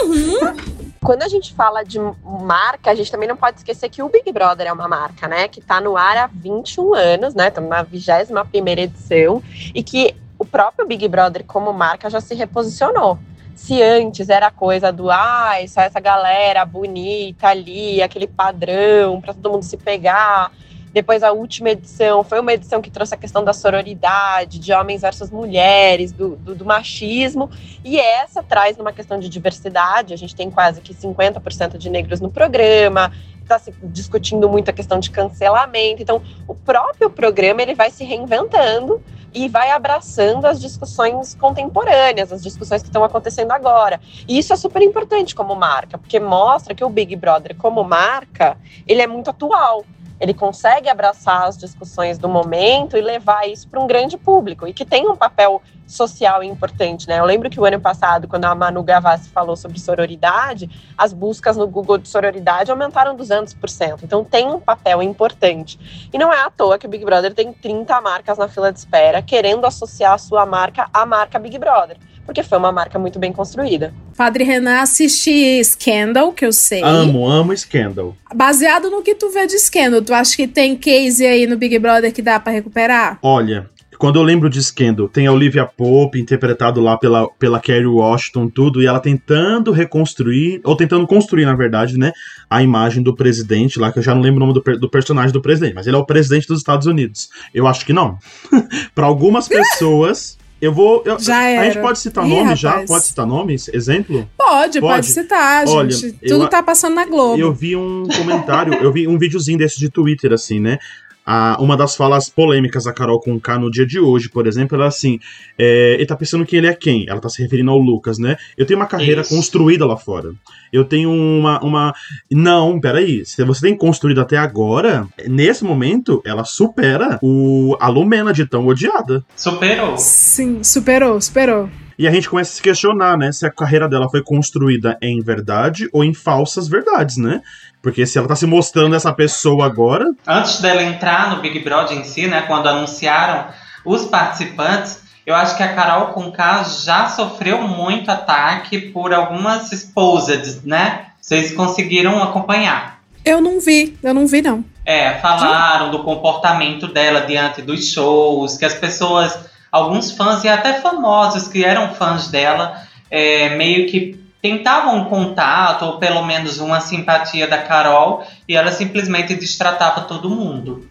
Uhum. 0.04 0.92
Quando 1.02 1.24
a 1.24 1.28
gente 1.28 1.52
fala 1.54 1.82
de 1.82 1.98
marca, 2.22 2.92
a 2.92 2.94
gente 2.94 3.10
também 3.10 3.28
não 3.28 3.36
pode 3.36 3.56
esquecer 3.58 3.88
que 3.88 4.00
o 4.00 4.08
Big 4.08 4.30
Brother 4.30 4.68
é 4.68 4.72
uma 4.72 4.86
marca, 4.86 5.26
né? 5.26 5.48
Que 5.48 5.58
está 5.58 5.80
no 5.80 5.96
ar 5.96 6.16
há 6.16 6.30
21 6.32 6.94
anos, 6.94 7.34
né? 7.34 7.48
Estamos 7.48 7.68
na 7.68 7.82
21 7.82 8.68
edição, 8.68 9.42
e 9.74 9.82
que 9.82 10.14
o 10.38 10.44
próprio 10.44 10.86
Big 10.86 11.08
Brother, 11.08 11.42
como 11.44 11.72
marca, 11.72 12.08
já 12.08 12.20
se 12.20 12.36
reposicionou. 12.36 13.18
Se 13.56 13.82
antes 13.82 14.28
era 14.28 14.52
coisa 14.52 14.92
do, 14.92 15.10
ai, 15.10 15.64
ah, 15.64 15.68
só 15.68 15.80
essa 15.80 15.98
galera 15.98 16.64
bonita 16.64 17.48
ali, 17.48 18.00
aquele 18.00 18.28
padrão 18.28 19.20
para 19.20 19.34
todo 19.34 19.50
mundo 19.50 19.64
se 19.64 19.76
pegar, 19.76 20.52
depois 20.92 21.22
a 21.22 21.32
última 21.32 21.70
edição 21.70 22.22
foi 22.22 22.38
uma 22.38 22.52
edição 22.52 22.82
que 22.82 22.90
trouxe 22.90 23.14
a 23.14 23.16
questão 23.16 23.42
da 23.42 23.52
sororidade, 23.52 24.58
de 24.58 24.72
homens 24.72 25.00
versus 25.00 25.30
mulheres, 25.30 26.12
do, 26.12 26.36
do, 26.36 26.54
do 26.54 26.64
machismo. 26.64 27.50
E 27.82 27.98
essa 27.98 28.42
traz 28.42 28.78
uma 28.78 28.92
questão 28.92 29.18
de 29.18 29.28
diversidade. 29.28 30.12
A 30.12 30.16
gente 30.18 30.36
tem 30.36 30.50
quase 30.50 30.80
que 30.82 30.94
50% 30.94 31.78
de 31.78 31.88
negros 31.88 32.20
no 32.20 32.30
programa. 32.30 33.10
Está 33.40 33.58
se 33.58 33.72
discutindo 33.84 34.48
muito 34.48 34.68
a 34.68 34.72
questão 34.72 35.00
de 35.00 35.10
cancelamento. 35.10 36.02
Então, 36.02 36.22
o 36.46 36.54
próprio 36.54 37.08
programa 37.08 37.62
ele 37.62 37.74
vai 37.74 37.90
se 37.90 38.04
reinventando 38.04 39.02
e 39.34 39.48
vai 39.48 39.70
abraçando 39.70 40.44
as 40.44 40.60
discussões 40.60 41.34
contemporâneas, 41.34 42.30
as 42.30 42.42
discussões 42.42 42.82
que 42.82 42.88
estão 42.88 43.02
acontecendo 43.02 43.50
agora. 43.52 43.98
E 44.28 44.38
isso 44.38 44.52
é 44.52 44.56
super 44.56 44.82
importante 44.82 45.34
como 45.34 45.54
marca, 45.54 45.96
porque 45.96 46.20
mostra 46.20 46.74
que 46.74 46.84
o 46.84 46.90
Big 46.90 47.16
Brother 47.16 47.56
como 47.56 47.82
marca, 47.82 48.58
ele 48.86 49.00
é 49.00 49.06
muito 49.06 49.30
atual 49.30 49.86
ele 50.22 50.32
consegue 50.32 50.88
abraçar 50.88 51.48
as 51.48 51.58
discussões 51.58 52.16
do 52.16 52.28
momento 52.28 52.96
e 52.96 53.00
levar 53.00 53.48
isso 53.48 53.68
para 53.68 53.80
um 53.80 53.88
grande 53.88 54.16
público 54.16 54.68
e 54.68 54.72
que 54.72 54.84
tem 54.84 55.08
um 55.08 55.16
papel 55.16 55.60
social 55.84 56.44
importante, 56.44 57.08
né? 57.08 57.18
Eu 57.18 57.24
lembro 57.24 57.50
que 57.50 57.58
o 57.58 57.64
ano 57.64 57.80
passado, 57.80 58.28
quando 58.28 58.44
a 58.44 58.54
Manu 58.54 58.84
Gavassi 58.84 59.28
falou 59.30 59.56
sobre 59.56 59.80
sororidade, 59.80 60.70
as 60.96 61.12
buscas 61.12 61.56
no 61.56 61.66
Google 61.66 61.98
de 61.98 62.08
sororidade 62.08 62.70
aumentaram 62.70 63.16
200%. 63.16 64.04
Então 64.04 64.22
tem 64.22 64.46
um 64.46 64.60
papel 64.60 65.02
importante. 65.02 66.08
E 66.12 66.16
não 66.16 66.32
é 66.32 66.40
à 66.40 66.50
toa 66.50 66.78
que 66.78 66.86
o 66.86 66.88
Big 66.88 67.04
Brother 67.04 67.34
tem 67.34 67.52
30 67.52 68.00
marcas 68.00 68.38
na 68.38 68.46
fila 68.46 68.72
de 68.72 68.78
espera 68.78 69.20
querendo 69.20 69.64
associar 69.66 70.12
a 70.12 70.18
sua 70.18 70.46
marca 70.46 70.88
à 70.94 71.04
marca 71.04 71.36
Big 71.36 71.58
Brother 71.58 71.98
porque 72.24 72.42
foi 72.42 72.58
uma 72.58 72.72
marca 72.72 72.98
muito 72.98 73.18
bem 73.18 73.32
construída. 73.32 73.92
Padre 74.16 74.44
Renan 74.44 74.80
assiste 74.80 75.62
Scandal, 75.64 76.32
que 76.32 76.44
eu 76.44 76.52
sei. 76.52 76.82
Amo, 76.82 77.26
amo 77.26 77.56
Scandal. 77.56 78.16
Baseado 78.34 78.90
no 78.90 79.02
que 79.02 79.14
tu 79.14 79.30
vê 79.30 79.46
de 79.46 79.58
Scandal, 79.58 80.02
tu 80.02 80.14
acha 80.14 80.36
que 80.36 80.46
tem 80.46 80.76
case 80.76 81.26
aí 81.26 81.46
no 81.46 81.56
Big 81.56 81.78
Brother 81.78 82.12
que 82.12 82.22
dá 82.22 82.38
para 82.38 82.52
recuperar? 82.52 83.18
Olha, 83.22 83.68
quando 84.02 84.16
eu 84.16 84.22
lembro 84.24 84.50
de 84.50 84.60
Scandal, 84.60 85.08
tem 85.08 85.28
a 85.28 85.32
Olivia 85.32 85.64
Pope 85.64 86.20
interpretado 86.20 86.80
lá 86.80 86.96
pela, 86.96 87.28
pela 87.38 87.60
Kerry 87.60 87.86
Washington, 87.86 88.48
tudo, 88.48 88.82
e 88.82 88.86
ela 88.86 88.98
tentando 88.98 89.70
reconstruir, 89.70 90.60
ou 90.64 90.74
tentando 90.74 91.06
construir, 91.06 91.44
na 91.44 91.54
verdade, 91.54 91.96
né, 91.96 92.12
a 92.50 92.60
imagem 92.64 93.00
do 93.00 93.14
presidente 93.14 93.78
lá, 93.78 93.92
que 93.92 94.00
eu 94.00 94.02
já 94.02 94.12
não 94.12 94.20
lembro 94.20 94.42
o 94.42 94.46
nome 94.48 94.60
do, 94.60 94.78
do 94.80 94.90
personagem 94.90 95.32
do 95.32 95.40
presidente, 95.40 95.74
mas 95.76 95.86
ele 95.86 95.94
é 95.94 95.98
o 96.00 96.04
presidente 96.04 96.48
dos 96.48 96.58
Estados 96.58 96.88
Unidos. 96.88 97.30
Eu 97.54 97.68
acho 97.68 97.86
que 97.86 97.92
não. 97.92 98.18
para 98.92 99.06
algumas 99.06 99.46
pessoas, 99.46 100.36
eu 100.62 100.72
vou. 100.72 101.02
Eu, 101.04 101.18
já 101.18 101.42
era. 101.42 101.62
A 101.62 101.64
gente 101.64 101.82
pode 101.82 101.98
citar 101.98 102.24
Ih, 102.24 102.28
nomes 102.28 102.58
já? 102.60 102.84
Pode 102.84 103.04
citar 103.04 103.26
nomes? 103.26 103.68
Exemplo? 103.74 104.30
Pode, 104.38 104.80
pode, 104.80 104.94
pode 104.94 105.06
citar, 105.06 105.66
Olha, 105.66 105.90
gente. 105.90 106.12
Tudo 106.20 106.44
eu, 106.44 106.48
tá 106.48 106.62
passando 106.62 106.94
na 106.94 107.04
Globo. 107.04 107.36
Eu 107.36 107.52
vi 107.52 107.74
um 107.74 108.06
comentário, 108.06 108.74
eu 108.74 108.92
vi 108.92 109.08
um 109.08 109.18
videozinho 109.18 109.58
desse 109.58 109.80
de 109.80 109.90
Twitter, 109.90 110.32
assim, 110.32 110.60
né? 110.60 110.78
A, 111.24 111.56
uma 111.60 111.76
das 111.76 111.96
falas 111.96 112.28
polêmicas 112.28 112.84
da 112.84 112.92
Carol 112.92 113.20
com 113.20 113.38
K 113.40 113.58
no 113.58 113.70
dia 113.70 113.86
de 113.86 113.98
hoje, 113.98 114.28
por 114.28 114.46
exemplo, 114.46 114.76
ela 114.76 114.86
assim, 114.86 115.18
é, 115.58 115.94
ele 115.94 116.06
tá 116.06 116.16
pensando 116.16 116.44
que 116.44 116.56
ele 116.56 116.66
é 116.66 116.74
quem? 116.74 117.06
Ela 117.08 117.20
tá 117.20 117.28
se 117.28 117.42
referindo 117.42 117.70
ao 117.70 117.78
Lucas, 117.78 118.18
né? 118.18 118.36
Eu 118.56 118.66
tenho 118.66 118.78
uma 118.78 118.86
carreira 118.86 119.20
Isso. 119.20 119.34
construída 119.34 119.86
lá 119.86 119.96
fora. 119.96 120.32
Eu 120.72 120.84
tenho 120.84 121.10
uma, 121.10 121.62
uma. 121.62 121.94
Não, 122.30 122.80
peraí. 122.80 123.24
Se 123.24 123.44
você 123.44 123.66
tem 123.66 123.76
construído 123.76 124.20
até 124.20 124.36
agora, 124.36 125.06
nesse 125.28 125.64
momento, 125.64 126.22
ela 126.24 126.44
supera 126.44 127.18
o 127.22 127.76
a 127.78 127.88
Lumena 127.88 128.32
de 128.32 128.46
tão 128.46 128.66
odiada. 128.66 129.24
Superou. 129.36 129.96
Sim, 129.98 130.62
superou, 130.62 131.20
superou. 131.20 131.68
E 131.98 132.08
a 132.08 132.10
gente 132.10 132.28
começa 132.28 132.50
a 132.50 132.54
se 132.54 132.62
questionar, 132.62 133.16
né? 133.16 133.30
Se 133.30 133.46
a 133.46 133.50
carreira 133.50 133.88
dela 133.88 134.08
foi 134.08 134.22
construída 134.22 134.98
em 135.00 135.20
verdade 135.20 135.88
ou 135.92 136.02
em 136.02 136.14
falsas 136.14 136.66
verdades, 136.66 137.16
né? 137.16 137.42
Porque 137.82 138.06
se 138.06 138.16
ela 138.16 138.28
tá 138.28 138.36
se 138.36 138.46
mostrando 138.46 138.94
essa 138.94 139.12
pessoa 139.12 139.66
agora. 139.66 140.06
Antes 140.26 140.60
dela 140.60 140.82
entrar 140.82 141.30
no 141.30 141.42
Big 141.42 141.58
Brother 141.58 141.98
em 141.98 142.04
si, 142.04 142.28
né? 142.28 142.42
Quando 142.42 142.68
anunciaram 142.68 143.46
os 143.84 144.04
participantes, 144.04 145.02
eu 145.26 145.34
acho 145.34 145.56
que 145.56 145.62
a 145.62 145.74
Carol 145.74 146.08
Conká 146.08 146.62
já 146.62 147.08
sofreu 147.08 147.62
muito 147.62 148.10
ataque 148.10 148.80
por 148.80 149.12
algumas 149.12 149.72
esposas, 149.72 150.62
né? 150.62 151.06
Vocês 151.20 151.52
conseguiram 151.52 152.22
acompanhar. 152.22 153.00
Eu 153.24 153.40
não 153.40 153.60
vi, 153.60 153.96
eu 154.02 154.14
não 154.14 154.26
vi, 154.26 154.42
não. 154.42 154.64
É, 154.84 155.14
falaram 155.20 155.90
do 155.92 156.02
comportamento 156.02 156.88
dela 156.88 157.20
diante 157.20 157.62
dos 157.62 157.86
shows, 157.92 158.56
que 158.56 158.64
as 158.64 158.74
pessoas, 158.74 159.38
alguns 159.70 160.10
fãs 160.10 160.42
e 160.42 160.48
até 160.48 160.80
famosos 160.80 161.46
que 161.46 161.64
eram 161.64 161.94
fãs 161.94 162.28
dela, 162.28 162.82
é, 163.08 163.54
meio 163.56 163.88
que 163.88 164.21
tentavam 164.42 164.98
um 164.98 165.04
contato 165.04 165.84
ou 165.84 165.98
pelo 165.98 166.26
menos 166.26 166.58
uma 166.58 166.80
simpatia 166.80 167.46
da 167.46 167.58
Carol 167.58 168.26
e 168.48 168.56
ela 168.56 168.72
simplesmente 168.72 169.34
destratava 169.36 170.00
todo 170.02 170.28
mundo. 170.28 170.86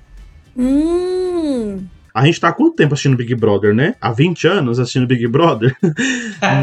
Hum. 0.57 1.85
A 2.13 2.25
gente 2.25 2.39
tá 2.39 2.49
há 2.49 2.53
quanto 2.53 2.75
tempo 2.75 2.93
assistindo 2.93 3.15
Big 3.15 3.33
Brother, 3.35 3.73
né? 3.73 3.95
Há 4.01 4.11
20 4.11 4.47
anos 4.47 4.79
assistindo 4.79 5.07
Big 5.07 5.25
Brother? 5.27 5.75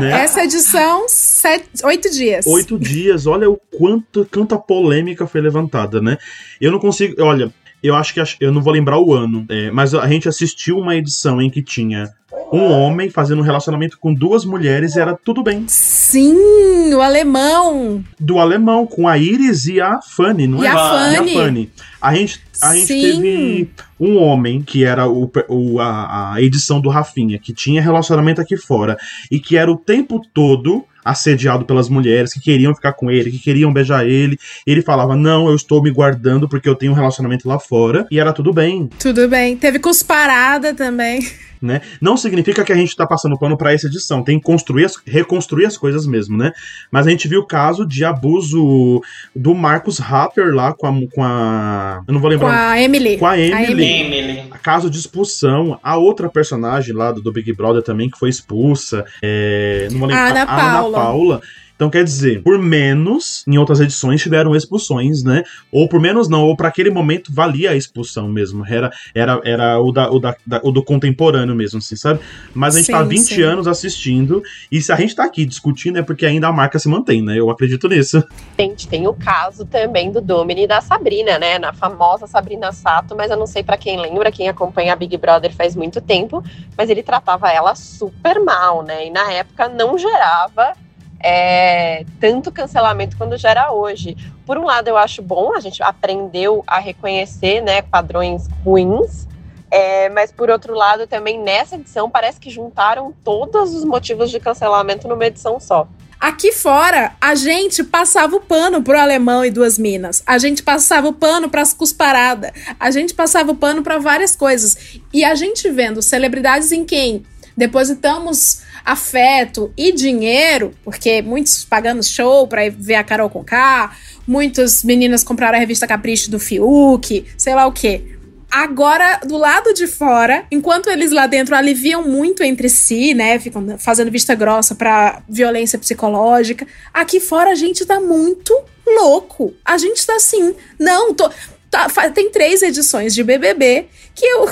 né? 0.01 0.23
Essa 0.23 0.45
edição, 0.45 1.07
sete, 1.09 1.69
oito 1.85 2.11
dias. 2.11 2.47
Oito 2.47 2.79
dias, 2.79 3.27
olha 3.27 3.49
o 3.49 3.57
quanto, 3.57 4.27
quanta 4.31 4.59
polêmica 4.59 5.27
foi 5.27 5.41
levantada, 5.41 6.03
né? 6.03 6.19
Eu 6.61 6.71
não 6.71 6.79
consigo. 6.79 7.23
Olha, 7.23 7.51
eu 7.83 7.95
acho 7.95 8.15
que 8.15 8.21
eu 8.41 8.53
não 8.53 8.63
vou 8.63 8.73
lembrar 8.73 8.99
o 8.99 9.15
ano, 9.15 9.45
é, 9.49 9.71
mas 9.71 9.95
a 9.95 10.07
gente 10.09 10.29
assistiu 10.29 10.79
uma 10.79 10.97
edição 10.97 11.41
em 11.41 11.49
que 11.51 11.63
tinha 11.63 12.13
um 12.53 12.71
homem 12.71 13.11
fazendo 13.11 13.41
um 13.41 13.45
relacionamento 13.45 13.99
com 13.99 14.13
duas 14.13 14.45
mulheres 14.45 14.97
e 14.97 15.01
era 15.01 15.15
tudo 15.15 15.43
bem. 15.43 15.65
Sim, 15.67 16.93
o 16.95 17.01
alemão. 17.01 18.03
Do 18.19 18.39
alemão, 18.39 18.87
com 18.87 19.07
a 19.07 19.19
Iris 19.19 19.67
e 19.67 19.81
a 19.81 20.01
Fanny, 20.01 20.47
não 20.47 20.63
e 20.63 20.67
é? 20.67 20.71
A 20.71 20.77
Fanny. 20.77 21.33
E 21.33 21.37
a 21.37 21.41
Fanny. 21.41 21.71
A 22.01 22.15
gente, 22.15 22.41
a 22.63 22.75
gente 22.75 22.87
teve 22.87 23.71
um 23.99 24.17
homem 24.19 24.63
que 24.63 24.85
era 24.85 25.09
o, 25.09 25.31
o 25.49 25.81
a, 25.81 26.35
a 26.35 26.43
edição 26.43 26.81
do 26.81 26.89
Rafinha, 26.89 27.39
que 27.39 27.53
tinha 27.53 27.83
relacionamento 27.83 28.41
aqui 28.41 28.57
fora 28.57 28.97
e 29.31 29.39
que 29.39 29.57
era 29.57 29.71
o 29.71 29.77
tempo 29.77 30.21
todo 30.33 30.85
assediado 31.11 31.65
pelas 31.65 31.89
mulheres 31.89 32.33
que 32.33 32.41
queriam 32.41 32.75
ficar 32.75 32.93
com 32.93 33.11
ele, 33.11 33.31
que 33.31 33.39
queriam 33.39 33.73
beijar 33.73 34.07
ele. 34.07 34.39
Ele 34.67 34.83
falava: 34.83 35.17
Não, 35.17 35.49
eu 35.49 35.55
estou 35.55 35.83
me 35.83 35.91
guardando 35.91 36.49
porque 36.49 36.69
eu 36.69 36.75
tenho 36.75 36.93
um 36.93 36.95
relacionamento 36.95 37.49
lá 37.49 37.59
fora. 37.59 38.07
E 38.11 38.19
era 38.19 38.33
tudo 38.33 38.53
bem. 38.53 38.89
Tudo 38.99 39.29
bem. 39.29 39.57
Teve 39.57 39.79
cusparada 39.79 40.75
também. 40.75 41.27
Né? 41.61 41.81
Não 42.01 42.17
significa 42.17 42.65
que 42.65 42.73
a 42.73 42.77
gente 42.77 42.91
está 42.91 43.07
passando 43.07 43.39
pano 43.39 43.57
para 43.57 43.73
essa 43.73 43.87
edição, 43.87 44.23
tem 44.23 44.39
que 44.39 44.45
construir 44.45 44.85
as, 44.85 44.97
reconstruir 45.07 45.67
as 45.67 45.77
coisas 45.77 46.07
mesmo, 46.07 46.37
né? 46.37 46.53
Mas 46.91 47.07
a 47.07 47.11
gente 47.11 47.27
viu 47.29 47.41
o 47.41 47.47
caso 47.47 47.87
de 47.87 48.05
abuso 48.05 49.01
do 49.35 49.55
Marcos 49.55 49.99
Rapper 49.99 50.55
lá 50.55 50.73
com 50.73 50.87
a, 50.87 50.93
com 51.13 51.25
a 51.25 52.03
eu 52.07 52.15
não 52.15 52.21
vou 52.21 52.31
lembrar. 52.31 52.49
Com 52.49 52.55
a 52.55 52.81
Emily. 52.81 53.19
Com 53.19 53.27
a 53.27 53.39
Emily. 53.39 53.85
A 53.85 54.01
Emily. 54.01 54.51
Caso 54.63 54.91
de 54.91 54.99
expulsão, 54.99 55.79
a 55.83 55.97
outra 55.97 56.29
personagem 56.29 56.95
lá 56.95 57.13
do, 57.13 57.21
do 57.21 57.33
Big 57.33 57.53
Brother 57.53 57.83
também 57.83 58.11
que 58.11 58.19
foi 58.19 58.29
expulsa, 58.29 59.05
é, 59.23 59.89
não 59.91 59.99
vou 59.99 60.09
lembrar. 60.09 60.31
Ana 60.31 60.43
a, 60.43 60.47
Paula. 60.47 60.99
Ana 60.99 61.07
Paula. 61.07 61.43
Então, 61.79 61.89
quer 61.89 62.03
dizer, 62.03 62.43
por 62.43 62.59
menos, 62.59 63.45
em 63.47 63.57
outras 63.57 63.79
edições 63.79 64.21
tiveram 64.21 64.57
expulsões, 64.57 65.23
né? 65.23 65.45
Ou 65.71 65.89
por 65.89 66.01
menos 66.01 66.29
não, 66.29 66.43
ou 66.43 66.57
para 66.57 66.67
aquele 66.67 66.91
momento 66.91 67.33
valia 67.33 67.71
a 67.71 67.77
expulsão 67.77 68.29
mesmo. 68.29 68.67
Era, 68.67 68.91
era, 69.15 69.41
era 69.45 69.81
o, 69.81 69.93
da, 69.93 70.11
o, 70.11 70.19
da, 70.19 70.35
da, 70.45 70.61
o 70.65 70.73
do 70.73 70.83
contemporâneo 70.83 71.55
mesmo, 71.55 71.79
assim, 71.79 71.95
sabe? 71.95 72.19
Mas 72.53 72.75
a 72.75 72.79
gente 72.79 72.87
sim, 72.87 72.93
tá 72.93 73.03
20 73.05 73.21
sim. 73.21 73.43
anos 73.43 73.69
assistindo, 73.69 74.43
e 74.73 74.83
se 74.83 74.91
a 74.91 74.97
gente 74.97 75.15
tá 75.15 75.25
aqui 75.25 75.47
discutindo 75.47 76.01
é 76.01 76.03
porque 76.03 76.27
ainda 76.27 76.49
a 76.49 76.53
marca 76.53 76.81
se 76.81 76.89
mantém, 76.89 77.23
né? 77.23 77.39
Eu 77.39 77.49
acredito 77.49 77.89
nisso. 77.89 78.25
Gente, 78.59 78.89
tem 78.89 79.07
o 79.07 79.15
caso 79.15 79.65
também 79.65 80.11
do 80.11 80.21
Domini 80.21 80.65
e 80.65 80.67
da 80.67 80.81
Sabrina, 80.81 81.39
né? 81.39 81.61
Na 81.61 81.73
famosa 81.73 82.27
Sabrina 82.27 82.73
Sato, 82.73 83.15
mas 83.15 83.31
eu 83.31 83.37
não 83.37 83.47
sei 83.47 83.63
para 83.63 83.77
quem 83.77 84.01
lembra, 84.01 84.33
quem 84.33 84.49
acompanha 84.49 84.95
a 84.95 84.97
Big 84.97 85.17
Brother 85.17 85.55
faz 85.55 85.77
muito 85.77 86.01
tempo, 86.01 86.43
mas 86.77 86.91
ele 86.91 87.05
tratava 87.05 87.53
ela 87.53 87.77
super 87.77 88.41
mal, 88.41 88.83
né? 88.83 89.07
E 89.07 89.11
na 89.11 89.33
época 89.33 89.69
não 89.69 89.97
gerava 89.97 90.73
é, 91.21 92.05
tanto 92.21 92.53
cancelamento 92.53 93.17
quanto 93.17 93.37
gera 93.37 93.73
hoje. 93.73 94.17
Por 94.47 94.57
um 94.59 94.65
lado, 94.65 94.89
eu 94.89 94.97
acho 94.97 95.23
bom, 95.23 95.55
a 95.55 95.61
gente 95.61 95.83
aprendeu 95.83 96.63
a 96.67 96.79
reconhecer 96.79 97.61
né, 97.61 97.83
padrões 97.83 98.47
ruins, 98.65 99.27
é, 99.71 100.09
mas 100.09 100.33
por 100.33 100.49
outro 100.49 100.75
lado, 100.75 101.07
também 101.07 101.39
nessa 101.39 101.77
edição 101.77 102.09
parece 102.09 102.41
que 102.41 102.51
juntaram 102.51 103.13
todos 103.25 103.75
os 103.75 103.85
motivos 103.85 104.31
de 104.31 104.41
cancelamento 104.41 105.07
numa 105.07 105.27
edição 105.27 105.61
só. 105.61 105.87
Aqui 106.21 106.51
fora, 106.51 107.13
a 107.21 107.37
gente 107.37 107.85
passava 107.85 108.35
o 108.35 108.41
pano 108.41 108.83
pro 108.83 108.99
alemão 108.99 109.45
e 109.45 109.51
duas 109.51 109.79
minas. 109.79 110.21
A 110.27 110.37
gente 110.37 110.65
passava 110.65 111.07
o 111.07 111.13
pano 111.13 111.49
pras 111.49 111.73
cusparadas. 111.73 112.51
A 112.81 112.91
gente 112.91 113.15
passava 113.15 113.53
o 113.53 113.55
pano 113.55 113.85
para 113.85 113.99
várias 113.99 114.35
coisas. 114.35 114.99
E 115.13 115.23
a 115.25 115.37
gente 115.37 115.71
vendo 115.71 116.03
celebridades 116.03 116.73
em 116.73 116.85
quem 116.85 117.25
depositamos 117.59 118.61
afeto 118.85 119.73
e 119.77 119.93
dinheiro, 119.93 120.73
porque 120.85 121.21
muitos 121.21 121.65
pagamos 121.65 122.09
show 122.09 122.47
para 122.47 122.71
ver 122.71 122.95
a 122.95 123.05
Carol 123.05 123.29
com 123.29 123.45
K, 123.45 123.95
muitas 124.27 124.85
meninas 124.85 125.25
compraram 125.25 125.57
a 125.57 125.61
revista 125.61 125.87
Capricho 125.87 126.31
do 126.31 126.39
Fiuk, 126.39 127.27
sei 127.37 127.55
lá 127.55 127.67
o 127.67 127.73
quê. 127.73 128.15
Agora, 128.51 129.21
do 129.27 129.37
lado 129.37 129.75
de 129.75 129.87
fora, 129.87 130.47
enquanto 130.51 130.89
eles 130.89 131.11
lá 131.11 131.27
dentro 131.27 131.55
aliviam 131.55 132.03
muito 132.09 132.43
entre 132.43 132.71
si, 132.71 133.13
né? 133.13 133.39
Ficam 133.39 133.77
fazendo 133.79 134.11
vista 134.11 134.35
grossa 134.35 134.75
pra 134.75 135.23
violência 135.29 135.79
psicológica. 135.79 136.67
Aqui 136.95 137.21
fora 137.21 137.51
a 137.51 137.55
gente 137.55 137.85
tá 137.85 138.01
muito 138.01 138.59
louco. 138.87 139.53
A 139.63 139.77
gente 139.77 140.07
tá 140.07 140.17
assim. 140.17 140.55
Não, 140.79 141.13
tô. 141.13 141.31
Tá, 141.71 141.87
tem 142.15 142.31
três 142.31 142.63
edições 142.63 143.15
de 143.15 143.23
BBB 143.23 143.89
que 144.19 144.27
eu, 144.27 144.47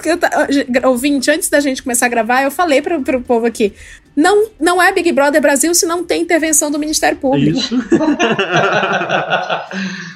eu 0.83 0.91
ouvinte, 0.91 1.31
antes 1.31 1.49
da 1.49 1.61
gente 1.61 1.83
começar 1.83 2.07
a 2.07 2.09
gravar, 2.09 2.43
eu 2.43 2.51
falei 2.51 2.81
para 2.81 2.97
o 2.97 3.23
povo 3.23 3.47
aqui: 3.47 3.73
não, 4.15 4.49
não 4.59 4.83
é 4.83 4.93
Big 4.93 5.13
Brother 5.13 5.43
Brasil 5.43 5.75
se 5.75 5.85
não 5.85 6.05
tem 6.05 6.23
intervenção 6.23 6.71
do 6.71 6.79
Ministério 6.79 7.19
Público. 7.19 7.59
Isso. 7.59 7.79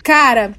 Cara, 0.02 0.52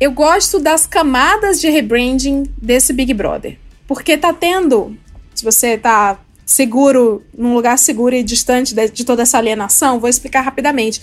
eu 0.00 0.12
gosto 0.12 0.58
das 0.58 0.86
camadas 0.86 1.60
de 1.60 1.68
rebranding 1.68 2.44
desse 2.60 2.92
Big 2.92 3.14
Brother. 3.14 3.56
Porque 3.86 4.16
tá 4.16 4.32
tendo, 4.32 4.96
se 5.34 5.44
você 5.44 5.78
tá 5.78 6.18
seguro, 6.44 7.22
num 7.36 7.54
lugar 7.54 7.78
seguro 7.78 8.14
e 8.14 8.22
distante 8.22 8.74
de, 8.74 8.90
de 8.90 9.04
toda 9.04 9.22
essa 9.22 9.38
alienação, 9.38 9.98
vou 9.98 10.10
explicar 10.10 10.42
rapidamente. 10.42 11.00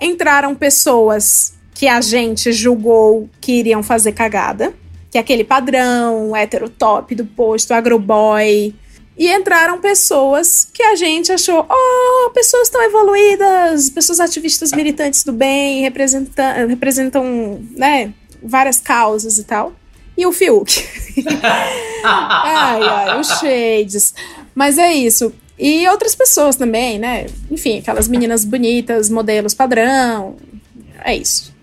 Entraram 0.00 0.54
pessoas 0.54 1.54
que 1.74 1.86
a 1.86 2.00
gente 2.00 2.52
julgou 2.52 3.28
que 3.40 3.52
iriam 3.52 3.82
fazer 3.82 4.12
cagada, 4.12 4.74
que 5.12 5.18
é 5.18 5.20
aquele 5.20 5.44
padrão 5.44 6.34
hétero 6.34 6.70
top 6.70 7.14
do 7.14 7.26
posto, 7.26 7.74
agroboy. 7.74 8.74
E 9.16 9.30
entraram 9.30 9.78
pessoas 9.78 10.66
que 10.72 10.82
a 10.82 10.96
gente 10.96 11.30
achou, 11.30 11.66
oh, 11.68 12.30
pessoas 12.30 12.70
tão 12.70 12.82
evoluídas, 12.82 13.90
pessoas 13.90 14.18
ativistas 14.20 14.72
militantes 14.72 15.22
do 15.22 15.30
bem, 15.30 15.82
representam, 15.82 16.66
representam, 16.66 17.60
né, 17.76 18.14
várias 18.42 18.80
causas 18.80 19.36
e 19.36 19.44
tal. 19.44 19.74
E 20.16 20.24
o 20.24 20.32
Fiuk. 20.32 20.82
ai, 22.02 22.82
ai, 22.82 23.20
os 23.20 23.28
shades. 23.38 24.14
Mas 24.54 24.78
é 24.78 24.94
isso. 24.94 25.30
E 25.58 25.86
outras 25.88 26.14
pessoas 26.14 26.56
também, 26.56 26.98
né? 26.98 27.26
Enfim, 27.50 27.80
aquelas 27.80 28.08
meninas 28.08 28.46
bonitas, 28.46 29.10
modelos 29.10 29.52
padrão. 29.52 30.36
É 31.04 31.14
isso. 31.14 31.54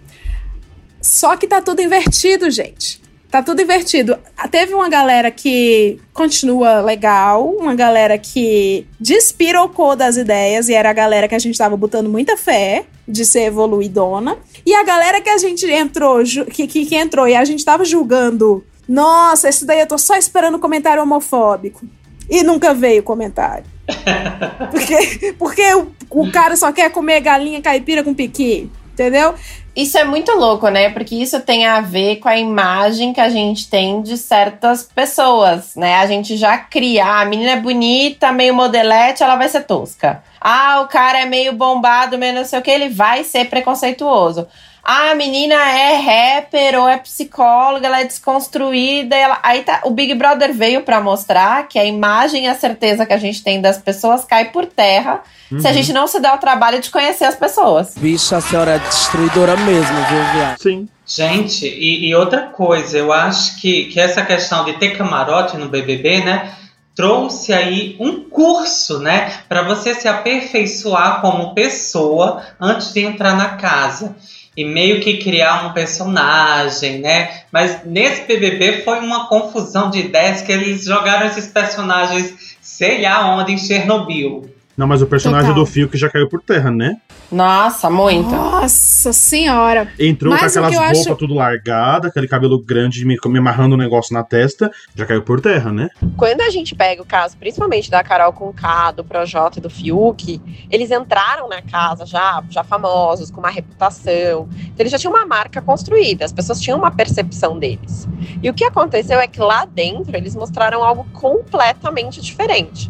Só 1.01 1.35
que 1.35 1.47
tá 1.47 1.61
tudo 1.61 1.81
invertido, 1.81 2.49
gente. 2.51 3.08
Tá 3.31 3.43
tudo 3.43 3.61
invertido. 3.61 4.17
Teve 4.49 4.73
uma 4.73 4.89
galera 4.89 5.29
que 5.29 5.99
continua 6.13 6.81
legal, 6.81 7.47
uma 7.47 7.75
galera 7.75 8.17
que 8.17 8.87
despirocou 8.99 9.95
das 9.95 10.17
ideias, 10.17 10.67
e 10.67 10.73
era 10.73 10.89
a 10.89 10.93
galera 10.93 11.27
que 11.27 11.35
a 11.35 11.39
gente 11.39 11.55
tava 11.55 11.77
botando 11.77 12.09
muita 12.09 12.35
fé 12.35 12.85
de 13.07 13.23
ser 13.23 13.43
evoluidona. 13.43 14.35
E 14.65 14.73
a 14.73 14.83
galera 14.83 15.21
que 15.21 15.29
a 15.29 15.37
gente 15.37 15.63
entrou, 15.69 16.23
que, 16.23 16.65
que, 16.65 16.85
que 16.87 16.95
entrou 16.95 17.27
e 17.27 17.35
a 17.35 17.45
gente 17.45 17.63
tava 17.63 17.85
julgando, 17.85 18.63
nossa, 18.87 19.47
esse 19.47 19.63
daí 19.63 19.81
eu 19.81 19.87
tô 19.87 19.99
só 19.99 20.15
esperando 20.15 20.57
comentário 20.57 21.03
homofóbico. 21.03 21.85
E 22.27 22.41
nunca 22.41 22.73
veio 22.73 23.03
comentário. 23.03 23.65
porque 24.71 25.33
porque 25.37 25.73
o, 25.75 25.87
o 26.09 26.31
cara 26.31 26.55
só 26.55 26.71
quer 26.71 26.91
comer 26.91 27.21
galinha 27.21 27.61
caipira 27.61 28.03
com 28.03 28.13
piqui, 28.13 28.69
entendeu? 28.93 29.33
Isso 29.79 29.97
é 29.97 30.03
muito 30.03 30.33
louco, 30.33 30.67
né? 30.67 30.89
Porque 30.89 31.15
isso 31.15 31.39
tem 31.39 31.65
a 31.65 31.79
ver 31.79 32.17
com 32.17 32.27
a 32.27 32.37
imagem 32.37 33.13
que 33.13 33.21
a 33.21 33.29
gente 33.29 33.69
tem 33.69 34.01
de 34.01 34.17
certas 34.17 34.83
pessoas, 34.83 35.73
né? 35.73 35.95
A 35.99 36.05
gente 36.05 36.35
já 36.35 36.57
cria, 36.57 37.05
ah, 37.05 37.21
a 37.21 37.25
menina 37.25 37.51
é 37.51 37.61
bonita, 37.61 38.29
meio 38.33 38.53
modelete, 38.53 39.23
ela 39.23 39.37
vai 39.37 39.47
ser 39.47 39.61
tosca. 39.61 40.21
Ah, 40.41 40.81
o 40.81 40.87
cara 40.89 41.21
é 41.21 41.25
meio 41.25 41.53
bombado, 41.53 42.17
meio 42.17 42.35
não 42.35 42.43
sei 42.43 42.59
o 42.59 42.61
que, 42.61 42.69
ele 42.69 42.89
vai 42.89 43.23
ser 43.23 43.45
preconceituoso. 43.45 44.49
Ah, 44.91 45.11
a 45.11 45.15
menina 45.15 45.53
é 45.53 45.97
rapper 45.97 46.79
ou 46.79 46.89
é 46.89 46.97
psicóloga, 46.97 47.85
ela 47.85 48.01
é 48.01 48.05
desconstruída. 48.05 49.15
Ela... 49.15 49.37
Aí 49.43 49.61
tá, 49.61 49.81
o 49.83 49.91
Big 49.91 50.15
Brother 50.15 50.51
veio 50.51 50.81
para 50.81 50.99
mostrar 50.99 51.67
que 51.67 51.77
a 51.77 51.85
imagem 51.85 52.45
e 52.45 52.47
a 52.47 52.55
certeza 52.55 53.05
que 53.05 53.13
a 53.13 53.17
gente 53.19 53.43
tem 53.43 53.61
das 53.61 53.77
pessoas 53.77 54.25
cai 54.25 54.45
por 54.45 54.65
terra 54.65 55.21
uhum. 55.51 55.59
se 55.59 55.67
a 55.67 55.73
gente 55.73 55.93
não 55.93 56.07
se 56.07 56.19
der 56.19 56.33
o 56.33 56.39
trabalho 56.39 56.81
de 56.81 56.89
conhecer 56.89 57.25
as 57.25 57.35
pessoas. 57.35 57.93
Bicho, 57.99 58.33
a 58.33 58.41
senhora 58.41 58.71
é 58.71 58.79
destruidora 58.79 59.55
mesmo, 59.57 59.95
viu, 60.09 60.23
viado? 60.33 60.57
Sim. 60.59 60.89
Gente, 61.05 61.67
e, 61.67 62.07
e, 62.07 62.15
outra 62.15 62.47
coisa, 62.47 62.97
eu 62.97 63.13
acho 63.13 63.61
que, 63.61 63.85
que 63.85 63.99
essa 63.99 64.25
questão 64.25 64.65
de 64.65 64.73
ter 64.73 64.97
camarote 64.97 65.55
no 65.55 65.69
BBB, 65.69 66.21
né, 66.21 66.51
trouxe 66.95 67.53
aí 67.53 67.95
um 67.99 68.27
curso, 68.27 68.97
né, 68.97 69.33
para 69.47 69.61
você 69.61 69.93
se 69.93 70.07
aperfeiçoar 70.07 71.21
como 71.21 71.53
pessoa 71.53 72.41
antes 72.59 72.91
de 72.91 73.01
entrar 73.01 73.37
na 73.37 73.49
casa 73.49 74.15
e 74.59 74.65
meio 74.65 74.99
que 74.99 75.19
criar 75.19 75.67
um 75.67 75.71
personagem, 75.71 76.99
né? 76.99 77.43
Mas 77.49 77.85
nesse 77.85 78.23
BBB 78.23 78.81
foi 78.81 78.99
uma 78.99 79.29
confusão 79.29 79.89
de 79.89 79.99
ideias 79.99 80.41
que 80.41 80.51
eles 80.51 80.83
jogaram 80.83 81.27
esses 81.27 81.47
personagens, 81.47 82.57
sei 82.61 83.01
lá 83.01 83.37
onde, 83.37 83.53
em 83.53 83.57
Chernobyl. 83.57 84.53
Não, 84.79 84.87
mas 84.87 85.01
o 85.01 85.07
personagem 85.07 85.49
Total. 85.49 85.61
do 85.61 85.69
Fio 85.69 85.89
que 85.89 85.97
já 85.97 86.09
caiu 86.09 86.29
por 86.29 86.41
terra, 86.41 86.71
né? 86.71 86.95
Nossa, 87.29 87.89
muito. 87.89 88.31
Nossa 88.31 89.11
senhora. 89.11 89.91
Entrou 89.99 90.31
mas 90.31 90.53
com 90.53 90.59
aquelas 90.59 90.73
roupas 90.73 90.99
acho... 90.99 91.15
tudo 91.17 91.33
largada, 91.33 92.07
aquele 92.07 92.29
cabelo 92.29 92.57
grande 92.63 93.03
me, 93.03 93.17
me 93.25 93.39
amarrando 93.39 93.75
um 93.75 93.77
negócio 93.77 94.13
na 94.13 94.23
testa, 94.23 94.71
já 94.95 95.05
caiu 95.05 95.21
por 95.21 95.41
terra, 95.41 95.73
né? 95.73 95.89
Quando 96.15 96.39
a 96.39 96.49
gente 96.49 96.73
pega 96.75 97.01
o 97.01 97.05
caso, 97.05 97.35
principalmente 97.35 97.91
da 97.91 98.01
Carol 98.05 98.31
Conká, 98.31 98.91
do 98.91 99.03
Projota 99.03 99.59
e 99.59 99.61
do 99.61 99.69
Fiuk, 99.69 100.41
eles 100.71 100.91
entraram 100.91 101.49
na 101.49 101.61
casa 101.61 102.05
já, 102.05 102.41
já 102.49 102.63
famosos, 102.63 103.29
com 103.29 103.41
uma 103.41 103.49
reputação. 103.49 104.47
Então 104.61 104.75
eles 104.79 104.93
já 104.93 104.97
tinham 104.97 105.13
uma 105.13 105.25
marca 105.25 105.61
construída, 105.61 106.23
as 106.23 106.31
pessoas 106.31 106.61
tinham 106.61 106.79
uma 106.79 106.89
percepção 106.89 107.59
deles. 107.59 108.07
E 108.41 108.49
o 108.49 108.53
que 108.53 108.63
aconteceu 108.63 109.19
é 109.19 109.27
que 109.27 109.41
lá 109.41 109.65
dentro 109.65 110.15
eles 110.15 110.37
mostraram 110.37 110.81
algo 110.85 111.05
completamente 111.11 112.21
diferente. 112.21 112.89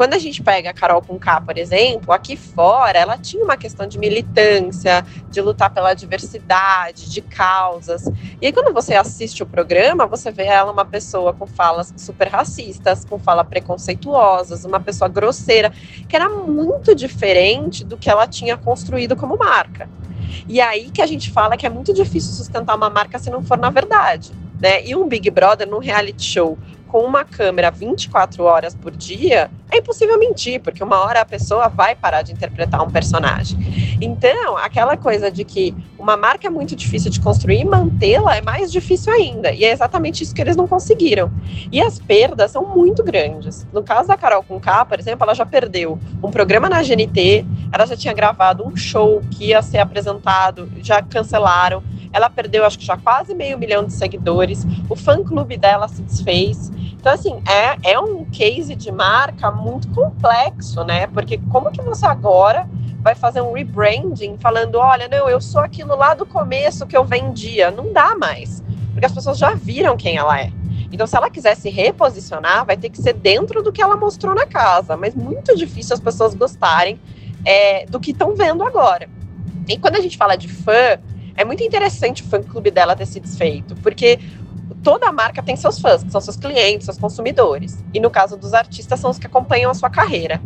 Quando 0.00 0.14
a 0.14 0.18
gente 0.18 0.42
pega 0.42 0.70
a 0.70 0.72
Carol 0.72 1.02
com 1.02 1.18
K, 1.18 1.42
por 1.42 1.58
exemplo, 1.58 2.10
aqui 2.10 2.34
fora, 2.34 2.98
ela 2.98 3.18
tinha 3.18 3.44
uma 3.44 3.54
questão 3.54 3.86
de 3.86 3.98
militância, 3.98 5.04
de 5.28 5.42
lutar 5.42 5.68
pela 5.74 5.92
diversidade, 5.92 7.10
de 7.10 7.20
causas. 7.20 8.06
E 8.40 8.46
aí, 8.46 8.50
quando 8.50 8.72
você 8.72 8.94
assiste 8.94 9.42
o 9.42 9.46
programa, 9.46 10.06
você 10.06 10.30
vê 10.30 10.44
ela 10.44 10.72
uma 10.72 10.86
pessoa 10.86 11.34
com 11.34 11.46
falas 11.46 11.92
super 11.98 12.28
racistas, 12.28 13.04
com 13.04 13.18
falas 13.18 13.46
preconceituosas, 13.46 14.64
uma 14.64 14.80
pessoa 14.80 15.06
grosseira, 15.06 15.70
que 16.08 16.16
era 16.16 16.30
muito 16.30 16.94
diferente 16.94 17.84
do 17.84 17.98
que 17.98 18.08
ela 18.08 18.26
tinha 18.26 18.56
construído 18.56 19.14
como 19.14 19.36
marca. 19.36 19.86
E 20.48 20.62
aí 20.62 20.90
que 20.90 21.02
a 21.02 21.06
gente 21.06 21.30
fala 21.30 21.58
que 21.58 21.66
é 21.66 21.68
muito 21.68 21.92
difícil 21.92 22.32
sustentar 22.32 22.74
uma 22.74 22.88
marca 22.88 23.18
se 23.18 23.28
não 23.28 23.42
for 23.42 23.58
na 23.58 23.68
verdade. 23.68 24.32
Né? 24.58 24.82
E 24.86 24.96
um 24.96 25.06
Big 25.06 25.30
Brother 25.30 25.68
num 25.68 25.78
reality 25.78 26.22
show 26.22 26.58
com 26.90 27.02
uma 27.02 27.24
câmera 27.24 27.70
24 27.70 28.42
horas 28.42 28.74
por 28.74 28.90
dia, 28.90 29.48
é 29.70 29.78
impossível 29.78 30.18
mentir, 30.18 30.60
porque 30.60 30.82
uma 30.82 30.98
hora 30.98 31.20
a 31.20 31.24
pessoa 31.24 31.68
vai 31.68 31.94
parar 31.94 32.22
de 32.22 32.32
interpretar 32.32 32.82
um 32.82 32.90
personagem. 32.90 33.58
Então, 34.00 34.56
aquela 34.56 34.96
coisa 34.96 35.30
de 35.30 35.44
que 35.44 35.72
uma 35.96 36.16
marca 36.16 36.48
é 36.48 36.50
muito 36.50 36.74
difícil 36.74 37.10
de 37.10 37.20
construir 37.20 37.60
e 37.60 37.64
mantê-la 37.64 38.36
é 38.36 38.42
mais 38.42 38.72
difícil 38.72 39.12
ainda. 39.12 39.52
E 39.52 39.64
é 39.64 39.70
exatamente 39.70 40.24
isso 40.24 40.34
que 40.34 40.40
eles 40.40 40.56
não 40.56 40.66
conseguiram. 40.66 41.30
E 41.70 41.80
as 41.80 42.00
perdas 42.00 42.50
são 42.50 42.66
muito 42.66 43.04
grandes. 43.04 43.64
No 43.72 43.82
caso 43.82 44.08
da 44.08 44.16
Carol 44.16 44.42
com 44.42 44.58
K, 44.58 44.84
por 44.84 44.98
exemplo, 44.98 45.24
ela 45.24 45.34
já 45.34 45.46
perdeu 45.46 45.98
um 46.22 46.30
programa 46.30 46.68
na 46.68 46.82
GNT, 46.82 47.44
ela 47.72 47.86
já 47.86 47.96
tinha 47.96 48.12
gravado 48.12 48.66
um 48.66 48.74
show 48.76 49.22
que 49.30 49.46
ia 49.46 49.62
ser 49.62 49.78
apresentado, 49.78 50.68
já 50.82 51.00
cancelaram. 51.00 51.82
Ela 52.12 52.28
perdeu, 52.28 52.64
acho 52.64 52.78
que 52.78 52.84
já 52.84 52.96
quase 52.96 53.34
meio 53.34 53.58
milhão 53.58 53.84
de 53.84 53.92
seguidores. 53.92 54.66
O 54.88 54.96
fã-clube 54.96 55.56
dela 55.56 55.88
se 55.88 56.02
desfez. 56.02 56.70
Então, 56.92 57.12
assim, 57.12 57.40
é, 57.48 57.92
é 57.92 58.00
um 58.00 58.24
case 58.24 58.74
de 58.74 58.90
marca 58.90 59.50
muito 59.50 59.88
complexo, 59.88 60.84
né? 60.84 61.06
Porque 61.06 61.38
como 61.50 61.70
que 61.70 61.80
você 61.82 62.06
agora 62.06 62.68
vai 63.00 63.14
fazer 63.14 63.40
um 63.40 63.52
rebranding 63.52 64.36
falando, 64.38 64.76
olha, 64.76 65.08
não, 65.08 65.28
eu 65.28 65.40
sou 65.40 65.60
aquilo 65.60 65.96
lá 65.96 66.14
do 66.14 66.26
começo 66.26 66.86
que 66.86 66.96
eu 66.96 67.04
vendia. 67.04 67.70
Não 67.70 67.92
dá 67.92 68.16
mais. 68.16 68.62
Porque 68.92 69.06
as 69.06 69.12
pessoas 69.12 69.38
já 69.38 69.54
viram 69.54 69.96
quem 69.96 70.16
ela 70.16 70.38
é. 70.38 70.52
Então, 70.92 71.06
se 71.06 71.16
ela 71.16 71.30
quiser 71.30 71.54
se 71.54 71.70
reposicionar, 71.70 72.66
vai 72.66 72.76
ter 72.76 72.90
que 72.90 73.00
ser 73.00 73.14
dentro 73.14 73.62
do 73.62 73.72
que 73.72 73.80
ela 73.80 73.96
mostrou 73.96 74.34
na 74.34 74.44
casa. 74.44 74.96
Mas 74.96 75.14
muito 75.14 75.56
difícil 75.56 75.94
as 75.94 76.00
pessoas 76.00 76.34
gostarem 76.34 77.00
é, 77.44 77.86
do 77.86 78.00
que 78.00 78.10
estão 78.10 78.34
vendo 78.34 78.64
agora. 78.64 79.08
E 79.68 79.78
quando 79.78 79.96
a 79.96 80.00
gente 80.00 80.16
fala 80.16 80.36
de 80.36 80.48
fã, 80.48 80.98
é 81.36 81.44
muito 81.44 81.62
interessante 81.62 82.22
o 82.22 82.26
fã-clube 82.26 82.70
dela 82.70 82.96
ter 82.96 83.06
se 83.06 83.20
desfeito, 83.20 83.74
porque 83.76 84.18
toda 84.82 85.12
marca 85.12 85.42
tem 85.42 85.56
seus 85.56 85.78
fãs, 85.78 86.02
que 86.02 86.10
são 86.10 86.20
seus 86.20 86.36
clientes, 86.36 86.84
seus 86.84 86.98
consumidores. 86.98 87.82
E 87.92 88.00
no 88.00 88.10
caso 88.10 88.36
dos 88.36 88.54
artistas, 88.54 89.00
são 89.00 89.10
os 89.10 89.18
que 89.18 89.26
acompanham 89.26 89.70
a 89.70 89.74
sua 89.74 89.90
carreira. 89.90 90.40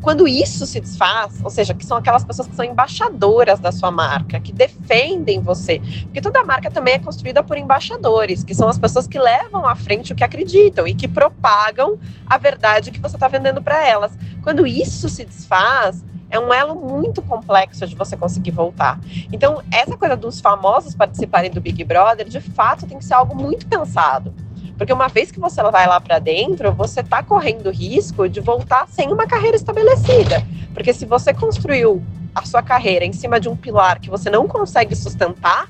Quando 0.00 0.26
isso 0.26 0.66
se 0.66 0.80
desfaz, 0.80 1.40
ou 1.44 1.50
seja, 1.50 1.72
que 1.74 1.86
são 1.86 1.96
aquelas 1.96 2.24
pessoas 2.24 2.48
que 2.48 2.56
são 2.56 2.64
embaixadoras 2.64 3.60
da 3.60 3.70
sua 3.70 3.90
marca, 3.92 4.40
que 4.40 4.52
defendem 4.52 5.40
você, 5.40 5.80
porque 6.02 6.20
toda 6.20 6.42
marca 6.42 6.68
também 6.68 6.94
é 6.94 6.98
construída 6.98 7.40
por 7.40 7.56
embaixadores, 7.56 8.42
que 8.42 8.52
são 8.52 8.68
as 8.68 8.78
pessoas 8.78 9.06
que 9.06 9.16
levam 9.16 9.64
à 9.64 9.76
frente 9.76 10.12
o 10.12 10.16
que 10.16 10.24
acreditam 10.24 10.88
e 10.88 10.94
que 10.94 11.06
propagam 11.06 11.98
a 12.26 12.36
verdade 12.36 12.90
que 12.90 12.98
você 12.98 13.14
está 13.14 13.28
vendendo 13.28 13.62
para 13.62 13.86
elas. 13.86 14.10
Quando 14.42 14.66
isso 14.66 15.08
se 15.08 15.24
desfaz, 15.24 16.04
é 16.32 16.40
um 16.40 16.52
elo 16.52 16.74
muito 16.74 17.20
complexo 17.20 17.86
de 17.86 17.94
você 17.94 18.16
conseguir 18.16 18.52
voltar. 18.52 18.98
Então, 19.30 19.62
essa 19.70 19.98
coisa 19.98 20.16
dos 20.16 20.40
famosos 20.40 20.94
participarem 20.94 21.50
do 21.50 21.60
Big 21.60 21.84
Brother, 21.84 22.26
de 22.26 22.40
fato, 22.40 22.86
tem 22.86 22.98
que 22.98 23.04
ser 23.04 23.12
algo 23.12 23.36
muito 23.36 23.66
pensado. 23.68 24.34
Porque 24.78 24.94
uma 24.94 25.08
vez 25.08 25.30
que 25.30 25.38
você 25.38 25.62
vai 25.62 25.86
lá 25.86 26.00
para 26.00 26.18
dentro, 26.18 26.72
você 26.72 27.00
está 27.00 27.22
correndo 27.22 27.70
risco 27.70 28.26
de 28.30 28.40
voltar 28.40 28.88
sem 28.88 29.12
uma 29.12 29.26
carreira 29.26 29.56
estabelecida. 29.56 30.42
Porque 30.72 30.94
se 30.94 31.04
você 31.04 31.34
construiu 31.34 32.02
a 32.34 32.46
sua 32.46 32.62
carreira 32.62 33.04
em 33.04 33.12
cima 33.12 33.38
de 33.38 33.50
um 33.50 33.54
pilar 33.54 34.00
que 34.00 34.08
você 34.08 34.30
não 34.30 34.48
consegue 34.48 34.96
sustentar, 34.96 35.68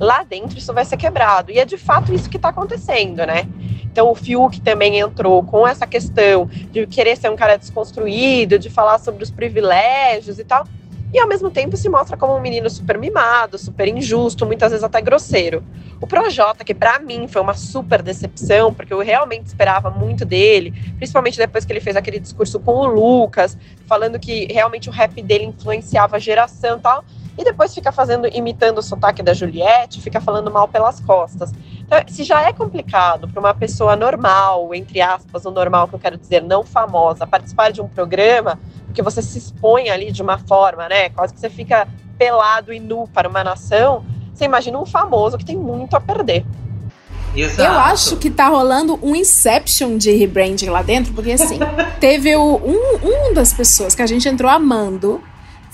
lá 0.00 0.24
dentro 0.24 0.58
isso 0.58 0.72
vai 0.72 0.84
ser 0.84 0.96
quebrado. 0.96 1.52
E 1.52 1.58
é 1.58 1.64
de 1.64 1.76
fato 1.76 2.12
isso 2.12 2.30
que 2.30 2.38
está 2.38 2.48
acontecendo, 2.48 3.18
né? 3.18 3.46
Então 3.84 4.10
o 4.10 4.14
Fiuk 4.14 4.60
também 4.62 4.98
entrou 4.98 5.42
com 5.44 5.68
essa 5.68 5.86
questão 5.86 6.46
de 6.72 6.86
querer 6.86 7.16
ser 7.16 7.30
um 7.30 7.36
cara 7.36 7.56
desconstruído, 7.56 8.58
de 8.58 8.70
falar 8.70 8.98
sobre 8.98 9.22
os 9.22 9.30
privilégios 9.30 10.38
e 10.38 10.44
tal. 10.44 10.66
E 11.12 11.18
ao 11.18 11.26
mesmo 11.26 11.50
tempo 11.50 11.76
se 11.76 11.88
mostra 11.88 12.16
como 12.16 12.36
um 12.36 12.40
menino 12.40 12.70
super 12.70 12.96
mimado, 12.96 13.58
super 13.58 13.88
injusto, 13.88 14.46
muitas 14.46 14.70
vezes 14.70 14.84
até 14.84 15.00
grosseiro. 15.00 15.62
O 16.00 16.06
Projota, 16.06 16.64
que 16.64 16.72
para 16.72 17.00
mim 17.00 17.26
foi 17.26 17.42
uma 17.42 17.52
super 17.52 18.00
decepção, 18.00 18.72
porque 18.72 18.94
eu 18.94 19.00
realmente 19.00 19.46
esperava 19.46 19.90
muito 19.90 20.24
dele, 20.24 20.72
principalmente 20.96 21.36
depois 21.36 21.64
que 21.64 21.72
ele 21.72 21.80
fez 21.80 21.96
aquele 21.96 22.20
discurso 22.20 22.60
com 22.60 22.72
o 22.72 22.86
Lucas, 22.86 23.58
falando 23.86 24.20
que 24.20 24.46
realmente 24.52 24.88
o 24.88 24.92
rap 24.92 25.20
dele 25.20 25.46
influenciava 25.46 26.14
a 26.14 26.20
geração 26.20 26.78
e 26.78 26.80
tal 26.80 27.04
e 27.40 27.44
depois 27.44 27.74
fica 27.74 27.90
fazendo, 27.90 28.28
imitando 28.28 28.78
o 28.78 28.82
sotaque 28.82 29.22
da 29.22 29.32
Juliette, 29.32 29.98
fica 30.02 30.20
falando 30.20 30.50
mal 30.50 30.68
pelas 30.68 31.00
costas. 31.00 31.50
Então, 31.80 31.98
se 32.06 32.22
já 32.22 32.46
é 32.46 32.52
complicado 32.52 33.26
para 33.26 33.40
uma 33.40 33.54
pessoa 33.54 33.96
normal, 33.96 34.74
entre 34.74 35.00
aspas, 35.00 35.46
o 35.46 35.50
normal 35.50 35.88
que 35.88 35.94
eu 35.94 35.98
quero 35.98 36.18
dizer, 36.18 36.42
não 36.42 36.62
famosa, 36.62 37.26
participar 37.26 37.72
de 37.72 37.80
um 37.80 37.88
programa, 37.88 38.60
porque 38.84 39.00
você 39.00 39.22
se 39.22 39.38
expõe 39.38 39.88
ali 39.88 40.12
de 40.12 40.20
uma 40.20 40.36
forma, 40.36 40.86
né? 40.86 41.08
Quase 41.08 41.32
que 41.32 41.40
você 41.40 41.48
fica 41.48 41.88
pelado 42.18 42.74
e 42.74 42.78
nu 42.78 43.08
para 43.08 43.26
uma 43.26 43.42
nação. 43.42 44.04
Você 44.34 44.44
imagina 44.44 44.78
um 44.78 44.84
famoso 44.84 45.38
que 45.38 45.44
tem 45.44 45.56
muito 45.56 45.96
a 45.96 46.00
perder. 46.00 46.44
Exato. 47.34 47.62
Eu 47.62 47.78
acho 47.78 48.16
que 48.16 48.28
tá 48.28 48.48
rolando 48.48 48.98
um 49.02 49.16
Inception 49.16 49.96
de 49.96 50.10
rebranding 50.12 50.68
lá 50.68 50.82
dentro, 50.82 51.14
porque 51.14 51.32
assim, 51.32 51.58
teve 51.98 52.36
o, 52.36 52.56
um, 52.56 53.30
um 53.30 53.32
das 53.32 53.54
pessoas 53.54 53.94
que 53.94 54.02
a 54.02 54.06
gente 54.06 54.28
entrou 54.28 54.50
amando, 54.50 55.22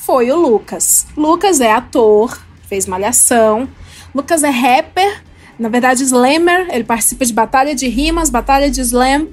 foi 0.07 0.31
o 0.31 0.37
Lucas. 0.37 1.05
Lucas 1.17 1.61
é 1.61 1.73
ator, 1.73 2.39
fez 2.69 2.87
malhação. 2.87 3.69
Lucas 4.15 4.45
é 4.45 4.51
rapper, 4.51 5.21
na 5.59 5.69
verdade, 5.69 6.05
slammer. 6.05 6.69
Ele 6.71 6.85
participa 6.85 7.25
de 7.25 7.33
batalha 7.33 7.75
de 7.75 7.89
rimas, 7.89 8.31
batalha 8.31 8.71
de 8.71 8.81
slam. 8.83 9.27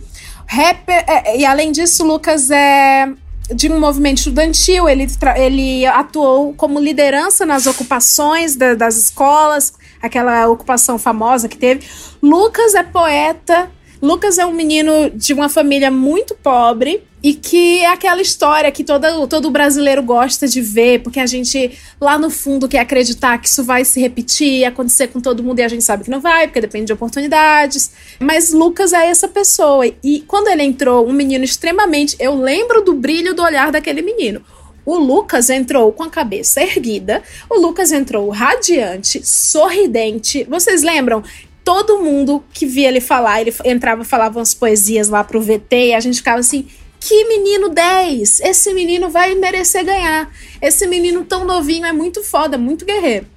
Rapper, 0.47 1.05
é, 1.07 1.37
e 1.37 1.45
além 1.45 1.71
disso, 1.71 2.03
Lucas 2.03 2.49
é 2.49 3.07
de 3.53 3.69
um 3.69 3.79
movimento 3.79 4.19
estudantil, 4.19 4.87
ele, 4.87 5.05
ele 5.35 5.85
atuou 5.85 6.53
como 6.53 6.79
liderança 6.79 7.45
nas 7.45 7.67
ocupações 7.67 8.55
da, 8.55 8.73
das 8.73 8.95
escolas, 8.95 9.73
aquela 10.01 10.47
ocupação 10.47 10.97
famosa 10.97 11.47
que 11.47 11.57
teve. 11.57 11.85
Lucas 12.21 12.73
é 12.73 12.83
poeta, 12.83 13.69
Lucas 14.03 14.37
é 14.37 14.45
um 14.45 14.51
menino 14.51 15.09
de 15.11 15.31
uma 15.33 15.47
família 15.47 15.89
muito 15.89 16.35
pobre 16.35 17.01
e 17.23 17.33
que 17.33 17.79
é 17.79 17.87
aquela 17.87 18.21
história 18.21 18.69
que 18.69 18.83
todo, 18.83 19.25
todo 19.29 19.49
brasileiro 19.49 20.03
gosta 20.03 20.45
de 20.45 20.59
ver, 20.59 20.99
porque 21.01 21.21
a 21.21 21.25
gente 21.25 21.71
lá 22.01 22.17
no 22.17 22.29
fundo 22.29 22.67
quer 22.67 22.79
acreditar 22.79 23.37
que 23.37 23.47
isso 23.47 23.63
vai 23.63 23.85
se 23.85 24.01
repetir, 24.01 24.65
acontecer 24.65 25.07
com 25.07 25.21
todo 25.21 25.41
mundo 25.41 25.59
e 25.59 25.63
a 25.63 25.69
gente 25.69 25.85
sabe 25.85 26.03
que 26.03 26.09
não 26.09 26.19
vai, 26.19 26.47
porque 26.47 26.59
depende 26.59 26.87
de 26.87 26.91
oportunidades. 26.91 27.91
Mas 28.19 28.51
Lucas 28.51 28.91
é 28.91 29.07
essa 29.07 29.29
pessoa 29.29 29.87
e 29.87 30.19
quando 30.27 30.49
ele 30.49 30.63
entrou, 30.63 31.07
um 31.07 31.13
menino 31.13 31.45
extremamente, 31.45 32.17
eu 32.19 32.35
lembro 32.35 32.83
do 32.83 32.93
brilho 32.93 33.33
do 33.33 33.41
olhar 33.41 33.71
daquele 33.71 34.01
menino. 34.01 34.41
O 34.85 34.97
Lucas 34.97 35.49
entrou 35.49 35.93
com 35.93 36.03
a 36.03 36.09
cabeça 36.09 36.61
erguida, 36.61 37.23
o 37.49 37.57
Lucas 37.57 37.93
entrou 37.93 38.29
radiante, 38.31 39.25
sorridente. 39.25 40.43
Vocês 40.43 40.83
lembram 40.83 41.23
todo 41.63 42.01
mundo 42.01 42.43
que 42.53 42.65
via 42.65 42.87
ele 42.87 43.01
falar, 43.01 43.41
ele 43.41 43.53
entrava, 43.63 44.03
falava 44.03 44.39
umas 44.39 44.53
poesias 44.53 45.09
lá 45.09 45.23
pro 45.23 45.41
VT 45.41 45.89
e 45.89 45.93
a 45.93 45.99
gente 45.99 46.17
ficava 46.17 46.39
assim. 46.39 46.67
Que 46.99 47.25
menino 47.25 47.67
10! 47.67 48.39
Esse 48.39 48.73
menino 48.73 49.09
vai 49.09 49.35
merecer 49.35 49.83
ganhar. 49.83 50.31
Esse 50.61 50.87
menino 50.87 51.25
tão 51.25 51.43
novinho 51.43 51.85
é 51.85 51.91
muito 51.91 52.23
foda, 52.23 52.57
muito 52.57 52.85
guerreiro. 52.85 53.27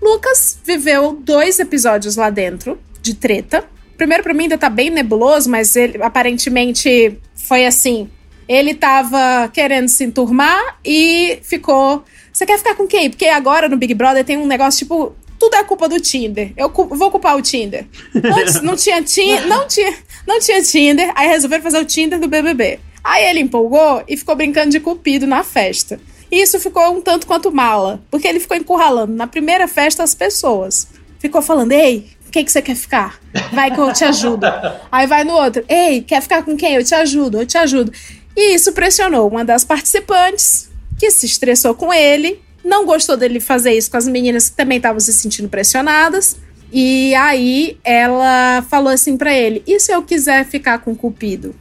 Lucas 0.00 0.58
viveu 0.64 1.12
dois 1.20 1.58
episódios 1.60 2.16
lá 2.16 2.30
dentro 2.30 2.78
de 3.00 3.14
treta. 3.14 3.64
Primeiro, 3.96 4.22
pra 4.22 4.34
mim, 4.34 4.44
ainda 4.44 4.58
tá 4.58 4.68
bem 4.68 4.90
nebuloso, 4.90 5.48
mas 5.48 5.76
ele 5.76 6.02
aparentemente 6.02 7.18
foi 7.34 7.66
assim. 7.66 8.10
Ele 8.48 8.74
tava 8.74 9.48
querendo 9.52 9.88
se 9.88 10.04
enturmar 10.04 10.78
e 10.84 11.38
ficou. 11.42 12.04
Você 12.32 12.44
quer 12.44 12.58
ficar 12.58 12.74
com 12.74 12.86
quem? 12.86 13.10
Porque 13.10 13.26
agora 13.26 13.68
no 13.68 13.76
Big 13.76 13.94
Brother 13.94 14.24
tem 14.24 14.36
um 14.36 14.46
negócio 14.46 14.78
tipo. 14.78 15.14
Tudo 15.42 15.56
é 15.56 15.64
culpa 15.64 15.88
do 15.88 15.98
Tinder. 15.98 16.52
Eu 16.56 16.70
cu- 16.70 16.86
vou 16.94 17.10
culpar 17.10 17.36
o 17.36 17.42
Tinder. 17.42 17.84
Antes 18.14 18.62
não 18.62 18.76
tinha, 18.76 19.02
ti 19.02 19.40
não 19.48 19.66
tinha, 19.66 19.92
não 20.24 20.38
tinha 20.38 20.62
Tinder, 20.62 21.10
aí 21.16 21.26
resolveram 21.26 21.64
fazer 21.64 21.78
o 21.80 21.84
Tinder 21.84 22.20
do 22.20 22.28
BBB. 22.28 22.78
Aí 23.02 23.24
ele 23.24 23.40
empolgou 23.40 24.04
e 24.06 24.16
ficou 24.16 24.36
brincando 24.36 24.70
de 24.70 24.78
cupido 24.78 25.26
na 25.26 25.42
festa. 25.42 25.98
E 26.30 26.40
isso 26.40 26.60
ficou 26.60 26.92
um 26.96 27.00
tanto 27.00 27.26
quanto 27.26 27.50
mala, 27.50 28.00
porque 28.08 28.28
ele 28.28 28.38
ficou 28.38 28.56
encurralando 28.56 29.12
na 29.14 29.26
primeira 29.26 29.66
festa 29.66 30.04
as 30.04 30.14
pessoas. 30.14 30.86
Ficou 31.18 31.42
falando: 31.42 31.72
"Ei, 31.72 32.06
quem 32.30 32.44
que 32.44 32.52
você 32.52 32.62
quer 32.62 32.76
ficar? 32.76 33.18
Vai 33.52 33.72
que 33.74 33.80
eu 33.80 33.92
te 33.92 34.04
ajudo". 34.04 34.46
Aí 34.92 35.08
vai 35.08 35.24
no 35.24 35.32
outro: 35.34 35.64
"Ei, 35.68 36.02
quer 36.02 36.22
ficar 36.22 36.44
com 36.44 36.56
quem? 36.56 36.74
Eu 36.76 36.84
te 36.84 36.94
ajudo, 36.94 37.40
eu 37.40 37.46
te 37.46 37.58
ajudo". 37.58 37.92
E 38.36 38.54
isso 38.54 38.72
pressionou 38.72 39.28
uma 39.28 39.44
das 39.44 39.64
participantes, 39.64 40.70
que 41.00 41.10
se 41.10 41.26
estressou 41.26 41.74
com 41.74 41.92
ele, 41.92 42.40
não 42.64 42.86
gostou 42.86 43.16
dele 43.16 43.40
fazer 43.40 43.72
isso 43.72 43.90
com 43.90 43.96
as 43.96 44.06
meninas 44.06 44.48
que 44.48 44.56
também 44.56 44.76
estavam 44.76 45.00
se 45.00 45.12
sentindo 45.12 45.48
pressionadas. 45.48 46.36
E 46.72 47.14
aí 47.14 47.76
ela 47.84 48.64
falou 48.68 48.92
assim 48.92 49.16
pra 49.16 49.34
ele: 49.34 49.62
"E 49.66 49.78
se 49.78 49.92
eu 49.92 50.02
quiser 50.02 50.44
ficar 50.46 50.78
com 50.78 50.92
o 50.92 50.96
Cupido?" 50.96 51.54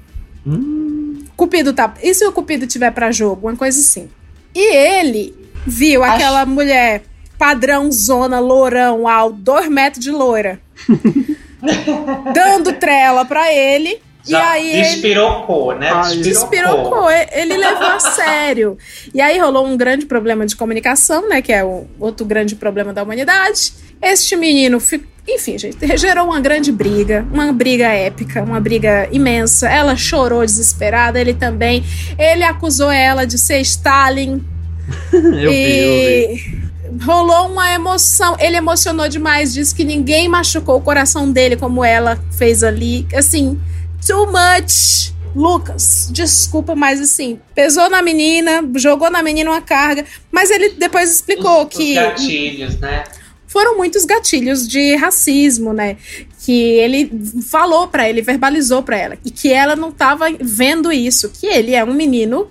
Cupido 1.35 1.73
tá. 1.73 1.93
E 2.01 2.13
se 2.13 2.25
o 2.25 2.31
Cupido 2.31 2.65
tiver 2.67 2.91
pra 2.91 3.11
jogo? 3.11 3.47
Uma 3.47 3.55
coisa 3.55 3.79
assim. 3.79 4.09
E 4.53 4.75
ele 4.75 5.35
viu 5.65 6.03
aquela 6.03 6.45
mulher 6.45 7.03
padrão, 7.37 7.91
zona, 7.91 8.39
lourão, 8.39 9.07
alto, 9.07 9.37
dois 9.37 9.67
metros 9.67 10.03
de 10.03 10.11
loira, 10.11 10.61
dando 12.33 12.73
trela 12.73 13.25
pra 13.25 13.51
ele. 13.51 13.99
E 14.27 14.31
Já 14.31 14.51
aí 14.51 14.71
ele 14.71 14.81
despirocou, 14.83 15.75
né? 15.77 15.89
despirocou. 16.21 17.09
e- 17.09 17.27
Ele 17.33 17.57
levou 17.57 17.87
a 17.87 17.99
sério. 17.99 18.77
E 19.13 19.19
aí 19.21 19.39
rolou 19.39 19.65
um 19.65 19.75
grande 19.77 20.05
problema 20.05 20.45
de 20.45 20.55
comunicação, 20.55 21.27
né? 21.29 21.41
Que 21.41 21.51
é 21.53 21.63
o 21.63 21.85
outro 21.99 22.25
grande 22.25 22.55
problema 22.55 22.93
da 22.93 23.03
humanidade. 23.03 23.73
Este 24.01 24.35
menino, 24.35 24.79
fi- 24.79 25.05
enfim, 25.27 25.57
gente, 25.57 25.77
gerou 25.97 26.25
uma 26.25 26.39
grande 26.39 26.71
briga, 26.71 27.25
uma 27.31 27.51
briga 27.53 27.87
épica, 27.87 28.41
uma 28.43 28.59
briga 28.59 29.07
imensa. 29.11 29.69
Ela 29.69 29.95
chorou 29.95 30.43
desesperada, 30.45 31.19
ele 31.19 31.33
também. 31.33 31.83
Ele 32.17 32.43
acusou 32.43 32.89
ela 32.91 33.25
de 33.25 33.37
ser 33.37 33.59
Stalin. 33.61 34.43
Eu 35.13 35.21
vi, 35.21 35.37
eu 35.37 35.51
vi. 35.51 36.61
e 36.99 37.03
rolou 37.05 37.47
uma 37.49 37.71
emoção. 37.71 38.35
Ele 38.39 38.57
emocionou 38.57 39.07
demais, 39.07 39.53
disse 39.53 39.73
que 39.73 39.83
ninguém 39.85 40.27
machucou 40.27 40.77
o 40.77 40.81
coração 40.81 41.31
dele 41.31 41.55
como 41.55 41.83
ela 41.85 42.19
fez 42.37 42.63
ali. 42.63 43.07
Assim, 43.15 43.57
too 44.05 44.27
much. 44.27 45.11
Lucas, 45.33 46.09
desculpa, 46.11 46.75
mas 46.75 46.99
assim, 46.99 47.39
pesou 47.55 47.89
na 47.89 48.01
menina, 48.01 48.61
jogou 48.75 49.09
na 49.09 49.23
menina 49.23 49.49
uma 49.49 49.61
carga, 49.61 50.05
mas 50.29 50.51
ele 50.51 50.71
depois 50.71 51.09
explicou 51.09 51.63
Os 51.63 51.69
que 51.69 51.93
gatilhos, 51.93 52.77
né? 52.79 53.05
foram 53.51 53.75
muitos 53.75 54.05
gatilhos 54.05 54.65
de 54.65 54.95
racismo, 54.95 55.73
né? 55.73 55.97
Que 56.39 56.53
ele 56.53 57.11
falou 57.49 57.85
pra 57.87 58.09
ele, 58.09 58.21
verbalizou 58.21 58.81
pra 58.81 58.97
ela, 58.97 59.17
e 59.25 59.29
que 59.29 59.51
ela 59.51 59.75
não 59.75 59.91
tava 59.91 60.25
vendo 60.39 60.91
isso, 60.91 61.29
que 61.29 61.47
ele 61.47 61.75
é 61.75 61.83
um 61.83 61.93
menino 61.93 62.47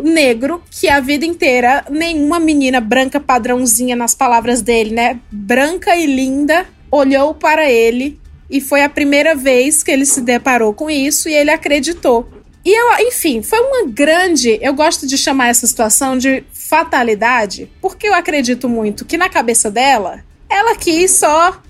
negro 0.00 0.62
que 0.70 0.88
a 0.88 1.00
vida 1.00 1.26
inteira 1.26 1.84
nenhuma 1.90 2.38
menina 2.38 2.80
branca 2.80 3.18
padrãozinha 3.18 3.96
nas 3.96 4.14
palavras 4.14 4.62
dele, 4.62 4.90
né? 4.90 5.18
Branca 5.32 5.96
e 5.96 6.06
linda 6.06 6.64
olhou 6.90 7.34
para 7.34 7.68
ele 7.68 8.18
e 8.50 8.60
foi 8.60 8.82
a 8.82 8.88
primeira 8.88 9.34
vez 9.34 9.82
que 9.82 9.90
ele 9.90 10.06
se 10.06 10.20
deparou 10.20 10.72
com 10.74 10.88
isso 10.90 11.28
e 11.28 11.34
ele 11.34 11.50
acreditou. 11.50 12.28
E 12.64 12.70
eu, 12.76 13.06
enfim, 13.06 13.42
foi 13.42 13.60
uma 13.60 13.86
grande. 13.86 14.58
Eu 14.60 14.74
gosto 14.74 15.06
de 15.06 15.16
chamar 15.16 15.48
essa 15.48 15.66
situação 15.66 16.18
de 16.18 16.42
fatalidade, 16.52 17.70
porque 17.80 18.06
eu 18.08 18.14
acredito 18.14 18.68
muito 18.68 19.04
que 19.04 19.16
na 19.16 19.28
cabeça 19.28 19.70
dela, 19.70 20.24
ela 20.48 20.74
quis 20.76 21.12
só. 21.12 21.60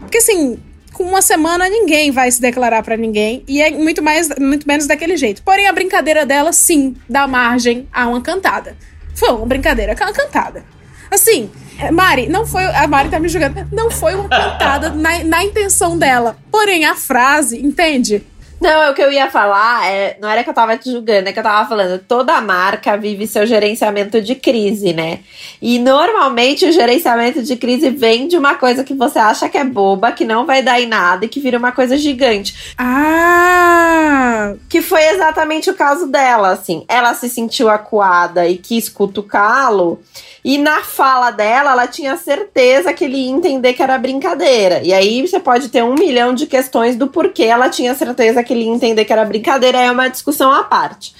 Porque 0.00 0.18
assim, 0.18 0.58
com 0.92 1.04
uma 1.04 1.20
semana 1.22 1.68
ninguém 1.68 2.10
vai 2.10 2.30
se 2.30 2.40
declarar 2.40 2.82
pra 2.82 2.96
ninguém 2.96 3.44
e 3.46 3.60
é 3.60 3.70
muito 3.70 4.02
mais 4.02 4.28
muito 4.38 4.66
menos 4.66 4.86
daquele 4.86 5.16
jeito. 5.16 5.42
Porém 5.42 5.66
a 5.66 5.72
brincadeira 5.72 6.24
dela 6.24 6.52
sim 6.52 6.96
dá 7.08 7.26
margem 7.26 7.86
a 7.92 8.06
uma 8.08 8.20
cantada. 8.20 8.76
Foi 9.14 9.28
uma 9.30 9.44
brincadeira 9.46 9.94
ca- 9.94 10.12
cantada. 10.12 10.64
Assim, 11.10 11.50
Mari, 11.92 12.28
não 12.28 12.46
foi. 12.46 12.64
A 12.64 12.86
Mari 12.86 13.08
tá 13.08 13.20
me 13.20 13.28
julgando. 13.28 13.66
Não 13.72 13.90
foi 13.90 14.14
uma 14.14 14.28
cantada 14.28 14.90
na, 14.94 15.24
na 15.24 15.44
intenção 15.44 15.96
dela. 15.96 16.36
Porém, 16.50 16.84
a 16.84 16.96
frase, 16.96 17.58
entende? 17.64 18.22
Não, 18.60 18.82
é 18.82 18.90
o 18.90 18.94
que 18.94 19.02
eu 19.02 19.12
ia 19.12 19.30
falar, 19.30 19.86
é, 19.86 20.16
não 20.20 20.28
era 20.28 20.42
que 20.42 20.50
eu 20.50 20.54
tava 20.54 20.76
te 20.76 20.90
julgando, 20.90 21.28
é 21.28 21.32
que 21.32 21.38
eu 21.38 21.42
tava 21.44 21.68
falando, 21.68 22.00
toda 22.00 22.40
marca 22.40 22.96
vive 22.96 23.24
seu 23.26 23.46
gerenciamento 23.46 24.20
de 24.20 24.34
crise, 24.34 24.92
né? 24.92 25.20
E 25.62 25.78
normalmente 25.78 26.66
o 26.66 26.72
gerenciamento 26.72 27.40
de 27.42 27.54
crise 27.54 27.90
vem 27.90 28.26
de 28.26 28.36
uma 28.36 28.56
coisa 28.56 28.82
que 28.82 28.94
você 28.94 29.18
acha 29.20 29.48
que 29.48 29.56
é 29.56 29.64
boba, 29.64 30.10
que 30.10 30.24
não 30.24 30.44
vai 30.44 30.60
dar 30.60 30.80
em 30.80 30.86
nada 30.86 31.24
e 31.24 31.28
que 31.28 31.38
vira 31.38 31.56
uma 31.56 31.70
coisa 31.70 31.96
gigante. 31.96 32.74
Ah! 32.76 34.54
Que 34.68 34.82
foi 34.82 35.04
exatamente 35.04 35.70
o 35.70 35.74
caso 35.74 36.06
dela, 36.08 36.50
assim. 36.50 36.84
Ela 36.88 37.14
se 37.14 37.28
sentiu 37.28 37.68
acuada 37.68 38.48
e 38.48 38.56
quis 38.56 38.88
cutucá-lo. 38.88 40.00
E 40.44 40.56
na 40.56 40.82
fala 40.82 41.30
dela, 41.30 41.72
ela 41.72 41.86
tinha 41.86 42.16
certeza 42.16 42.92
que 42.92 43.04
ele 43.04 43.16
ia 43.16 43.30
entender 43.30 43.74
que 43.74 43.82
era 43.82 43.98
brincadeira. 43.98 44.80
E 44.82 44.92
aí 44.92 45.26
você 45.26 45.38
pode 45.40 45.68
ter 45.68 45.82
um 45.82 45.94
milhão 45.94 46.32
de 46.32 46.46
questões 46.46 46.96
do 46.96 47.08
porquê 47.08 47.44
ela 47.44 47.68
tinha 47.68 47.94
certeza 47.94 48.42
que 48.42 48.47
ele 48.52 48.64
ia 48.64 48.70
entender 48.70 49.04
que 49.04 49.12
era 49.12 49.24
brincadeira. 49.24 49.78
É 49.80 49.90
uma 49.90 50.08
discussão 50.08 50.50
à 50.52 50.62
parte. 50.64 51.14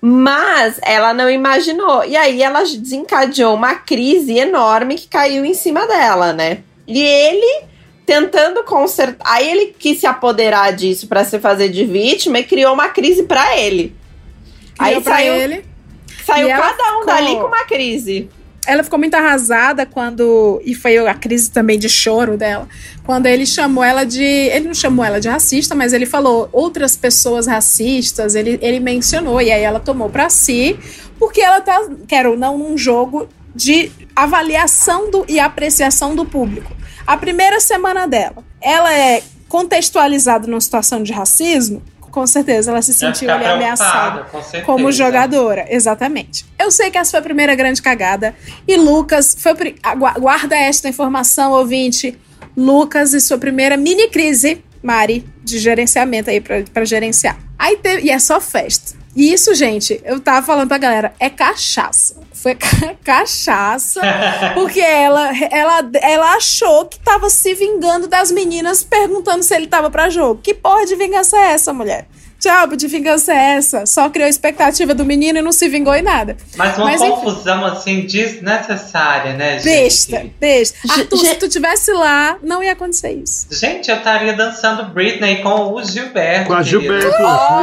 Mas 0.00 0.78
ela 0.82 1.14
não 1.14 1.30
imaginou. 1.30 2.04
E 2.04 2.16
aí 2.16 2.42
ela 2.42 2.62
desencadeou 2.62 3.54
uma 3.54 3.74
crise 3.76 4.36
enorme 4.38 4.96
que 4.96 5.08
caiu 5.08 5.44
em 5.44 5.54
cima 5.54 5.86
dela, 5.86 6.32
né? 6.32 6.58
E 6.86 7.00
ele 7.02 7.64
tentando 8.04 8.62
consertar. 8.64 9.24
Aí 9.26 9.48
ele 9.50 9.74
quis 9.78 10.00
se 10.00 10.06
apoderar 10.06 10.74
disso 10.74 11.06
pra 11.08 11.24
se 11.24 11.38
fazer 11.38 11.70
de 11.70 11.84
vítima 11.86 12.38
e 12.40 12.44
criou 12.44 12.74
uma 12.74 12.88
crise 12.90 13.22
pra 13.22 13.56
ele. 13.58 13.96
Criou 14.78 14.96
aí 14.98 15.02
saiu, 15.02 15.34
ele. 15.34 15.64
saiu 16.26 16.48
E 16.48 16.52
cada 16.52 16.82
um 16.82 16.98
ficou- 17.00 17.06
dali 17.06 17.36
com 17.36 17.46
uma 17.46 17.64
crise. 17.64 18.28
Ela 18.66 18.82
ficou 18.82 18.98
muito 18.98 19.14
arrasada 19.14 19.84
quando. 19.84 20.60
E 20.64 20.74
foi 20.74 20.98
a 20.98 21.14
crise 21.14 21.50
também 21.50 21.78
de 21.78 21.88
choro 21.88 22.36
dela. 22.36 22.68
Quando 23.04 23.26
ele 23.26 23.46
chamou 23.46 23.84
ela 23.84 24.04
de. 24.04 24.22
Ele 24.22 24.66
não 24.66 24.74
chamou 24.74 25.04
ela 25.04 25.20
de 25.20 25.28
racista, 25.28 25.74
mas 25.74 25.92
ele 25.92 26.06
falou 26.06 26.48
outras 26.52 26.96
pessoas 26.96 27.46
racistas. 27.46 28.34
Ele, 28.34 28.58
ele 28.62 28.80
mencionou. 28.80 29.40
E 29.40 29.52
aí 29.52 29.62
ela 29.62 29.80
tomou 29.80 30.08
pra 30.08 30.30
si. 30.30 30.78
Porque 31.18 31.40
ela 31.40 31.60
tá, 31.60 31.78
quer 32.08 32.26
ou 32.26 32.36
não, 32.36 32.58
num 32.58 32.76
jogo 32.76 33.28
de 33.54 33.90
avaliação 34.16 35.10
do, 35.10 35.24
e 35.28 35.38
apreciação 35.38 36.14
do 36.14 36.24
público. 36.24 36.72
A 37.06 37.16
primeira 37.16 37.60
semana 37.60 38.06
dela, 38.06 38.42
ela 38.60 38.92
é 38.92 39.22
contextualizada 39.48 40.46
numa 40.46 40.60
situação 40.60 41.02
de 41.02 41.12
racismo. 41.12 41.82
Com 42.14 42.28
certeza, 42.28 42.70
ela 42.70 42.80
se 42.80 42.94
sentiu 42.94 43.28
ali 43.28 43.44
ameaçada 43.44 44.24
como 44.64 44.92
jogadora, 44.92 45.66
exatamente. 45.68 46.46
Eu 46.56 46.70
sei 46.70 46.88
que 46.88 46.96
essa 46.96 47.10
foi 47.10 47.18
a 47.18 47.22
primeira 47.24 47.56
grande 47.56 47.82
cagada. 47.82 48.36
E 48.68 48.76
Lucas, 48.76 49.36
foi 49.36 49.52
guarda 50.20 50.54
esta 50.56 50.88
informação, 50.88 51.50
ouvinte. 51.50 52.16
Lucas 52.56 53.14
e 53.14 53.20
sua 53.20 53.36
primeira 53.36 53.76
mini 53.76 54.06
crise, 54.06 54.62
Mari, 54.80 55.26
de 55.42 55.58
gerenciamento 55.58 56.30
aí 56.30 56.40
pra 56.40 56.84
gerenciar. 56.84 57.36
Aí 57.58 57.76
teve, 57.76 58.06
e 58.06 58.10
é 58.10 58.18
só 58.18 58.40
festa. 58.40 58.94
E 59.16 59.32
isso, 59.32 59.54
gente, 59.54 60.00
eu 60.04 60.18
tava 60.18 60.44
falando 60.44 60.68
pra 60.68 60.76
galera, 60.78 61.14
é 61.20 61.30
cachaça. 61.30 62.16
Foi 62.32 62.54
ca- 62.56 62.94
cachaça, 63.04 64.00
porque 64.54 64.80
ela, 64.80 65.30
ela, 65.50 65.90
ela 66.02 66.34
achou 66.34 66.84
que 66.86 66.98
tava 66.98 67.30
se 67.30 67.54
vingando 67.54 68.08
das 68.08 68.30
meninas 68.30 68.82
perguntando 68.82 69.42
se 69.42 69.54
ele 69.54 69.66
tava 69.68 69.88
pra 69.90 70.10
jogo. 70.10 70.40
Que 70.42 70.52
porra 70.52 70.84
de 70.84 70.96
vingança 70.96 71.36
é 71.38 71.52
essa, 71.52 71.72
mulher? 71.72 72.06
Diabo 72.44 72.76
de 72.76 72.86
vingança 72.86 73.32
é 73.32 73.56
essa? 73.56 73.86
Só 73.86 74.10
criou 74.10 74.28
expectativa 74.28 74.92
do 74.92 75.02
menino 75.02 75.38
e 75.38 75.42
não 75.42 75.50
se 75.50 75.66
vingou 75.66 75.94
em 75.94 76.02
nada. 76.02 76.36
Mas 76.56 76.76
uma 76.76 76.92
enfim. 76.92 77.08
confusão 77.08 77.64
assim 77.64 78.02
desnecessária, 78.02 79.32
né, 79.32 79.58
gente? 79.58 79.64
Besta, 79.64 80.26
besta. 80.38 80.78
Arthur, 80.92 81.16
se 81.16 81.34
tu 81.36 81.48
tivesse 81.48 81.90
lá, 81.92 82.36
não 82.42 82.62
ia 82.62 82.72
acontecer 82.72 83.12
isso. 83.12 83.46
Gente, 83.50 83.90
eu 83.90 83.96
estaria 83.96 84.34
dançando 84.34 84.84
Britney 84.90 85.36
com 85.42 85.72
o 85.72 85.82
Gilberto. 85.82 86.48
Com 86.48 86.52
a. 86.54 86.62
Gilberto. 86.62 87.06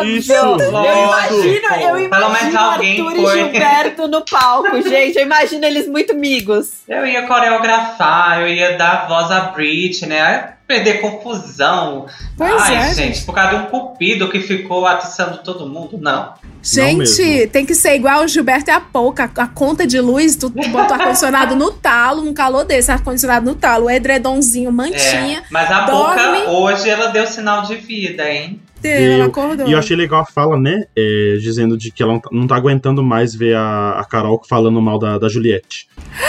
Isso, 0.03 0.33
Eu 0.33 0.57
isso. 0.57 0.69
imagino, 0.69 1.67
eu 1.75 2.09
Pelo 2.09 2.29
menos 2.31 2.39
imagino 2.41 2.59
alguém 2.59 2.99
Arthur 3.01 3.15
foi. 3.21 3.23
e 3.23 3.37
Gilberto 3.43 4.07
no 4.07 4.25
palco, 4.25 4.81
gente. 4.89 5.15
Eu 5.15 5.23
imagino 5.25 5.63
eles 5.63 5.87
muito 5.87 6.11
amigos. 6.13 6.69
Eu 6.89 7.05
ia 7.05 7.27
coreografar, 7.27 8.41
eu 8.41 8.47
ia 8.47 8.75
dar 8.77 9.07
voz 9.07 9.29
a 9.29 9.41
Britney, 9.41 10.09
né? 10.09 10.53
Perder 10.71 11.01
confusão. 11.01 12.05
Pois 12.37 12.61
Ai, 12.61 12.77
é, 12.77 12.93
gente, 12.93 13.25
por 13.25 13.35
causa 13.35 13.49
de 13.49 13.55
um 13.63 13.65
cupido 13.65 14.29
que 14.29 14.39
ficou 14.39 14.85
atiçando 14.87 15.39
todo 15.39 15.67
mundo, 15.67 15.97
não. 15.99 16.33
Gente, 16.63 17.47
tem 17.47 17.65
que 17.65 17.75
ser 17.75 17.95
igual 17.95 18.23
o 18.23 18.27
Gilberto 18.27 18.69
e 18.69 18.73
a 18.73 18.79
Pouca. 18.79 19.29
A 19.35 19.47
conta 19.47 19.85
de 19.85 19.99
luz, 19.99 20.37
tu, 20.37 20.49
tu 20.49 20.69
bota 20.69 20.93
o 20.93 20.97
ar-condicionado 20.97 21.55
no 21.55 21.71
talo, 21.71 22.21
num 22.23 22.33
calor 22.33 22.63
desse, 22.63 22.89
ar-condicionado 22.89 23.45
no 23.45 23.55
talo, 23.55 23.87
o 23.87 23.89
edredomzinho, 23.89 24.71
mantinha. 24.71 25.39
É, 25.39 25.43
mas 25.49 25.69
a 25.69 25.81
dorme. 25.81 26.39
boca 26.39 26.51
hoje 26.51 26.89
ela 26.89 27.07
deu 27.07 27.27
sinal 27.27 27.63
de 27.63 27.75
vida, 27.75 28.29
hein? 28.31 28.61
Deu, 28.81 28.91
ela 28.91 29.23
Eu- 29.23 29.25
acordou. 29.25 29.67
E 29.67 29.71
eu 29.71 29.79
achei 29.79 29.95
legal 29.95 30.21
a 30.21 30.25
fala, 30.25 30.57
né? 30.57 30.85
é, 30.95 31.37
dizendo 31.39 31.77
de 31.77 31.91
que 31.91 32.01
ela 32.01 32.13
não 32.13 32.19
tá, 32.19 32.29
não 32.31 32.47
tá 32.47 32.55
aguentando 32.55 33.03
mais 33.03 33.35
ver 33.35 33.55
a, 33.55 33.91
a 33.99 34.03
Carol 34.05 34.41
falando 34.47 34.81
mal 34.81 34.97
da, 34.99 35.17
da 35.17 35.29
Juliette. 35.29 35.87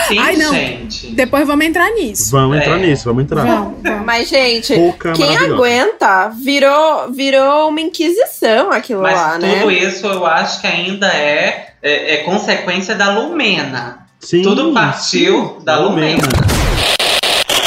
Sim, 0.09 0.19
Ai, 0.19 0.37
não. 0.37 0.53
gente. 0.53 1.09
Depois 1.09 1.47
vamos 1.47 1.65
entrar 1.65 1.91
nisso. 1.91 2.31
Vamos 2.31 2.57
entrar 2.59 2.79
É. 2.79 2.87
nisso, 2.87 3.05
vamos 3.05 3.25
entrar. 3.25 3.45
Vamos, 3.45 3.75
vamos. 3.83 4.05
Mas, 4.07 4.29
gente, 4.29 4.75
Pouca 4.75 5.13
quem 5.13 5.37
aguenta 5.37 6.29
virou, 6.29 7.11
virou 7.13 7.69
uma 7.69 7.81
inquisição 7.81 8.71
aquilo 8.71 9.03
Mas 9.03 9.15
lá, 9.15 9.39
né? 9.39 9.61
tudo 9.61 9.71
isso 9.71 10.07
eu 10.07 10.27
acho 10.27 10.61
que 10.61 10.67
ainda 10.67 11.07
é, 11.09 11.69
é, 11.83 12.15
é 12.15 12.17
consequência 12.19 12.95
da 12.95 13.19
Lumena. 13.19 14.01
Sim, 14.21 14.43
Tudo 14.43 14.73
partiu 14.73 15.57
sim, 15.59 15.65
da 15.65 15.79
Lumena. 15.81 16.23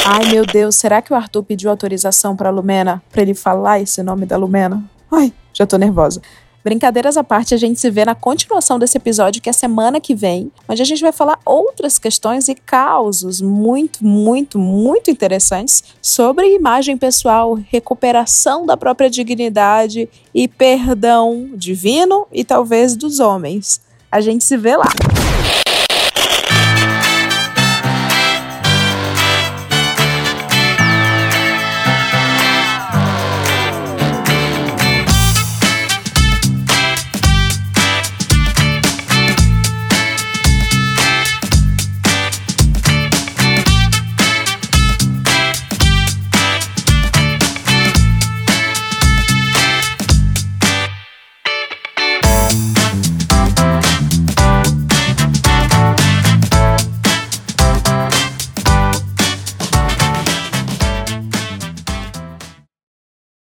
Ai, 0.08 0.24
meu 0.30 0.46
Deus, 0.46 0.76
será 0.76 1.02
que 1.02 1.12
o 1.12 1.16
Arthur 1.16 1.42
pediu 1.42 1.68
autorização 1.68 2.36
pra 2.36 2.48
Lumena 2.48 3.02
pra 3.10 3.22
ele 3.22 3.34
falar 3.34 3.80
esse 3.80 4.04
nome 4.04 4.24
da 4.24 4.36
Lumena? 4.36 4.84
Ai, 5.10 5.32
já 5.52 5.66
tô 5.66 5.76
nervosa. 5.76 6.22
Brincadeiras 6.62 7.16
à 7.16 7.24
parte, 7.24 7.54
a 7.54 7.56
gente 7.56 7.80
se 7.80 7.90
vê 7.90 8.04
na 8.04 8.14
continuação 8.14 8.78
desse 8.78 8.96
episódio, 8.96 9.42
que 9.42 9.50
é 9.50 9.52
semana 9.52 10.00
que 10.00 10.14
vem, 10.14 10.52
onde 10.68 10.80
a 10.80 10.84
gente 10.84 11.02
vai 11.02 11.10
falar 11.10 11.40
outras 11.44 11.98
questões 11.98 12.46
e 12.46 12.54
causos 12.54 13.40
muito, 13.40 14.06
muito, 14.06 14.60
muito 14.60 15.10
interessantes 15.10 15.82
sobre 16.00 16.54
imagem 16.54 16.96
pessoal, 16.96 17.58
recuperação 17.68 18.64
da 18.64 18.76
própria 18.76 19.10
dignidade 19.10 20.08
e 20.32 20.46
perdão 20.46 21.50
divino 21.52 22.28
e 22.32 22.44
talvez 22.44 22.94
dos 22.94 23.18
homens. 23.18 23.80
A 24.08 24.20
gente 24.20 24.44
se 24.44 24.56
vê 24.56 24.76
lá. 24.76 24.86